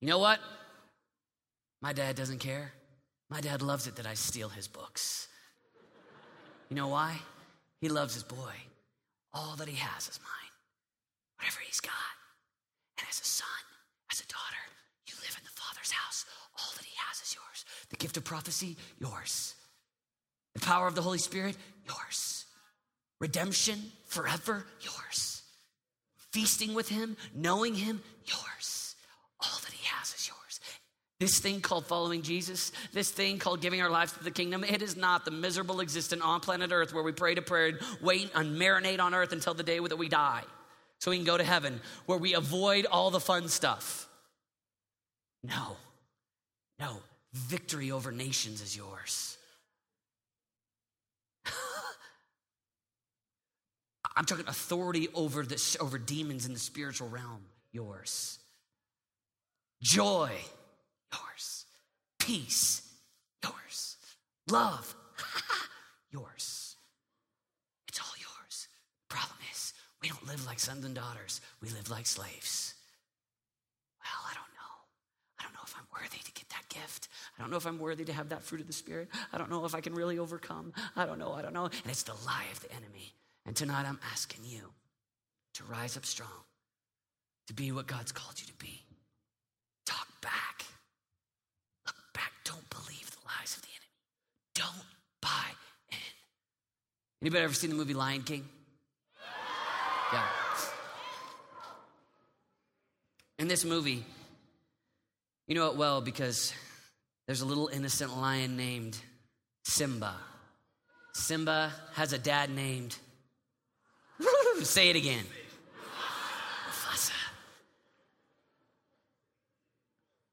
You 0.00 0.08
know 0.08 0.18
what? 0.18 0.38
My 1.82 1.92
dad 1.92 2.16
doesn't 2.16 2.38
care. 2.38 2.72
My 3.34 3.40
dad 3.40 3.62
loves 3.62 3.88
it 3.88 3.96
that 3.96 4.06
I 4.06 4.14
steal 4.14 4.48
his 4.48 4.68
books. 4.68 5.26
You 6.68 6.76
know 6.76 6.86
why? 6.86 7.16
He 7.80 7.88
loves 7.88 8.14
his 8.14 8.22
boy. 8.22 8.54
All 9.32 9.56
that 9.56 9.66
he 9.66 9.74
has 9.74 10.08
is 10.08 10.20
mine. 10.22 10.52
Whatever 11.38 11.58
he's 11.66 11.80
got. 11.80 12.14
And 12.96 13.08
as 13.10 13.20
a 13.20 13.24
son, 13.24 13.64
as 14.12 14.20
a 14.20 14.26
daughter, 14.28 14.62
you 15.08 15.14
live 15.20 15.36
in 15.36 15.42
the 15.42 15.50
Father's 15.50 15.90
house. 15.90 16.26
All 16.60 16.72
that 16.76 16.84
he 16.84 16.94
has 17.08 17.22
is 17.22 17.34
yours. 17.34 17.64
The 17.90 17.96
gift 17.96 18.16
of 18.16 18.22
prophecy, 18.22 18.76
yours. 19.00 19.56
The 20.54 20.60
power 20.60 20.86
of 20.86 20.94
the 20.94 21.02
Holy 21.02 21.18
Spirit, 21.18 21.56
yours. 21.88 22.44
Redemption, 23.18 23.80
forever, 24.06 24.64
yours. 24.80 25.42
Feasting 26.30 26.72
with 26.72 26.88
him, 26.88 27.16
knowing 27.34 27.74
him, 27.74 28.00
yours. 28.26 28.94
All 29.40 29.58
that 29.64 29.72
he 29.72 29.84
has 29.86 30.14
is 30.14 30.28
yours. 30.28 30.60
This 31.24 31.38
thing 31.38 31.62
called 31.62 31.86
following 31.86 32.20
Jesus, 32.20 32.70
this 32.92 33.10
thing 33.10 33.38
called 33.38 33.62
giving 33.62 33.80
our 33.80 33.88
lives 33.88 34.12
to 34.12 34.22
the 34.22 34.30
kingdom, 34.30 34.62
it 34.62 34.82
is 34.82 34.94
not 34.94 35.24
the 35.24 35.30
miserable 35.30 35.80
existence 35.80 36.20
on 36.22 36.40
planet 36.40 36.70
Earth 36.70 36.92
where 36.92 37.02
we 37.02 37.12
pray 37.12 37.34
to 37.34 37.40
prayer 37.40 37.68
and 37.68 37.78
wait 38.02 38.30
and 38.34 38.60
marinate 38.60 39.00
on 39.00 39.14
earth 39.14 39.32
until 39.32 39.54
the 39.54 39.62
day 39.62 39.78
that 39.78 39.96
we 39.96 40.10
die 40.10 40.42
so 40.98 41.10
we 41.10 41.16
can 41.16 41.24
go 41.24 41.38
to 41.38 41.44
heaven, 41.44 41.80
where 42.04 42.18
we 42.18 42.34
avoid 42.34 42.84
all 42.84 43.10
the 43.10 43.20
fun 43.20 43.48
stuff. 43.48 44.06
No, 45.42 45.78
no, 46.78 46.98
victory 47.32 47.90
over 47.90 48.12
nations 48.12 48.60
is 48.60 48.76
yours. 48.76 49.38
I'm 54.14 54.26
talking 54.26 54.46
authority 54.46 55.08
over, 55.14 55.42
the, 55.42 55.78
over 55.80 55.96
demons 55.96 56.44
in 56.44 56.52
the 56.52 56.58
spiritual 56.58 57.08
realm, 57.08 57.46
yours. 57.72 58.40
Joy, 59.80 60.30
yours. 61.14 61.66
Peace, 62.18 62.82
yours. 63.42 63.96
Love, 64.50 64.94
yours. 66.10 66.76
It's 67.88 68.00
all 68.00 68.14
yours. 68.18 68.68
Problem 69.08 69.38
is, 69.52 69.72
we 70.02 70.08
don't 70.08 70.26
live 70.26 70.46
like 70.46 70.58
sons 70.58 70.84
and 70.84 70.94
daughters, 70.94 71.40
we 71.60 71.68
live 71.70 71.90
like 71.90 72.06
slaves. 72.06 72.74
Well, 74.02 74.30
I 74.30 74.34
don't 74.34 74.52
know. 74.54 74.74
I 75.38 75.42
don't 75.44 75.54
know 75.54 75.64
if 75.64 75.74
I'm 75.76 75.86
worthy 75.92 76.18
to 76.18 76.32
get 76.32 76.48
that 76.50 76.68
gift. 76.68 77.08
I 77.38 77.42
don't 77.42 77.50
know 77.50 77.56
if 77.56 77.66
I'm 77.66 77.78
worthy 77.78 78.04
to 78.04 78.12
have 78.12 78.28
that 78.28 78.42
fruit 78.42 78.60
of 78.60 78.66
the 78.66 78.72
Spirit. 78.72 79.08
I 79.32 79.38
don't 79.38 79.50
know 79.50 79.64
if 79.64 79.74
I 79.74 79.80
can 79.80 79.94
really 79.94 80.18
overcome. 80.18 80.72
I 80.94 81.06
don't 81.06 81.18
know. 81.18 81.32
I 81.32 81.42
don't 81.42 81.54
know. 81.54 81.64
And 81.64 81.86
it's 81.86 82.02
the 82.02 82.14
lie 82.26 82.44
of 82.52 82.60
the 82.60 82.70
enemy. 82.72 83.14
And 83.46 83.56
tonight 83.56 83.86
I'm 83.86 83.98
asking 84.12 84.44
you 84.44 84.72
to 85.54 85.64
rise 85.64 85.96
up 85.96 86.04
strong, 86.04 86.44
to 87.46 87.54
be 87.54 87.72
what 87.72 87.86
God's 87.86 88.12
called 88.12 88.40
you 88.40 88.46
to 88.46 88.54
be. 88.54 88.82
Talk 89.86 90.08
back. 90.20 90.63
Don't 92.44 92.68
believe 92.70 93.10
the 93.10 93.18
lies 93.26 93.56
of 93.56 93.62
the 93.62 93.68
enemy. 93.68 93.94
Don't 94.54 94.86
buy 95.20 95.50
in. 95.90 95.98
Anybody 97.22 97.44
ever 97.44 97.54
seen 97.54 97.70
the 97.70 97.76
movie 97.76 97.94
Lion 97.94 98.22
King? 98.22 98.48
Yeah. 100.12 100.26
In 103.38 103.48
this 103.48 103.64
movie, 103.64 104.04
you 105.48 105.54
know 105.54 105.68
it 105.70 105.76
well 105.76 106.00
because 106.00 106.54
there's 107.26 107.40
a 107.40 107.46
little 107.46 107.68
innocent 107.68 108.16
lion 108.16 108.56
named 108.56 108.96
Simba. 109.64 110.14
Simba 111.14 111.72
has 111.94 112.12
a 112.12 112.18
dad 112.18 112.50
named 112.50 112.96
Say 114.62 114.90
it 114.90 114.96
again. 114.96 115.24
Mufasa. 116.68 117.12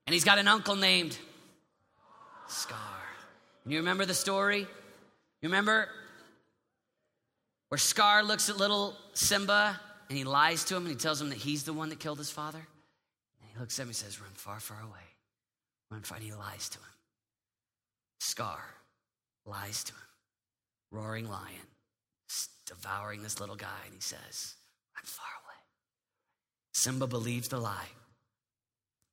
And 0.08 0.14
he's 0.14 0.24
got 0.24 0.38
an 0.38 0.48
uncle 0.48 0.76
named 0.76 1.18
Scar. 2.52 2.78
And 3.64 3.74
you 3.74 3.80
remember 3.80 4.06
the 4.06 4.14
story? 4.14 4.60
You 4.60 5.50
remember 5.50 5.88
where 7.70 7.78
Scar 7.78 8.24
looks 8.24 8.50
at 8.50 8.58
little 8.58 8.96
Simba 9.14 9.80
and 10.10 10.18
he 10.18 10.24
lies 10.24 10.64
to 10.66 10.76
him 10.76 10.84
and 10.84 10.92
he 10.92 10.98
tells 10.98 11.22
him 11.22 11.30
that 11.30 11.38
he's 11.38 11.64
the 11.64 11.74
one 11.74 11.90
that 11.90 12.00
killed 12.00 12.18
his 12.18 12.32
father? 12.32 12.60
And 12.60 13.50
he 13.54 13.60
looks 13.60 13.80
at 13.80 13.84
him 13.84 13.90
and 13.90 13.96
says, 13.96 14.20
Run 14.20 14.32
far, 14.34 14.60
far 14.60 14.82
away. 14.82 15.06
Run 15.90 16.02
far. 16.02 16.18
And 16.18 16.26
he 16.26 16.34
lies 16.34 16.70
to 16.70 16.78
him. 16.78 16.86
Scar 18.20 18.62
lies 19.46 19.84
to 19.86 19.94
him. 19.94 20.00
Roaring 20.92 21.30
lion 21.30 21.68
devouring 22.72 23.22
this 23.22 23.40
little 23.40 23.56
guy, 23.56 23.82
and 23.86 23.94
he 23.94 24.02
says, 24.02 24.56
I'm 24.98 25.04
far 25.04 25.26
away. 25.44 25.60
Simba 26.74 27.08
believes 27.08 27.48
the 27.48 27.60
lie. 27.60 27.90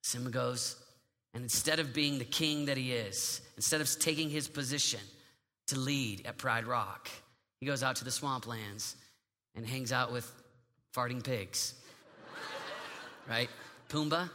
Simba 0.03 0.31
goes, 0.31 0.77
and 1.35 1.43
instead 1.43 1.79
of 1.79 1.93
being 1.93 2.19
the 2.19 2.25
king 2.25 2.67
that 2.67 2.77
he 2.77 2.93
is, 2.93 3.41
instead 3.57 3.81
of 3.81 3.99
taking 3.99 4.31
his 4.31 4.49
position 4.49 5.01
to 5.69 5.79
lead 5.79 6.27
at 6.27 6.39
Pride 6.39 6.67
Rock, 6.67 7.09
he 7.61 7.67
goes 7.67 7.83
out 7.83 7.97
to 7.97 8.05
the 8.05 8.11
swamplands 8.11 8.95
and 9.55 9.67
hangs 9.67 9.93
out 9.93 10.13
with 10.13 10.31
farting 10.95 11.23
pigs. 11.23 11.75
right? 13.29 13.49
Pumbaa, 13.89 14.31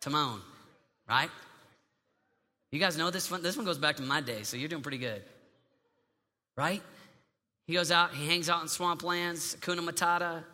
Timon, 0.00 0.40
right? 1.08 1.30
You 2.70 2.78
guys 2.78 2.96
know 2.98 3.10
this 3.10 3.30
one? 3.30 3.42
This 3.42 3.56
one 3.56 3.64
goes 3.64 3.78
back 3.78 3.96
to 3.96 4.02
my 4.02 4.20
day, 4.20 4.42
so 4.42 4.56
you're 4.56 4.68
doing 4.68 4.82
pretty 4.82 4.98
good. 4.98 5.22
Right? 6.56 6.82
He 7.66 7.74
goes 7.74 7.90
out, 7.90 8.14
he 8.14 8.26
hangs 8.26 8.48
out 8.48 8.62
in 8.62 8.68
swamplands, 8.68 9.56
Hakuna 9.58 9.80
Matata. 9.80 10.44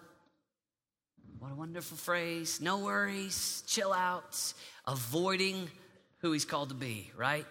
What 1.45 1.53
a 1.53 1.57
wonderful 1.57 1.99
phrase. 1.99 2.59
No 2.63 2.79
worries, 2.79 3.63
chill 3.67 3.93
out, 3.93 4.55
avoiding 4.87 5.69
who 6.21 6.33
he's 6.33 6.47
called 6.47 6.71
to 6.71 6.75
be, 6.75 7.11
right? 7.19 7.45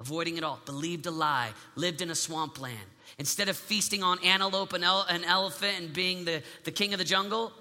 Avoiding 0.00 0.38
it 0.38 0.42
all, 0.42 0.58
believed 0.64 1.04
a 1.04 1.10
lie, 1.10 1.50
lived 1.74 2.00
in 2.00 2.10
a 2.10 2.14
swampland. 2.14 2.78
Instead 3.18 3.50
of 3.50 3.56
feasting 3.58 4.02
on 4.02 4.24
antelope 4.24 4.72
and 4.72 4.82
ele- 4.82 5.04
an 5.10 5.22
elephant 5.22 5.74
and 5.78 5.92
being 5.92 6.24
the, 6.24 6.42
the 6.64 6.70
king 6.70 6.94
of 6.94 6.98
the 6.98 7.04
jungle, 7.04 7.52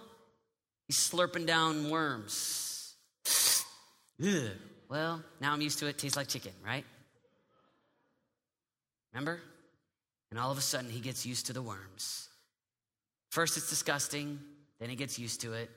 he's 0.88 0.98
slurping 0.98 1.46
down 1.46 1.90
worms. 1.90 2.94
Ugh. 4.26 4.52
Well, 4.90 5.26
now 5.42 5.52
I'm 5.52 5.60
used 5.60 5.80
to 5.80 5.88
it. 5.88 5.98
Tastes 5.98 6.16
like 6.16 6.30
chicken, 6.30 6.54
right? 6.66 6.86
Remember? 9.12 9.42
And 10.30 10.40
all 10.40 10.54
of 10.54 10.58
a 10.58 10.62
sudden, 10.62 10.90
he 10.90 11.02
gets 11.02 11.26
used 11.26 11.48
to 11.48 11.54
the 11.54 11.62
worms. 11.62 12.30
First, 13.30 13.58
it's 13.58 13.70
disgusting, 13.70 14.40
then 14.80 14.90
he 14.90 14.96
gets 14.96 15.18
used 15.18 15.42
to 15.42 15.54
it. 15.54 15.70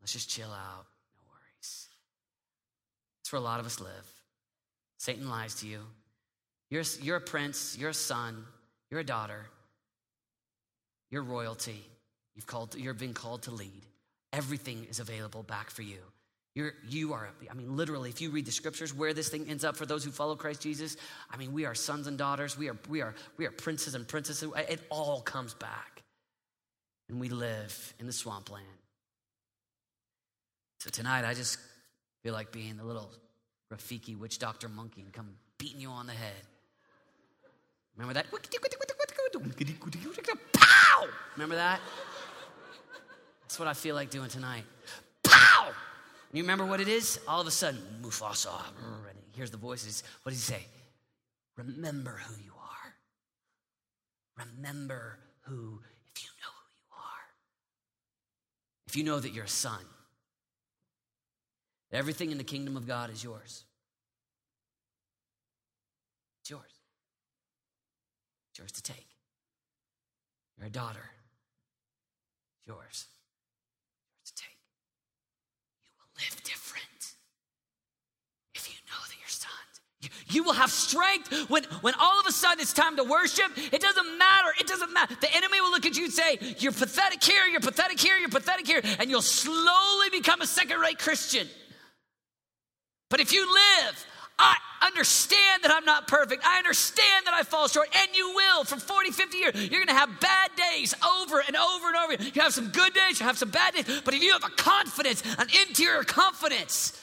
Let's 0.00 0.12
just 0.12 0.30
chill 0.30 0.50
out. 0.50 0.86
No 1.14 1.22
worries. 1.30 1.88
It's 3.20 3.32
where 3.32 3.40
a 3.40 3.44
lot 3.44 3.60
of 3.60 3.66
us 3.66 3.80
live. 3.80 4.08
Satan 4.98 5.28
lies 5.28 5.54
to 5.56 5.66
you. 5.66 5.80
You're, 6.68 6.84
you're 7.02 7.16
a 7.16 7.20
prince, 7.20 7.76
you're 7.78 7.90
a 7.90 7.94
son, 7.94 8.44
you're 8.90 9.00
a 9.00 9.04
daughter, 9.04 9.46
you're 11.10 11.22
royalty. 11.22 11.82
You've, 12.36 12.46
called, 12.46 12.74
you're 12.74 12.94
being 12.94 13.12
called 13.12 13.42
to 13.42 13.50
lead. 13.50 13.82
Everything 14.32 14.86
is 14.88 15.00
available 15.00 15.42
back 15.42 15.68
for 15.68 15.82
you. 15.82 15.98
You're, 16.54 16.72
you 16.88 17.12
are, 17.12 17.28
I 17.50 17.54
mean, 17.54 17.76
literally, 17.76 18.08
if 18.08 18.20
you 18.20 18.30
read 18.30 18.46
the 18.46 18.52
scriptures, 18.52 18.94
where 18.94 19.12
this 19.12 19.28
thing 19.28 19.46
ends 19.48 19.64
up 19.64 19.76
for 19.76 19.84
those 19.84 20.04
who 20.04 20.10
follow 20.10 20.36
Christ 20.36 20.62
Jesus, 20.62 20.96
I 21.30 21.36
mean, 21.36 21.52
we 21.52 21.64
are 21.64 21.74
sons 21.74 22.06
and 22.06 22.16
daughters. 22.16 22.56
We 22.56 22.68
are, 22.70 22.76
we 22.88 23.02
are, 23.02 23.14
we 23.36 23.46
are 23.46 23.50
princes 23.50 23.94
and 23.94 24.06
princesses. 24.06 24.50
It 24.68 24.80
all 24.90 25.20
comes 25.20 25.54
back. 25.54 25.89
And 27.10 27.20
we 27.20 27.28
live 27.28 27.94
in 27.98 28.06
the 28.06 28.12
swampland. 28.12 28.64
So 30.78 30.90
tonight, 30.90 31.24
I 31.24 31.34
just 31.34 31.58
feel 32.22 32.32
like 32.32 32.52
being 32.52 32.76
the 32.76 32.84
little 32.84 33.10
Rafiki 33.72 34.16
witch 34.16 34.38
doctor 34.38 34.68
monkey 34.68 35.02
and 35.02 35.12
come 35.12 35.34
beating 35.58 35.80
you 35.80 35.90
on 35.90 36.06
the 36.06 36.12
head. 36.12 36.46
Remember 37.96 38.14
that? 38.14 38.26
Pow! 40.52 41.06
Remember 41.34 41.56
that? 41.56 41.80
That's 43.42 43.58
what 43.58 43.68
I 43.68 43.74
feel 43.74 43.94
like 43.94 44.10
doing 44.10 44.30
tonight. 44.30 44.64
And 46.30 46.38
you 46.38 46.44
remember 46.44 46.64
what 46.64 46.80
it 46.80 46.86
is? 46.86 47.18
All 47.26 47.40
of 47.40 47.46
a 47.48 47.50
sudden, 47.50 47.80
Mufasa, 48.00 48.52
and 49.36 49.48
the 49.50 49.56
voices. 49.56 50.04
What 50.22 50.30
does 50.30 50.46
he 50.46 50.52
say? 50.54 50.64
Remember 51.56 52.20
who 52.24 52.34
you 52.42 52.52
are. 52.52 52.94
Remember 54.46 55.18
who, 55.40 55.80
if 56.14 56.22
you 56.22 56.28
know 56.40 56.52
who 56.54 56.68
you 56.78 56.86
are. 56.94 57.24
If 58.90 58.96
you 58.96 59.04
know 59.04 59.20
that 59.20 59.32
you're 59.32 59.44
a 59.44 59.48
son, 59.48 59.78
everything 61.92 62.32
in 62.32 62.38
the 62.38 62.42
kingdom 62.42 62.76
of 62.76 62.88
God 62.88 63.08
is 63.12 63.22
yours. 63.22 63.62
It's 66.40 66.50
yours. 66.50 66.74
It's 68.50 68.58
yours 68.58 68.72
to 68.72 68.82
take. 68.82 69.06
You're 70.58 70.66
a 70.66 70.70
daughter. 70.70 71.08
It's 72.58 72.66
yours. 72.66 73.06
It's 74.22 74.32
yours 74.32 74.32
to 74.34 74.42
take. 74.42 74.58
You 75.86 75.92
will 75.96 76.10
live 76.24 76.42
different. 76.42 77.14
If 78.56 78.68
you 78.68 78.74
know 78.90 78.98
that 79.06 79.14
you're 79.20 79.28
sons, 79.28 80.19
you, 80.30 80.44
will 80.44 80.52
have 80.52 80.70
strength 80.70 81.48
when, 81.48 81.64
when 81.82 81.94
all 82.00 82.20
of 82.20 82.26
a 82.26 82.32
sudden 82.32 82.60
it's 82.60 82.72
time 82.72 82.96
to 82.96 83.04
worship. 83.04 83.46
It 83.56 83.80
doesn't 83.80 84.18
matter. 84.18 84.48
It 84.58 84.66
doesn't 84.66 84.92
matter. 84.92 85.14
The 85.20 85.34
enemy 85.34 85.60
will 85.60 85.70
look 85.70 85.86
at 85.86 85.96
you 85.96 86.04
and 86.04 86.12
say, 86.12 86.38
You're 86.58 86.72
pathetic 86.72 87.22
here, 87.22 87.46
you're 87.50 87.60
pathetic 87.60 87.98
here, 88.00 88.16
you're 88.16 88.28
pathetic 88.28 88.66
here, 88.66 88.80
and 88.98 89.10
you'll 89.10 89.22
slowly 89.22 90.10
become 90.10 90.40
a 90.40 90.46
second 90.46 90.78
rate 90.80 90.98
Christian. 90.98 91.46
But 93.08 93.20
if 93.20 93.32
you 93.32 93.52
live, 93.52 94.06
I 94.38 94.56
understand 94.86 95.64
that 95.64 95.70
I'm 95.70 95.84
not 95.84 96.08
perfect. 96.08 96.42
I 96.46 96.58
understand 96.58 97.26
that 97.26 97.34
I 97.34 97.42
fall 97.42 97.68
short, 97.68 97.88
and 97.94 98.16
you 98.16 98.34
will 98.34 98.64
for 98.64 98.76
40, 98.76 99.10
50 99.10 99.36
years. 99.36 99.70
You're 99.70 99.84
gonna 99.84 99.98
have 99.98 100.20
bad 100.20 100.50
days 100.56 100.94
over 101.04 101.42
and 101.46 101.56
over 101.56 101.88
and 101.88 101.96
over. 101.96 102.22
You 102.22 102.40
have 102.40 102.54
some 102.54 102.68
good 102.68 102.94
days, 102.94 103.20
you 103.20 103.26
have 103.26 103.36
some 103.36 103.50
bad 103.50 103.74
days, 103.74 104.00
but 104.04 104.14
if 104.14 104.22
you 104.22 104.32
have 104.32 104.44
a 104.44 104.50
confidence, 104.50 105.22
an 105.38 105.48
interior 105.68 106.04
confidence, 106.04 106.98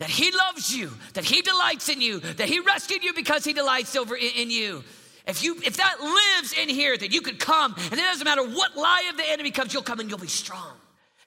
that 0.00 0.10
he 0.10 0.30
loves 0.32 0.74
you, 0.76 0.90
that 1.14 1.24
he 1.24 1.40
delights 1.42 1.88
in 1.88 2.00
you, 2.00 2.20
that 2.20 2.48
he 2.48 2.60
rescued 2.60 3.04
you 3.04 3.14
because 3.14 3.44
he 3.44 3.52
delights 3.52 3.94
over 3.96 4.16
in, 4.16 4.50
you. 4.50 4.82
If 5.26 5.42
you 5.42 5.56
if 5.64 5.76
that 5.76 6.00
lives 6.00 6.52
in 6.52 6.68
here, 6.68 6.96
that 6.96 7.12
you 7.12 7.20
could 7.20 7.38
come, 7.38 7.74
and 7.76 7.92
it 7.94 7.96
doesn't 8.02 8.24
matter 8.24 8.42
what 8.42 8.76
lie 8.76 9.08
of 9.10 9.16
the 9.16 9.28
enemy 9.28 9.50
comes, 9.50 9.72
you'll 9.72 9.82
come 9.82 10.00
and 10.00 10.10
you'll 10.10 10.18
be 10.18 10.26
strong. 10.26 10.72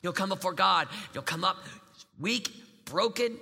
You'll 0.01 0.13
come 0.13 0.30
before 0.30 0.53
God. 0.53 0.88
You'll 1.13 1.24
come 1.24 1.43
up 1.43 1.57
weak, 2.20 2.51
broken, 2.86 3.38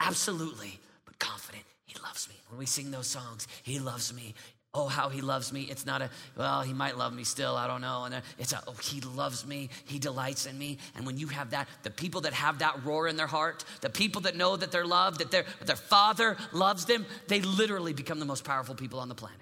absolutely, 0.00 0.78
but 1.04 1.18
confident. 1.18 1.64
He 1.86 1.96
loves 2.02 2.28
me. 2.28 2.34
When 2.48 2.58
we 2.58 2.66
sing 2.66 2.90
those 2.90 3.06
songs, 3.06 3.46
He 3.62 3.78
loves 3.78 4.12
me. 4.12 4.34
Oh, 4.72 4.86
how 4.86 5.08
he 5.08 5.20
loves 5.20 5.52
me. 5.52 5.62
It's 5.62 5.84
not 5.84 6.00
a, 6.00 6.10
well, 6.36 6.62
he 6.62 6.72
might 6.72 6.96
love 6.96 7.12
me 7.12 7.24
still. 7.24 7.56
I 7.56 7.66
don't 7.66 7.80
know. 7.80 8.04
And 8.04 8.22
it's 8.38 8.52
a, 8.52 8.62
oh, 8.68 8.74
he 8.80 9.00
loves 9.00 9.44
me. 9.44 9.68
He 9.86 9.98
delights 9.98 10.46
in 10.46 10.56
me. 10.56 10.78
And 10.94 11.04
when 11.04 11.18
you 11.18 11.26
have 11.26 11.50
that, 11.50 11.66
the 11.82 11.90
people 11.90 12.20
that 12.20 12.32
have 12.34 12.60
that 12.60 12.84
roar 12.84 13.08
in 13.08 13.16
their 13.16 13.26
heart, 13.26 13.64
the 13.80 13.90
people 13.90 14.20
that 14.22 14.36
know 14.36 14.56
that 14.56 14.70
they're 14.70 14.86
loved, 14.86 15.18
that 15.20 15.32
their, 15.32 15.44
their 15.64 15.74
father 15.74 16.36
loves 16.52 16.84
them, 16.84 17.04
they 17.26 17.40
literally 17.40 17.92
become 17.92 18.20
the 18.20 18.24
most 18.24 18.44
powerful 18.44 18.76
people 18.76 19.00
on 19.00 19.08
the 19.08 19.14
planet. 19.14 19.40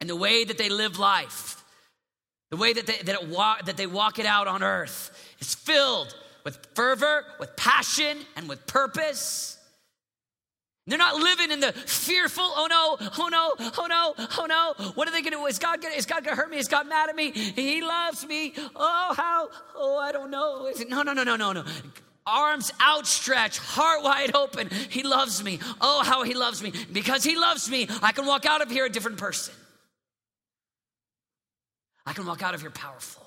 And 0.00 0.08
the 0.08 0.14
way 0.14 0.44
that 0.44 0.58
they 0.58 0.68
live 0.68 1.00
life, 1.00 1.64
the 2.50 2.56
way 2.56 2.72
that 2.72 2.86
they, 2.86 2.98
that, 2.98 3.26
walk, 3.26 3.64
that 3.66 3.76
they 3.76 3.88
walk 3.88 4.20
it 4.20 4.26
out 4.26 4.46
on 4.46 4.62
earth 4.62 5.10
is 5.40 5.56
filled 5.56 6.14
with 6.44 6.56
fervor, 6.74 7.24
with 7.40 7.56
passion, 7.56 8.18
and 8.36 8.48
with 8.48 8.64
purpose. 8.68 9.57
They're 10.88 10.96
not 10.96 11.16
living 11.16 11.50
in 11.50 11.60
the 11.60 11.72
fearful, 11.72 12.44
oh 12.44 12.66
no, 12.68 12.96
oh 13.18 13.28
no, 13.28 13.54
oh 13.76 13.86
no, 13.86 14.14
oh 14.38 14.46
no. 14.46 14.90
What 14.94 15.06
are 15.06 15.12
they 15.12 15.20
gonna 15.20 15.36
do? 15.36 15.44
Is 15.44 15.58
God 15.58 15.84
is 15.94 16.06
gonna 16.06 16.34
hurt 16.34 16.50
me? 16.50 16.56
Is 16.56 16.66
God 16.66 16.88
mad 16.88 17.10
at 17.10 17.14
me? 17.14 17.30
He 17.30 17.82
loves 17.82 18.26
me. 18.26 18.54
Oh, 18.74 19.14
how? 19.14 19.50
Oh, 19.76 19.98
I 19.98 20.12
don't 20.12 20.30
know. 20.30 20.66
Is 20.66 20.80
it, 20.80 20.88
no, 20.88 21.02
no, 21.02 21.12
no, 21.12 21.24
no, 21.24 21.36
no, 21.36 21.52
no. 21.52 21.64
Arms 22.26 22.72
outstretched, 22.80 23.58
heart 23.58 24.02
wide 24.02 24.34
open. 24.34 24.70
He 24.88 25.02
loves 25.02 25.44
me. 25.44 25.60
Oh, 25.80 26.02
how 26.02 26.22
he 26.22 26.32
loves 26.32 26.62
me. 26.62 26.72
Because 26.90 27.22
he 27.22 27.36
loves 27.36 27.70
me, 27.70 27.86
I 28.02 28.12
can 28.12 28.24
walk 28.24 28.46
out 28.46 28.62
of 28.62 28.70
here 28.70 28.86
a 28.86 28.90
different 28.90 29.18
person. 29.18 29.54
I 32.06 32.14
can 32.14 32.24
walk 32.24 32.42
out 32.42 32.54
of 32.54 32.62
here 32.62 32.70
powerful. 32.70 33.26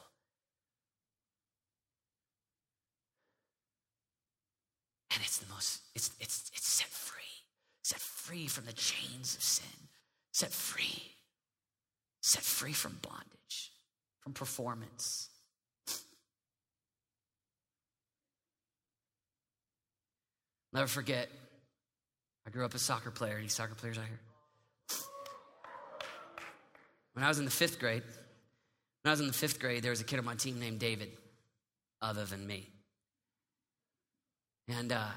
And 5.14 5.22
it's 5.24 5.38
the 5.38 5.54
most, 5.54 5.82
it's, 5.94 6.12
it's, 6.20 6.51
free 8.32 8.48
from 8.48 8.66
the 8.66 8.72
chains 8.72 9.36
of 9.36 9.44
sin, 9.44 9.66
set 10.32 10.54
free, 10.54 11.04
set 12.22 12.42
free 12.42 12.72
from 12.72 12.98
bondage, 13.02 13.74
from 14.22 14.32
performance. 14.32 15.28
Never 20.74 20.88
forget, 20.88 21.28
I 22.48 22.52
grew 22.52 22.64
up 22.64 22.74
a 22.74 22.80
soccer 22.80 23.12
player. 23.12 23.38
Any 23.38 23.50
soccer 23.50 23.76
players 23.76 23.98
out 23.98 24.06
here? 24.06 24.22
When 27.12 27.26
I 27.26 27.28
was 27.28 27.38
in 27.40 27.44
the 27.44 27.52
fifth 27.52 27.80
grade, 27.80 28.04
when 29.02 29.10
I 29.10 29.12
was 29.12 29.20
in 29.20 29.28
the 29.28 29.34
fifth 29.34 29.60
grade, 29.60 29.84
there 29.84 29.92
was 29.92 30.00
a 30.00 30.06
kid 30.06 30.20
on 30.20 30.26
my 30.26 30.36
team 30.36 30.58
named 30.58 30.80
David, 30.80 31.10
other 32.02 32.24
than 32.24 32.48
me. 32.48 32.70
And 34.70 34.94
uh, 34.94 35.10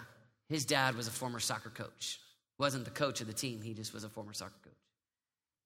his 0.49 0.65
dad 0.65 0.97
was 0.97 1.07
a 1.07 1.13
former 1.13 1.39
soccer 1.39 1.71
coach 1.71 2.19
wasn't 2.59 2.85
the 2.85 2.91
coach 2.91 3.21
of 3.21 3.27
the 3.27 3.33
team, 3.33 3.63
he 3.63 3.75
just 3.75 3.93
was 3.93 4.05
a 4.05 4.09
former 4.09 4.33
soccer 4.33 4.55
coach. 4.63 4.73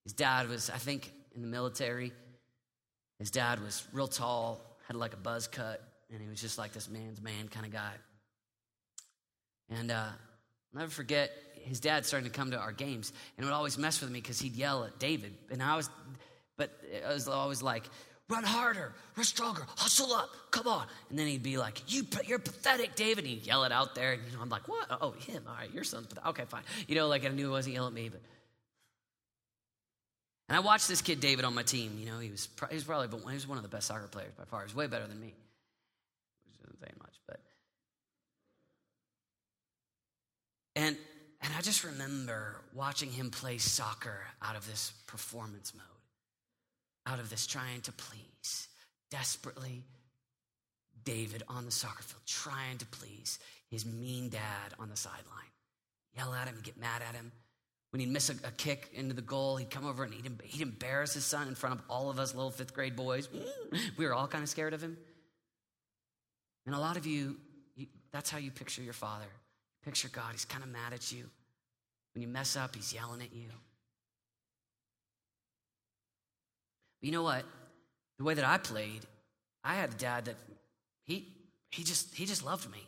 His 0.04 0.12
dad 0.12 0.48
was, 0.48 0.70
I 0.70 0.78
think, 0.78 1.12
in 1.34 1.42
the 1.42 1.48
military. 1.48 2.12
His 3.18 3.30
dad 3.30 3.60
was 3.62 3.86
real 3.92 4.08
tall, 4.08 4.60
had 4.86 4.96
like 4.96 5.12
a 5.12 5.18
buzz 5.18 5.48
cut, 5.48 5.82
and 6.10 6.20
he 6.20 6.28
was 6.28 6.40
just 6.40 6.56
like 6.56 6.72
this 6.72 6.88
man's 6.88 7.20
man 7.20 7.48
kind 7.48 7.66
of 7.66 7.72
guy. 7.72 7.92
And 9.68 9.90
uh, 9.90 10.06
I'll 10.74 10.80
never 10.80 10.90
forget, 10.90 11.30
his 11.64 11.80
dad 11.80 12.06
starting 12.06 12.30
to 12.30 12.34
come 12.34 12.52
to 12.52 12.58
our 12.58 12.72
games, 12.72 13.12
and 13.36 13.44
would 13.44 13.52
always 13.52 13.76
mess 13.76 14.00
with 14.00 14.10
me 14.10 14.20
because 14.20 14.40
he'd 14.40 14.56
yell 14.56 14.84
at 14.84 14.98
David. 14.98 15.34
And 15.50 15.62
I 15.62 15.76
was, 15.76 15.90
but 16.56 16.70
I 17.06 17.12
was 17.12 17.28
always 17.28 17.62
like, 17.62 17.84
run 18.28 18.44
harder, 18.44 18.92
run 19.16 19.24
stronger, 19.24 19.62
hustle 19.76 20.12
up, 20.12 20.28
come 20.50 20.66
on. 20.66 20.86
And 21.08 21.18
then 21.18 21.26
he'd 21.26 21.42
be 21.42 21.56
like, 21.56 21.82
you, 21.92 22.04
you're 22.26 22.38
pathetic, 22.38 22.94
David. 22.94 23.24
And 23.24 23.28
he'd 23.28 23.46
yell 23.46 23.64
it 23.64 23.72
out 23.72 23.94
there. 23.94 24.12
And 24.12 24.22
you 24.26 24.36
know, 24.36 24.42
I'm 24.42 24.50
like, 24.50 24.68
what? 24.68 24.86
Oh, 25.00 25.12
him. 25.12 25.44
All 25.48 25.54
right, 25.54 25.72
your 25.72 25.84
son's 25.84 26.06
pathetic. 26.06 26.28
Okay, 26.30 26.44
fine. 26.46 26.62
You 26.86 26.96
know, 26.96 27.08
like 27.08 27.24
I 27.24 27.28
knew 27.28 27.46
he 27.46 27.50
wasn't 27.50 27.74
yelling 27.74 27.88
at 27.88 27.94
me, 27.94 28.08
but. 28.10 28.20
And 30.48 30.56
I 30.56 30.60
watched 30.60 30.88
this 30.88 31.02
kid, 31.02 31.20
David, 31.20 31.44
on 31.44 31.54
my 31.54 31.62
team. 31.62 31.96
You 31.98 32.06
know, 32.06 32.18
he 32.20 32.30
was, 32.30 32.48
he 32.70 32.74
was 32.74 32.84
probably 32.84 33.08
but 33.08 33.18
he 33.18 33.34
was 33.34 33.46
one 33.46 33.58
of 33.58 33.62
the 33.62 33.68
best 33.68 33.86
soccer 33.86 34.08
players 34.08 34.32
by 34.36 34.44
far. 34.44 34.60
He 34.60 34.64
was 34.64 34.74
way 34.74 34.86
better 34.86 35.06
than 35.06 35.20
me. 35.20 35.34
Which 36.46 36.56
isn't 36.62 36.80
saying 36.80 36.94
much, 36.98 37.14
but. 37.26 37.40
And, 40.76 40.96
and 41.42 41.52
I 41.56 41.60
just 41.60 41.84
remember 41.84 42.62
watching 42.74 43.10
him 43.10 43.30
play 43.30 43.58
soccer 43.58 44.20
out 44.40 44.56
of 44.56 44.66
this 44.66 44.92
performance 45.06 45.74
mode 45.74 45.97
out 47.08 47.18
of 47.18 47.30
this 47.30 47.46
trying 47.46 47.80
to 47.82 47.92
please 47.92 48.68
desperately 49.10 49.82
David 51.04 51.42
on 51.48 51.64
the 51.64 51.70
soccer 51.70 52.02
field, 52.02 52.22
trying 52.26 52.78
to 52.78 52.86
please 52.86 53.38
his 53.70 53.86
mean 53.86 54.28
dad 54.28 54.74
on 54.78 54.90
the 54.90 54.96
sideline. 54.96 55.24
Yell 56.16 56.34
at 56.34 56.48
him, 56.48 56.56
get 56.62 56.78
mad 56.78 57.02
at 57.06 57.14
him. 57.14 57.32
When 57.90 58.00
he'd 58.00 58.10
miss 58.10 58.28
a, 58.28 58.34
a, 58.46 58.50
kick 58.50 58.90
into 58.92 59.14
the 59.14 59.22
goal, 59.22 59.56
he'd 59.56 59.70
come 59.70 59.86
over 59.86 60.04
and 60.04 60.12
he'd, 60.12 60.30
he'd 60.44 60.60
embarrass 60.60 61.14
his 61.14 61.24
son 61.24 61.48
in 61.48 61.54
front 61.54 61.78
of 61.78 61.82
all 61.88 62.10
of 62.10 62.18
us 62.18 62.34
little 62.34 62.50
fifth 62.50 62.74
grade 62.74 62.96
boys. 62.96 63.28
Mm, 63.28 63.96
we 63.96 64.04
were 64.04 64.12
all 64.12 64.28
kind 64.28 64.42
of 64.42 64.50
scared 64.50 64.74
of 64.74 64.82
him. 64.82 64.98
And 66.66 66.74
a 66.74 66.78
lot 66.78 66.98
of 66.98 67.06
you, 67.06 67.36
you 67.76 67.86
that's 68.12 68.28
how 68.28 68.36
you 68.36 68.50
picture 68.50 68.82
your 68.82 68.92
father. 68.92 69.24
Picture 69.84 70.08
God, 70.12 70.32
he's 70.32 70.44
kind 70.44 70.62
of 70.62 70.68
mad 70.68 70.92
at 70.92 71.10
you. 71.10 71.24
When 72.14 72.20
you 72.20 72.28
mess 72.28 72.56
up, 72.56 72.76
he's 72.76 72.92
yelling 72.92 73.22
at 73.22 73.32
you. 73.32 73.48
But 77.00 77.06
you 77.06 77.12
know 77.12 77.22
what? 77.22 77.44
The 78.18 78.24
way 78.24 78.34
that 78.34 78.44
I 78.44 78.58
played, 78.58 79.06
I 79.64 79.74
had 79.74 79.90
a 79.90 79.96
dad 79.96 80.26
that 80.26 80.36
he 81.04 81.28
he 81.70 81.84
just 81.84 82.14
he 82.14 82.26
just 82.26 82.44
loved 82.44 82.70
me. 82.70 82.84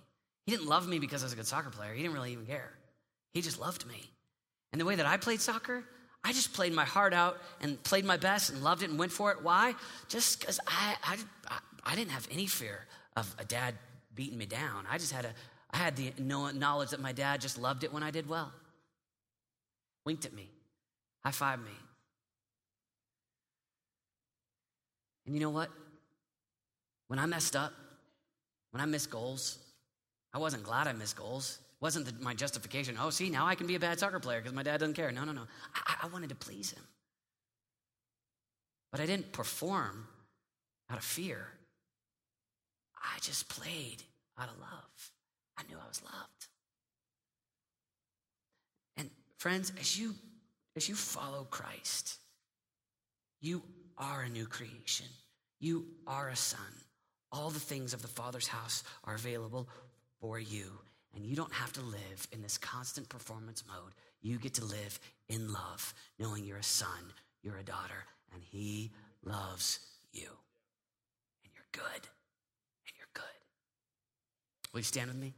He 0.46 0.52
didn't 0.52 0.66
love 0.66 0.88
me 0.88 0.98
because 0.98 1.22
I 1.22 1.26
was 1.26 1.32
a 1.32 1.36
good 1.36 1.46
soccer 1.46 1.70
player. 1.70 1.92
He 1.92 2.02
didn't 2.02 2.14
really 2.14 2.32
even 2.32 2.46
care. 2.46 2.72
He 3.32 3.40
just 3.40 3.60
loved 3.60 3.86
me. 3.86 4.10
And 4.72 4.80
the 4.80 4.84
way 4.84 4.96
that 4.96 5.06
I 5.06 5.16
played 5.16 5.40
soccer, 5.40 5.84
I 6.24 6.32
just 6.32 6.52
played 6.52 6.72
my 6.72 6.84
heart 6.84 7.14
out 7.14 7.38
and 7.60 7.82
played 7.82 8.04
my 8.04 8.16
best 8.16 8.50
and 8.50 8.62
loved 8.62 8.82
it 8.82 8.90
and 8.90 8.98
went 8.98 9.12
for 9.12 9.30
it. 9.30 9.42
Why? 9.42 9.74
Just 10.08 10.40
because 10.40 10.60
I, 10.66 10.96
I, 11.02 11.18
I 11.84 11.94
didn't 11.94 12.10
have 12.10 12.26
any 12.30 12.46
fear 12.46 12.86
of 13.16 13.32
a 13.38 13.44
dad 13.44 13.74
beating 14.14 14.38
me 14.38 14.46
down. 14.46 14.86
I 14.90 14.98
just 14.98 15.12
had 15.12 15.24
a 15.24 15.30
I 15.72 15.76
had 15.76 15.96
the 15.96 16.12
knowledge 16.18 16.90
that 16.90 17.00
my 17.00 17.12
dad 17.12 17.40
just 17.40 17.58
loved 17.58 17.84
it 17.84 17.92
when 17.92 18.02
I 18.02 18.10
did 18.10 18.28
well. 18.28 18.52
Winked 20.04 20.24
at 20.24 20.32
me, 20.32 20.50
high 21.24 21.30
fived 21.30 21.64
me, 21.64 21.70
And 25.30 25.36
you 25.36 25.44
know 25.44 25.50
what? 25.50 25.70
When 27.06 27.20
I 27.20 27.26
messed 27.26 27.54
up, 27.54 27.72
when 28.72 28.80
I 28.80 28.84
missed 28.84 29.10
goals, 29.10 29.58
I 30.34 30.38
wasn't 30.38 30.64
glad 30.64 30.88
I 30.88 30.92
missed 30.92 31.14
goals. 31.14 31.60
It 31.60 31.84
wasn't 31.84 32.06
the, 32.06 32.14
my 32.20 32.34
justification. 32.34 32.96
Oh, 33.00 33.10
see, 33.10 33.30
now 33.30 33.46
I 33.46 33.54
can 33.54 33.68
be 33.68 33.76
a 33.76 33.78
bad 33.78 34.00
soccer 34.00 34.18
player 34.18 34.40
because 34.40 34.52
my 34.52 34.64
dad 34.64 34.80
doesn't 34.80 34.94
care. 34.94 35.12
No, 35.12 35.22
no, 35.22 35.30
no. 35.30 35.42
I, 35.72 35.98
I 36.02 36.06
wanted 36.08 36.30
to 36.30 36.34
please 36.34 36.72
him. 36.72 36.82
But 38.90 39.00
I 39.00 39.06
didn't 39.06 39.30
perform 39.30 40.08
out 40.90 40.98
of 40.98 41.04
fear. 41.04 41.46
I 43.00 43.20
just 43.20 43.48
played 43.48 44.02
out 44.36 44.48
of 44.48 44.58
love. 44.58 45.10
I 45.56 45.62
knew 45.68 45.76
I 45.76 45.86
was 45.86 46.02
loved. 46.02 46.46
And 48.96 49.10
friends, 49.38 49.70
as 49.78 49.96
you 49.96 50.16
as 50.74 50.88
you 50.88 50.96
follow 50.96 51.46
Christ, 51.48 52.16
you 53.40 53.62
are 53.96 54.22
a 54.22 54.28
new 54.28 54.46
creation. 54.46 55.06
You 55.60 55.86
are 56.06 56.30
a 56.30 56.36
son. 56.36 56.60
All 57.30 57.50
the 57.50 57.60
things 57.60 57.94
of 57.94 58.02
the 58.02 58.08
Father's 58.08 58.48
house 58.48 58.82
are 59.04 59.14
available 59.14 59.68
for 60.20 60.40
you. 60.40 60.72
And 61.14 61.24
you 61.24 61.36
don't 61.36 61.52
have 61.52 61.72
to 61.74 61.82
live 61.82 62.28
in 62.32 62.42
this 62.42 62.58
constant 62.58 63.08
performance 63.08 63.62
mode. 63.68 63.92
You 64.22 64.38
get 64.38 64.54
to 64.54 64.64
live 64.64 64.98
in 65.28 65.52
love, 65.52 65.94
knowing 66.18 66.44
you're 66.44 66.58
a 66.58 66.62
son, 66.62 67.12
you're 67.42 67.58
a 67.58 67.62
daughter, 67.62 68.06
and 68.32 68.42
He 68.42 68.90
loves 69.24 69.80
you. 70.12 70.28
And 71.44 71.52
you're 71.54 71.64
good. 71.72 71.82
And 71.84 72.94
you're 72.96 73.08
good. 73.12 73.24
Will 74.72 74.80
you 74.80 74.84
stand 74.84 75.08
with 75.08 75.18
me? 75.18 75.34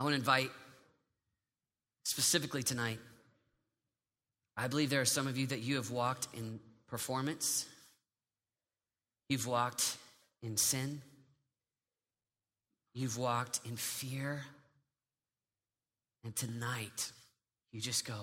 I 0.00 0.04
want 0.04 0.12
to 0.12 0.18
invite 0.18 0.50
specifically 2.04 2.62
tonight 2.62 3.00
I 4.60 4.66
believe 4.66 4.90
there 4.90 5.00
are 5.00 5.06
some 5.06 5.28
of 5.28 5.38
you 5.38 5.46
that 5.46 5.60
you 5.60 5.76
have 5.76 5.92
walked 5.92 6.26
in 6.34 6.58
performance, 6.88 7.64
you've 9.28 9.46
walked 9.46 9.96
in 10.42 10.56
sin, 10.56 11.00
you've 12.92 13.16
walked 13.16 13.60
in 13.64 13.76
fear. 13.76 14.42
And 16.24 16.34
tonight, 16.34 17.12
you 17.70 17.80
just 17.80 18.04
go, 18.04 18.16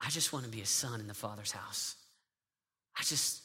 I 0.00 0.10
just 0.10 0.34
want 0.34 0.44
to 0.44 0.50
be 0.50 0.60
a 0.60 0.66
son 0.66 1.00
in 1.00 1.06
the 1.06 1.14
Father's 1.14 1.50
house. 1.50 1.96
I 2.96 3.02
just, 3.02 3.42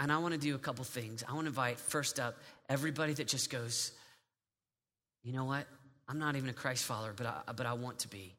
and 0.00 0.10
I 0.10 0.18
want 0.18 0.34
to 0.34 0.40
do 0.40 0.56
a 0.56 0.58
couple 0.58 0.84
things. 0.84 1.22
I 1.28 1.32
want 1.32 1.44
to 1.44 1.50
invite, 1.50 1.78
first 1.78 2.18
up, 2.18 2.36
everybody 2.68 3.12
that 3.14 3.28
just 3.28 3.48
goes, 3.48 3.92
you 5.22 5.32
know 5.32 5.44
what? 5.44 5.66
I'm 6.08 6.18
not 6.18 6.34
even 6.34 6.50
a 6.50 6.52
Christ 6.52 6.84
follower, 6.84 7.14
but 7.16 7.26
I, 7.26 7.52
but 7.52 7.66
I 7.66 7.74
want 7.74 8.00
to 8.00 8.08
be. 8.08 8.34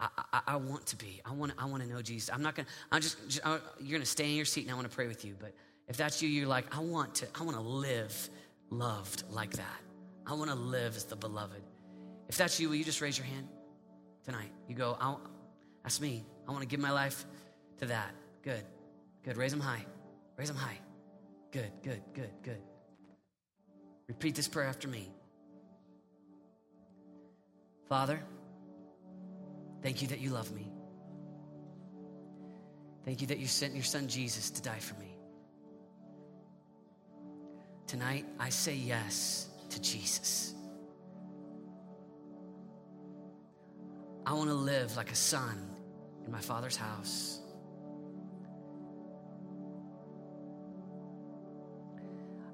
I, 0.00 0.08
I, 0.32 0.40
I 0.46 0.56
want 0.56 0.86
to 0.86 0.96
be. 0.96 1.20
I 1.24 1.32
want, 1.32 1.52
I 1.58 1.64
want 1.64 1.82
to 1.82 1.88
know 1.88 2.02
Jesus. 2.02 2.30
I'm 2.32 2.42
not 2.42 2.54
going 2.54 2.66
to, 2.66 2.72
I'm 2.92 3.02
just, 3.02 3.16
just 3.28 3.46
I, 3.46 3.58
you're 3.80 3.90
going 3.90 4.00
to 4.00 4.06
stay 4.06 4.30
in 4.30 4.36
your 4.36 4.44
seat 4.44 4.62
and 4.62 4.70
I 4.70 4.74
want 4.74 4.88
to 4.88 4.94
pray 4.94 5.08
with 5.08 5.24
you. 5.24 5.34
But 5.38 5.54
if 5.88 5.96
that's 5.96 6.22
you, 6.22 6.28
you're 6.28 6.46
like, 6.46 6.76
I 6.76 6.80
want 6.80 7.16
to, 7.16 7.26
I 7.34 7.42
want 7.42 7.56
to 7.56 7.62
live 7.62 8.30
loved 8.70 9.24
like 9.30 9.52
that. 9.52 9.80
I 10.26 10.34
want 10.34 10.50
to 10.50 10.56
live 10.56 10.96
as 10.96 11.04
the 11.04 11.16
beloved. 11.16 11.62
If 12.28 12.36
that's 12.36 12.60
you, 12.60 12.68
will 12.68 12.76
you 12.76 12.84
just 12.84 13.00
raise 13.00 13.16
your 13.16 13.26
hand 13.26 13.48
tonight? 14.24 14.50
You 14.68 14.74
go, 14.74 14.96
I, 15.00 15.16
that's 15.82 16.00
me. 16.00 16.24
I 16.46 16.50
want 16.50 16.62
to 16.62 16.68
give 16.68 16.80
my 16.80 16.90
life 16.90 17.24
to 17.78 17.86
that. 17.86 18.10
Good, 18.42 18.62
good. 19.24 19.36
Raise 19.36 19.50
them 19.50 19.60
high. 19.60 19.84
Raise 20.36 20.48
them 20.48 20.56
high. 20.56 20.78
Good, 21.50 21.70
good, 21.82 22.02
good, 22.14 22.30
good. 22.42 22.58
Repeat 24.06 24.34
this 24.34 24.48
prayer 24.48 24.68
after 24.68 24.86
me. 24.86 25.10
Father, 27.88 28.22
thank 29.82 30.02
you 30.02 30.08
that 30.08 30.20
you 30.20 30.30
love 30.30 30.52
me. 30.52 30.70
Thank 33.04 33.20
you 33.20 33.26
that 33.28 33.38
you 33.38 33.46
sent 33.46 33.74
your 33.74 33.84
son 33.84 34.08
Jesus 34.08 34.50
to 34.50 34.62
die 34.62 34.78
for 34.78 34.94
me. 35.00 35.16
Tonight, 37.86 38.26
I 38.38 38.50
say 38.50 38.74
yes 38.74 39.48
to 39.70 39.80
Jesus. 39.80 40.54
I 44.26 44.34
want 44.34 44.50
to 44.50 44.54
live 44.54 44.94
like 44.94 45.10
a 45.10 45.16
son 45.16 45.70
in 46.26 46.30
my 46.30 46.40
father's 46.40 46.76
house. 46.76 47.40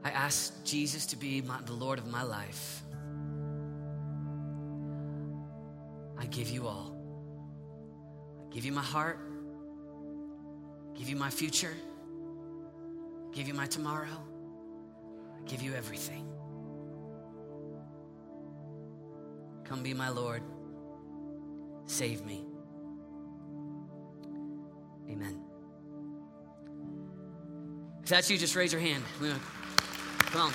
I 0.05 0.11
ask 0.11 0.65
Jesus 0.65 1.07
to 1.07 1.17
be 1.17 1.41
my, 1.41 1.61
the 1.63 1.73
Lord 1.73 1.99
of 1.99 2.07
my 2.07 2.23
life. 2.23 2.83
I 6.17 6.27
give 6.27 6.49
you 6.49 6.69
all. 6.69 6.94
Give 8.55 8.65
you 8.65 8.71
my 8.71 8.83
heart. 8.83 9.19
Give 10.95 11.09
you 11.09 11.17
my 11.17 11.29
future. 11.29 11.75
Give 13.33 13.49
you 13.49 13.55
my 13.55 13.67
tomorrow. 13.67 14.23
Give 15.45 15.61
you 15.61 15.75
everything. 15.75 16.29
Come 19.65 19.83
be 19.83 19.93
my 19.93 20.09
Lord. 20.09 20.43
Save 21.87 22.25
me. 22.25 22.45
Amen. 25.11 25.41
If 28.05 28.09
that's 28.09 28.31
you, 28.31 28.39
just 28.39 28.55
raise 28.55 28.73
your 28.73 28.81
hand. 28.81 29.03
Come 29.19 30.41
on. 30.41 30.53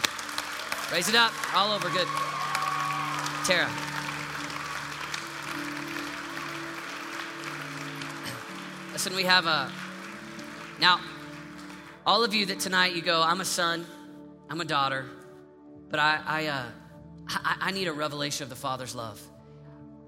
Raise 0.93 1.09
it 1.09 1.15
up. 1.15 1.33
All 1.53 1.73
over. 1.73 1.89
Good. 1.89 2.07
Tara. 3.45 3.69
Listen, 8.99 9.15
we 9.15 9.23
have 9.23 9.45
a. 9.45 9.71
Now, 10.81 10.99
all 12.05 12.25
of 12.25 12.33
you 12.33 12.45
that 12.47 12.59
tonight 12.59 12.93
you 12.95 13.01
go, 13.01 13.23
I'm 13.23 13.39
a 13.39 13.45
son, 13.45 13.85
I'm 14.49 14.59
a 14.59 14.65
daughter, 14.65 15.05
but 15.89 16.01
I, 16.01 16.19
I, 16.27 16.45
uh, 16.47 16.65
I, 17.29 17.55
I 17.61 17.71
need 17.71 17.87
a 17.87 17.93
revelation 17.93 18.43
of 18.43 18.49
the 18.49 18.57
Father's 18.57 18.93
love. 18.93 19.21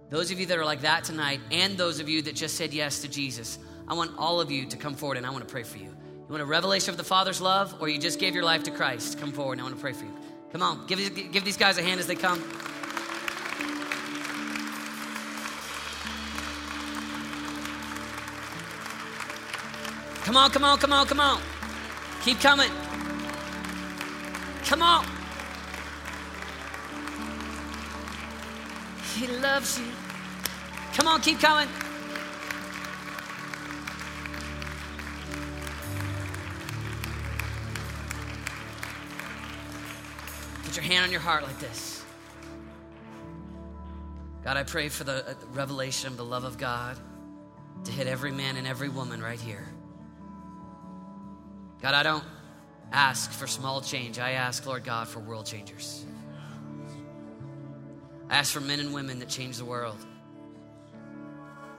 Those 0.10 0.30
of 0.30 0.42
you 0.42 0.46
that 0.48 0.58
are 0.58 0.66
like 0.66 0.82
that 0.82 1.06
tonight, 1.06 1.40
and 1.52 1.78
those 1.78 2.02
of 2.02 2.10
you 2.10 2.22
that 2.24 2.36
just 2.36 2.56
said 2.56 2.74
yes 2.74 3.00
to 3.04 3.08
Jesus, 3.08 3.60
I 3.88 3.94
want 3.94 4.12
all 4.18 4.42
of 4.42 4.52
you 4.52 4.66
to 4.66 4.76
come 4.76 4.96
forward 4.96 5.16
and 5.18 5.26
I 5.26 5.30
want 5.30 5.48
to 5.48 5.50
pray 5.50 5.64
for 5.64 5.78
you. 5.78 5.86
You 5.86 6.28
want 6.28 6.42
a 6.42 6.46
revelation 6.46 6.90
of 6.90 6.98
the 6.98 7.06
Father's 7.06 7.40
love, 7.40 7.74
or 7.80 7.88
you 7.88 7.98
just 7.98 8.20
gave 8.20 8.36
your 8.36 8.44
life 8.44 8.64
to 8.64 8.72
Christ? 8.72 9.18
Come 9.20 9.32
forward 9.32 9.54
and 9.54 9.62
I 9.62 9.64
want 9.64 9.78
to 9.78 9.82
pray 9.82 9.94
for 9.94 10.04
you. 10.04 10.14
Come 10.52 10.62
on, 10.62 10.86
give, 10.88 11.00
give 11.32 11.46
these 11.46 11.56
guys 11.56 11.78
a 11.78 11.82
hand 11.82 12.02
as 12.02 12.08
they 12.08 12.16
come. 12.16 12.44
Come 20.24 20.38
on, 20.38 20.52
come 20.52 20.64
on, 20.64 20.78
come 20.78 20.94
on, 20.94 21.08
come 21.08 21.20
on. 21.20 21.42
Keep 22.24 22.40
coming. 22.40 22.72
Come 24.66 24.84
on. 24.84 25.06
He 29.16 29.28
loves 29.28 29.80
you. 29.80 29.86
Come 30.94 31.08
on, 31.08 31.22
keep 31.22 31.40
coming. 31.40 31.68
Put 40.64 40.76
your 40.76 40.84
hand 40.84 41.06
on 41.06 41.12
your 41.12 41.20
heart 41.20 41.44
like 41.44 41.60
this. 41.60 42.04
God, 44.44 44.58
I 44.58 44.64
pray 44.64 44.90
for 44.90 45.04
the, 45.04 45.28
uh, 45.28 45.34
revelation 45.54 46.08
of 46.08 46.18
the 46.18 46.26
love 46.26 46.44
of 46.44 46.58
God 46.58 46.98
to 47.84 47.92
hit 47.92 48.08
every 48.08 48.32
man 48.32 48.58
and 48.58 48.66
every 48.66 48.90
woman 48.90 49.22
right 49.22 49.40
here. 49.40 49.71
God, 51.82 51.94
I 51.94 52.04
don't 52.04 52.24
ask 52.92 53.32
for 53.32 53.48
small 53.48 53.82
change. 53.82 54.20
I 54.20 54.32
ask, 54.32 54.66
Lord 54.66 54.84
God, 54.84 55.08
for 55.08 55.20
world 55.20 55.46
changers. 55.46 56.06
I 58.30 58.38
ask 58.38 58.54
for 58.54 58.62
men 58.62 58.80
and 58.80 58.94
women 58.94 59.20
that 59.20 59.30
change 59.30 59.58
the 59.58 59.66
world. 59.66 59.98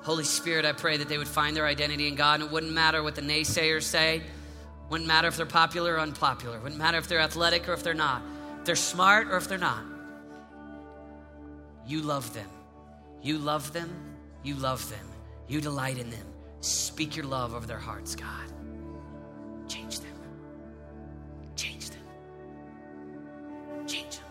Holy 0.02 0.24
Spirit, 0.24 0.64
I 0.64 0.72
pray 0.72 0.96
that 0.96 1.08
they 1.08 1.16
would 1.16 1.28
find 1.28 1.56
their 1.56 1.66
identity 1.66 2.08
in 2.08 2.16
God, 2.16 2.40
and 2.40 2.48
it 2.48 2.52
wouldn't 2.52 2.72
matter 2.72 3.02
what 3.02 3.14
the 3.14 3.22
naysayers 3.22 3.84
say. 3.84 4.22
Wouldn't 4.90 5.08
matter 5.08 5.28
if 5.28 5.36
they're 5.36 5.46
popular 5.46 5.94
or 5.94 6.00
unpopular. 6.00 6.58
Wouldn't 6.58 6.78
matter 6.78 6.98
if 6.98 7.08
they're 7.08 7.20
athletic 7.20 7.68
or 7.68 7.72
if 7.72 7.82
they're 7.82 7.94
not. 7.94 8.22
If 8.58 8.64
they're 8.66 8.76
smart 8.76 9.28
or 9.28 9.36
if 9.36 9.48
they're 9.48 9.56
not. 9.56 9.84
You 11.86 12.02
love 12.02 12.34
them. 12.34 12.48
You 13.22 13.38
love 13.38 13.72
them. 13.72 13.90
You 14.42 14.56
love 14.56 14.88
them. 14.90 15.06
You 15.48 15.60
delight 15.60 15.98
in 15.98 16.10
them. 16.10 16.26
Speak 16.60 17.16
your 17.16 17.24
love 17.24 17.54
over 17.54 17.66
their 17.66 17.78
hearts, 17.78 18.14
God. 18.14 18.51
Change 19.72 20.00
them. 20.00 20.12
Change 21.56 21.88
them. 21.88 22.04
Change 23.86 24.18
them. 24.18 24.26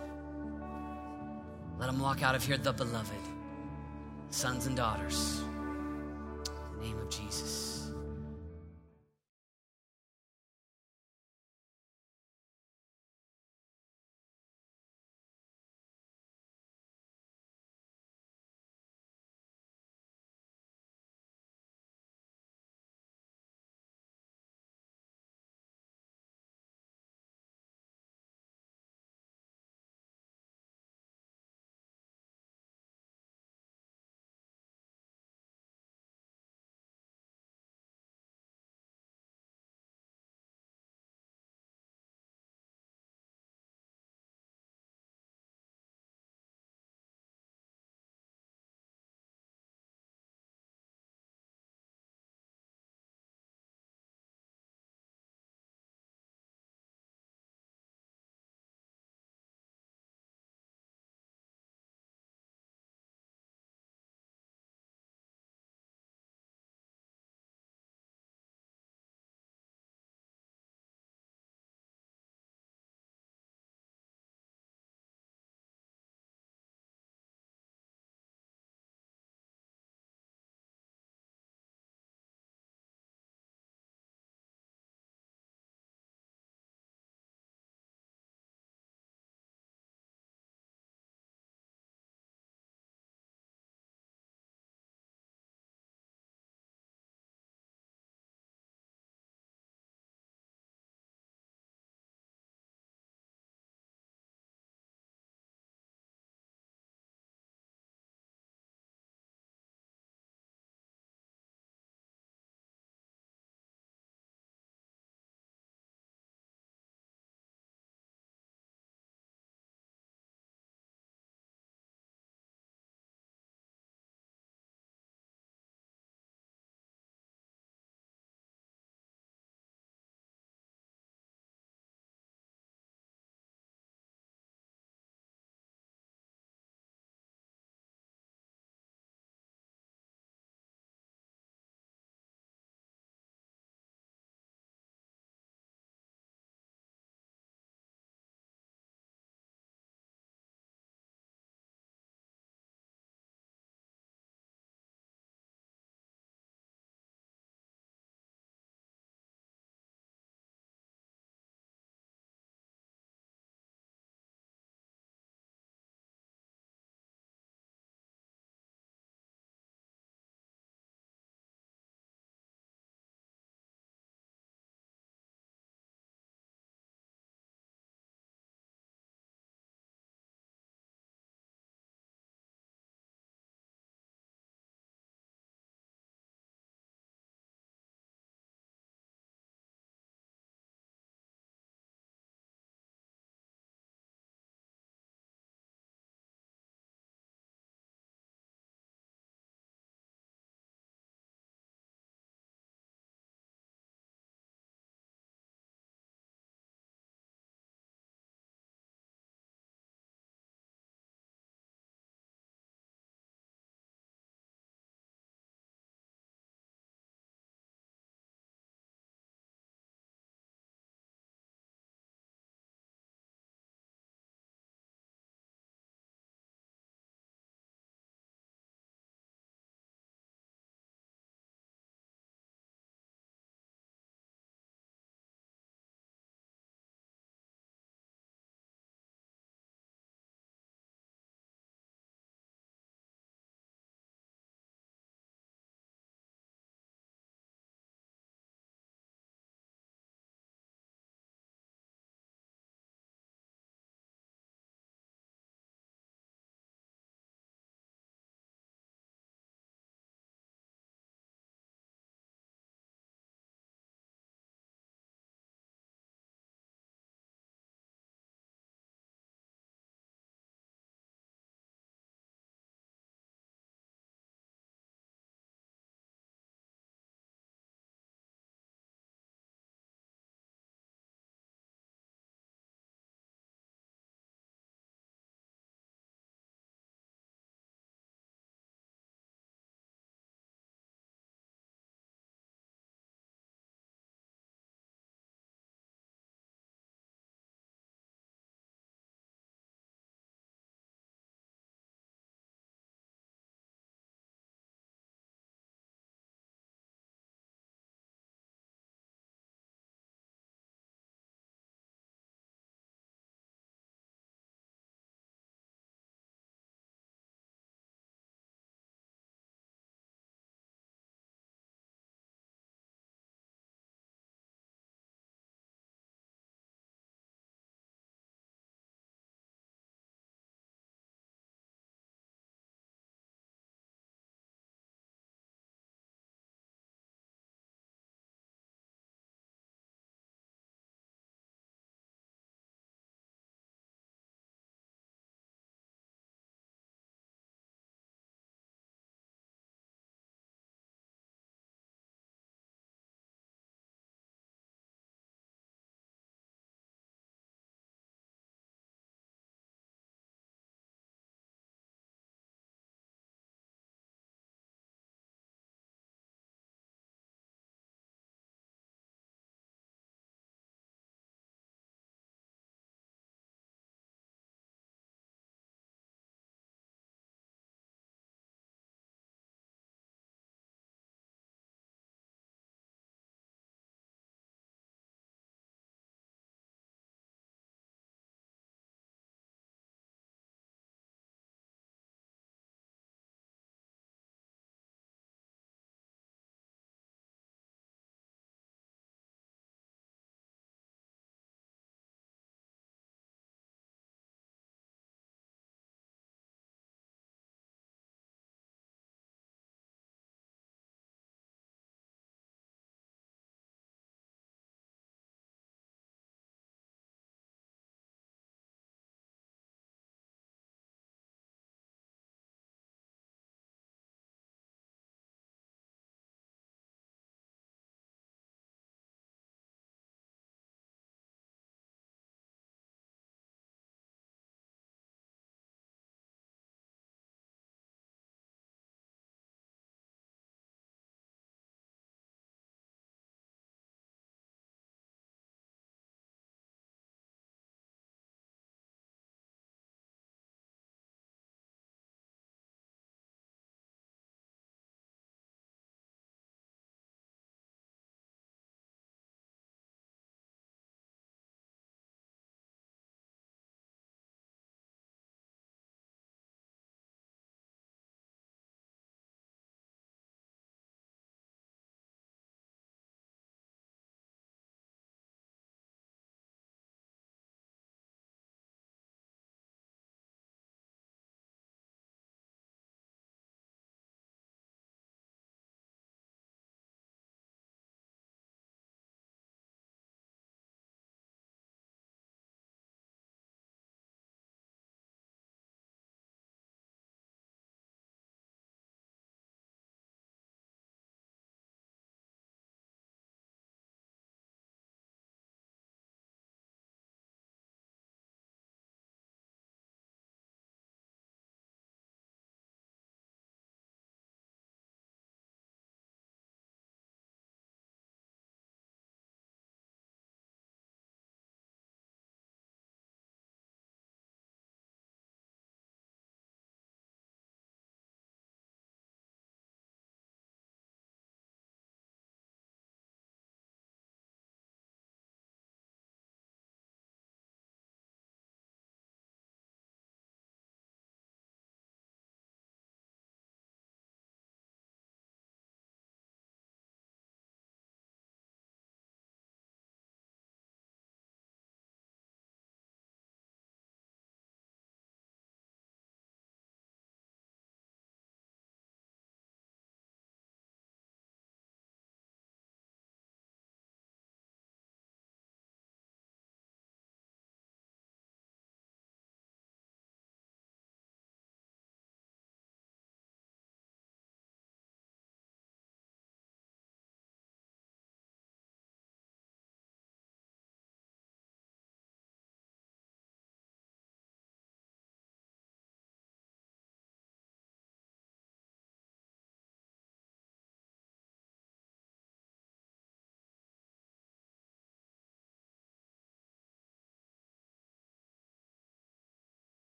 Let 1.79 1.87
them 1.87 1.99
walk 1.99 2.21
out 2.21 2.35
of 2.35 2.45
here 2.45 2.57
the 2.57 2.71
beloved, 2.71 3.23
sons 4.29 4.67
and 4.67 4.77
daughters 4.77 5.41
In 5.41 6.79
the 6.79 6.85
name 6.85 6.99
of 6.99 7.09
Jesus. 7.09 7.70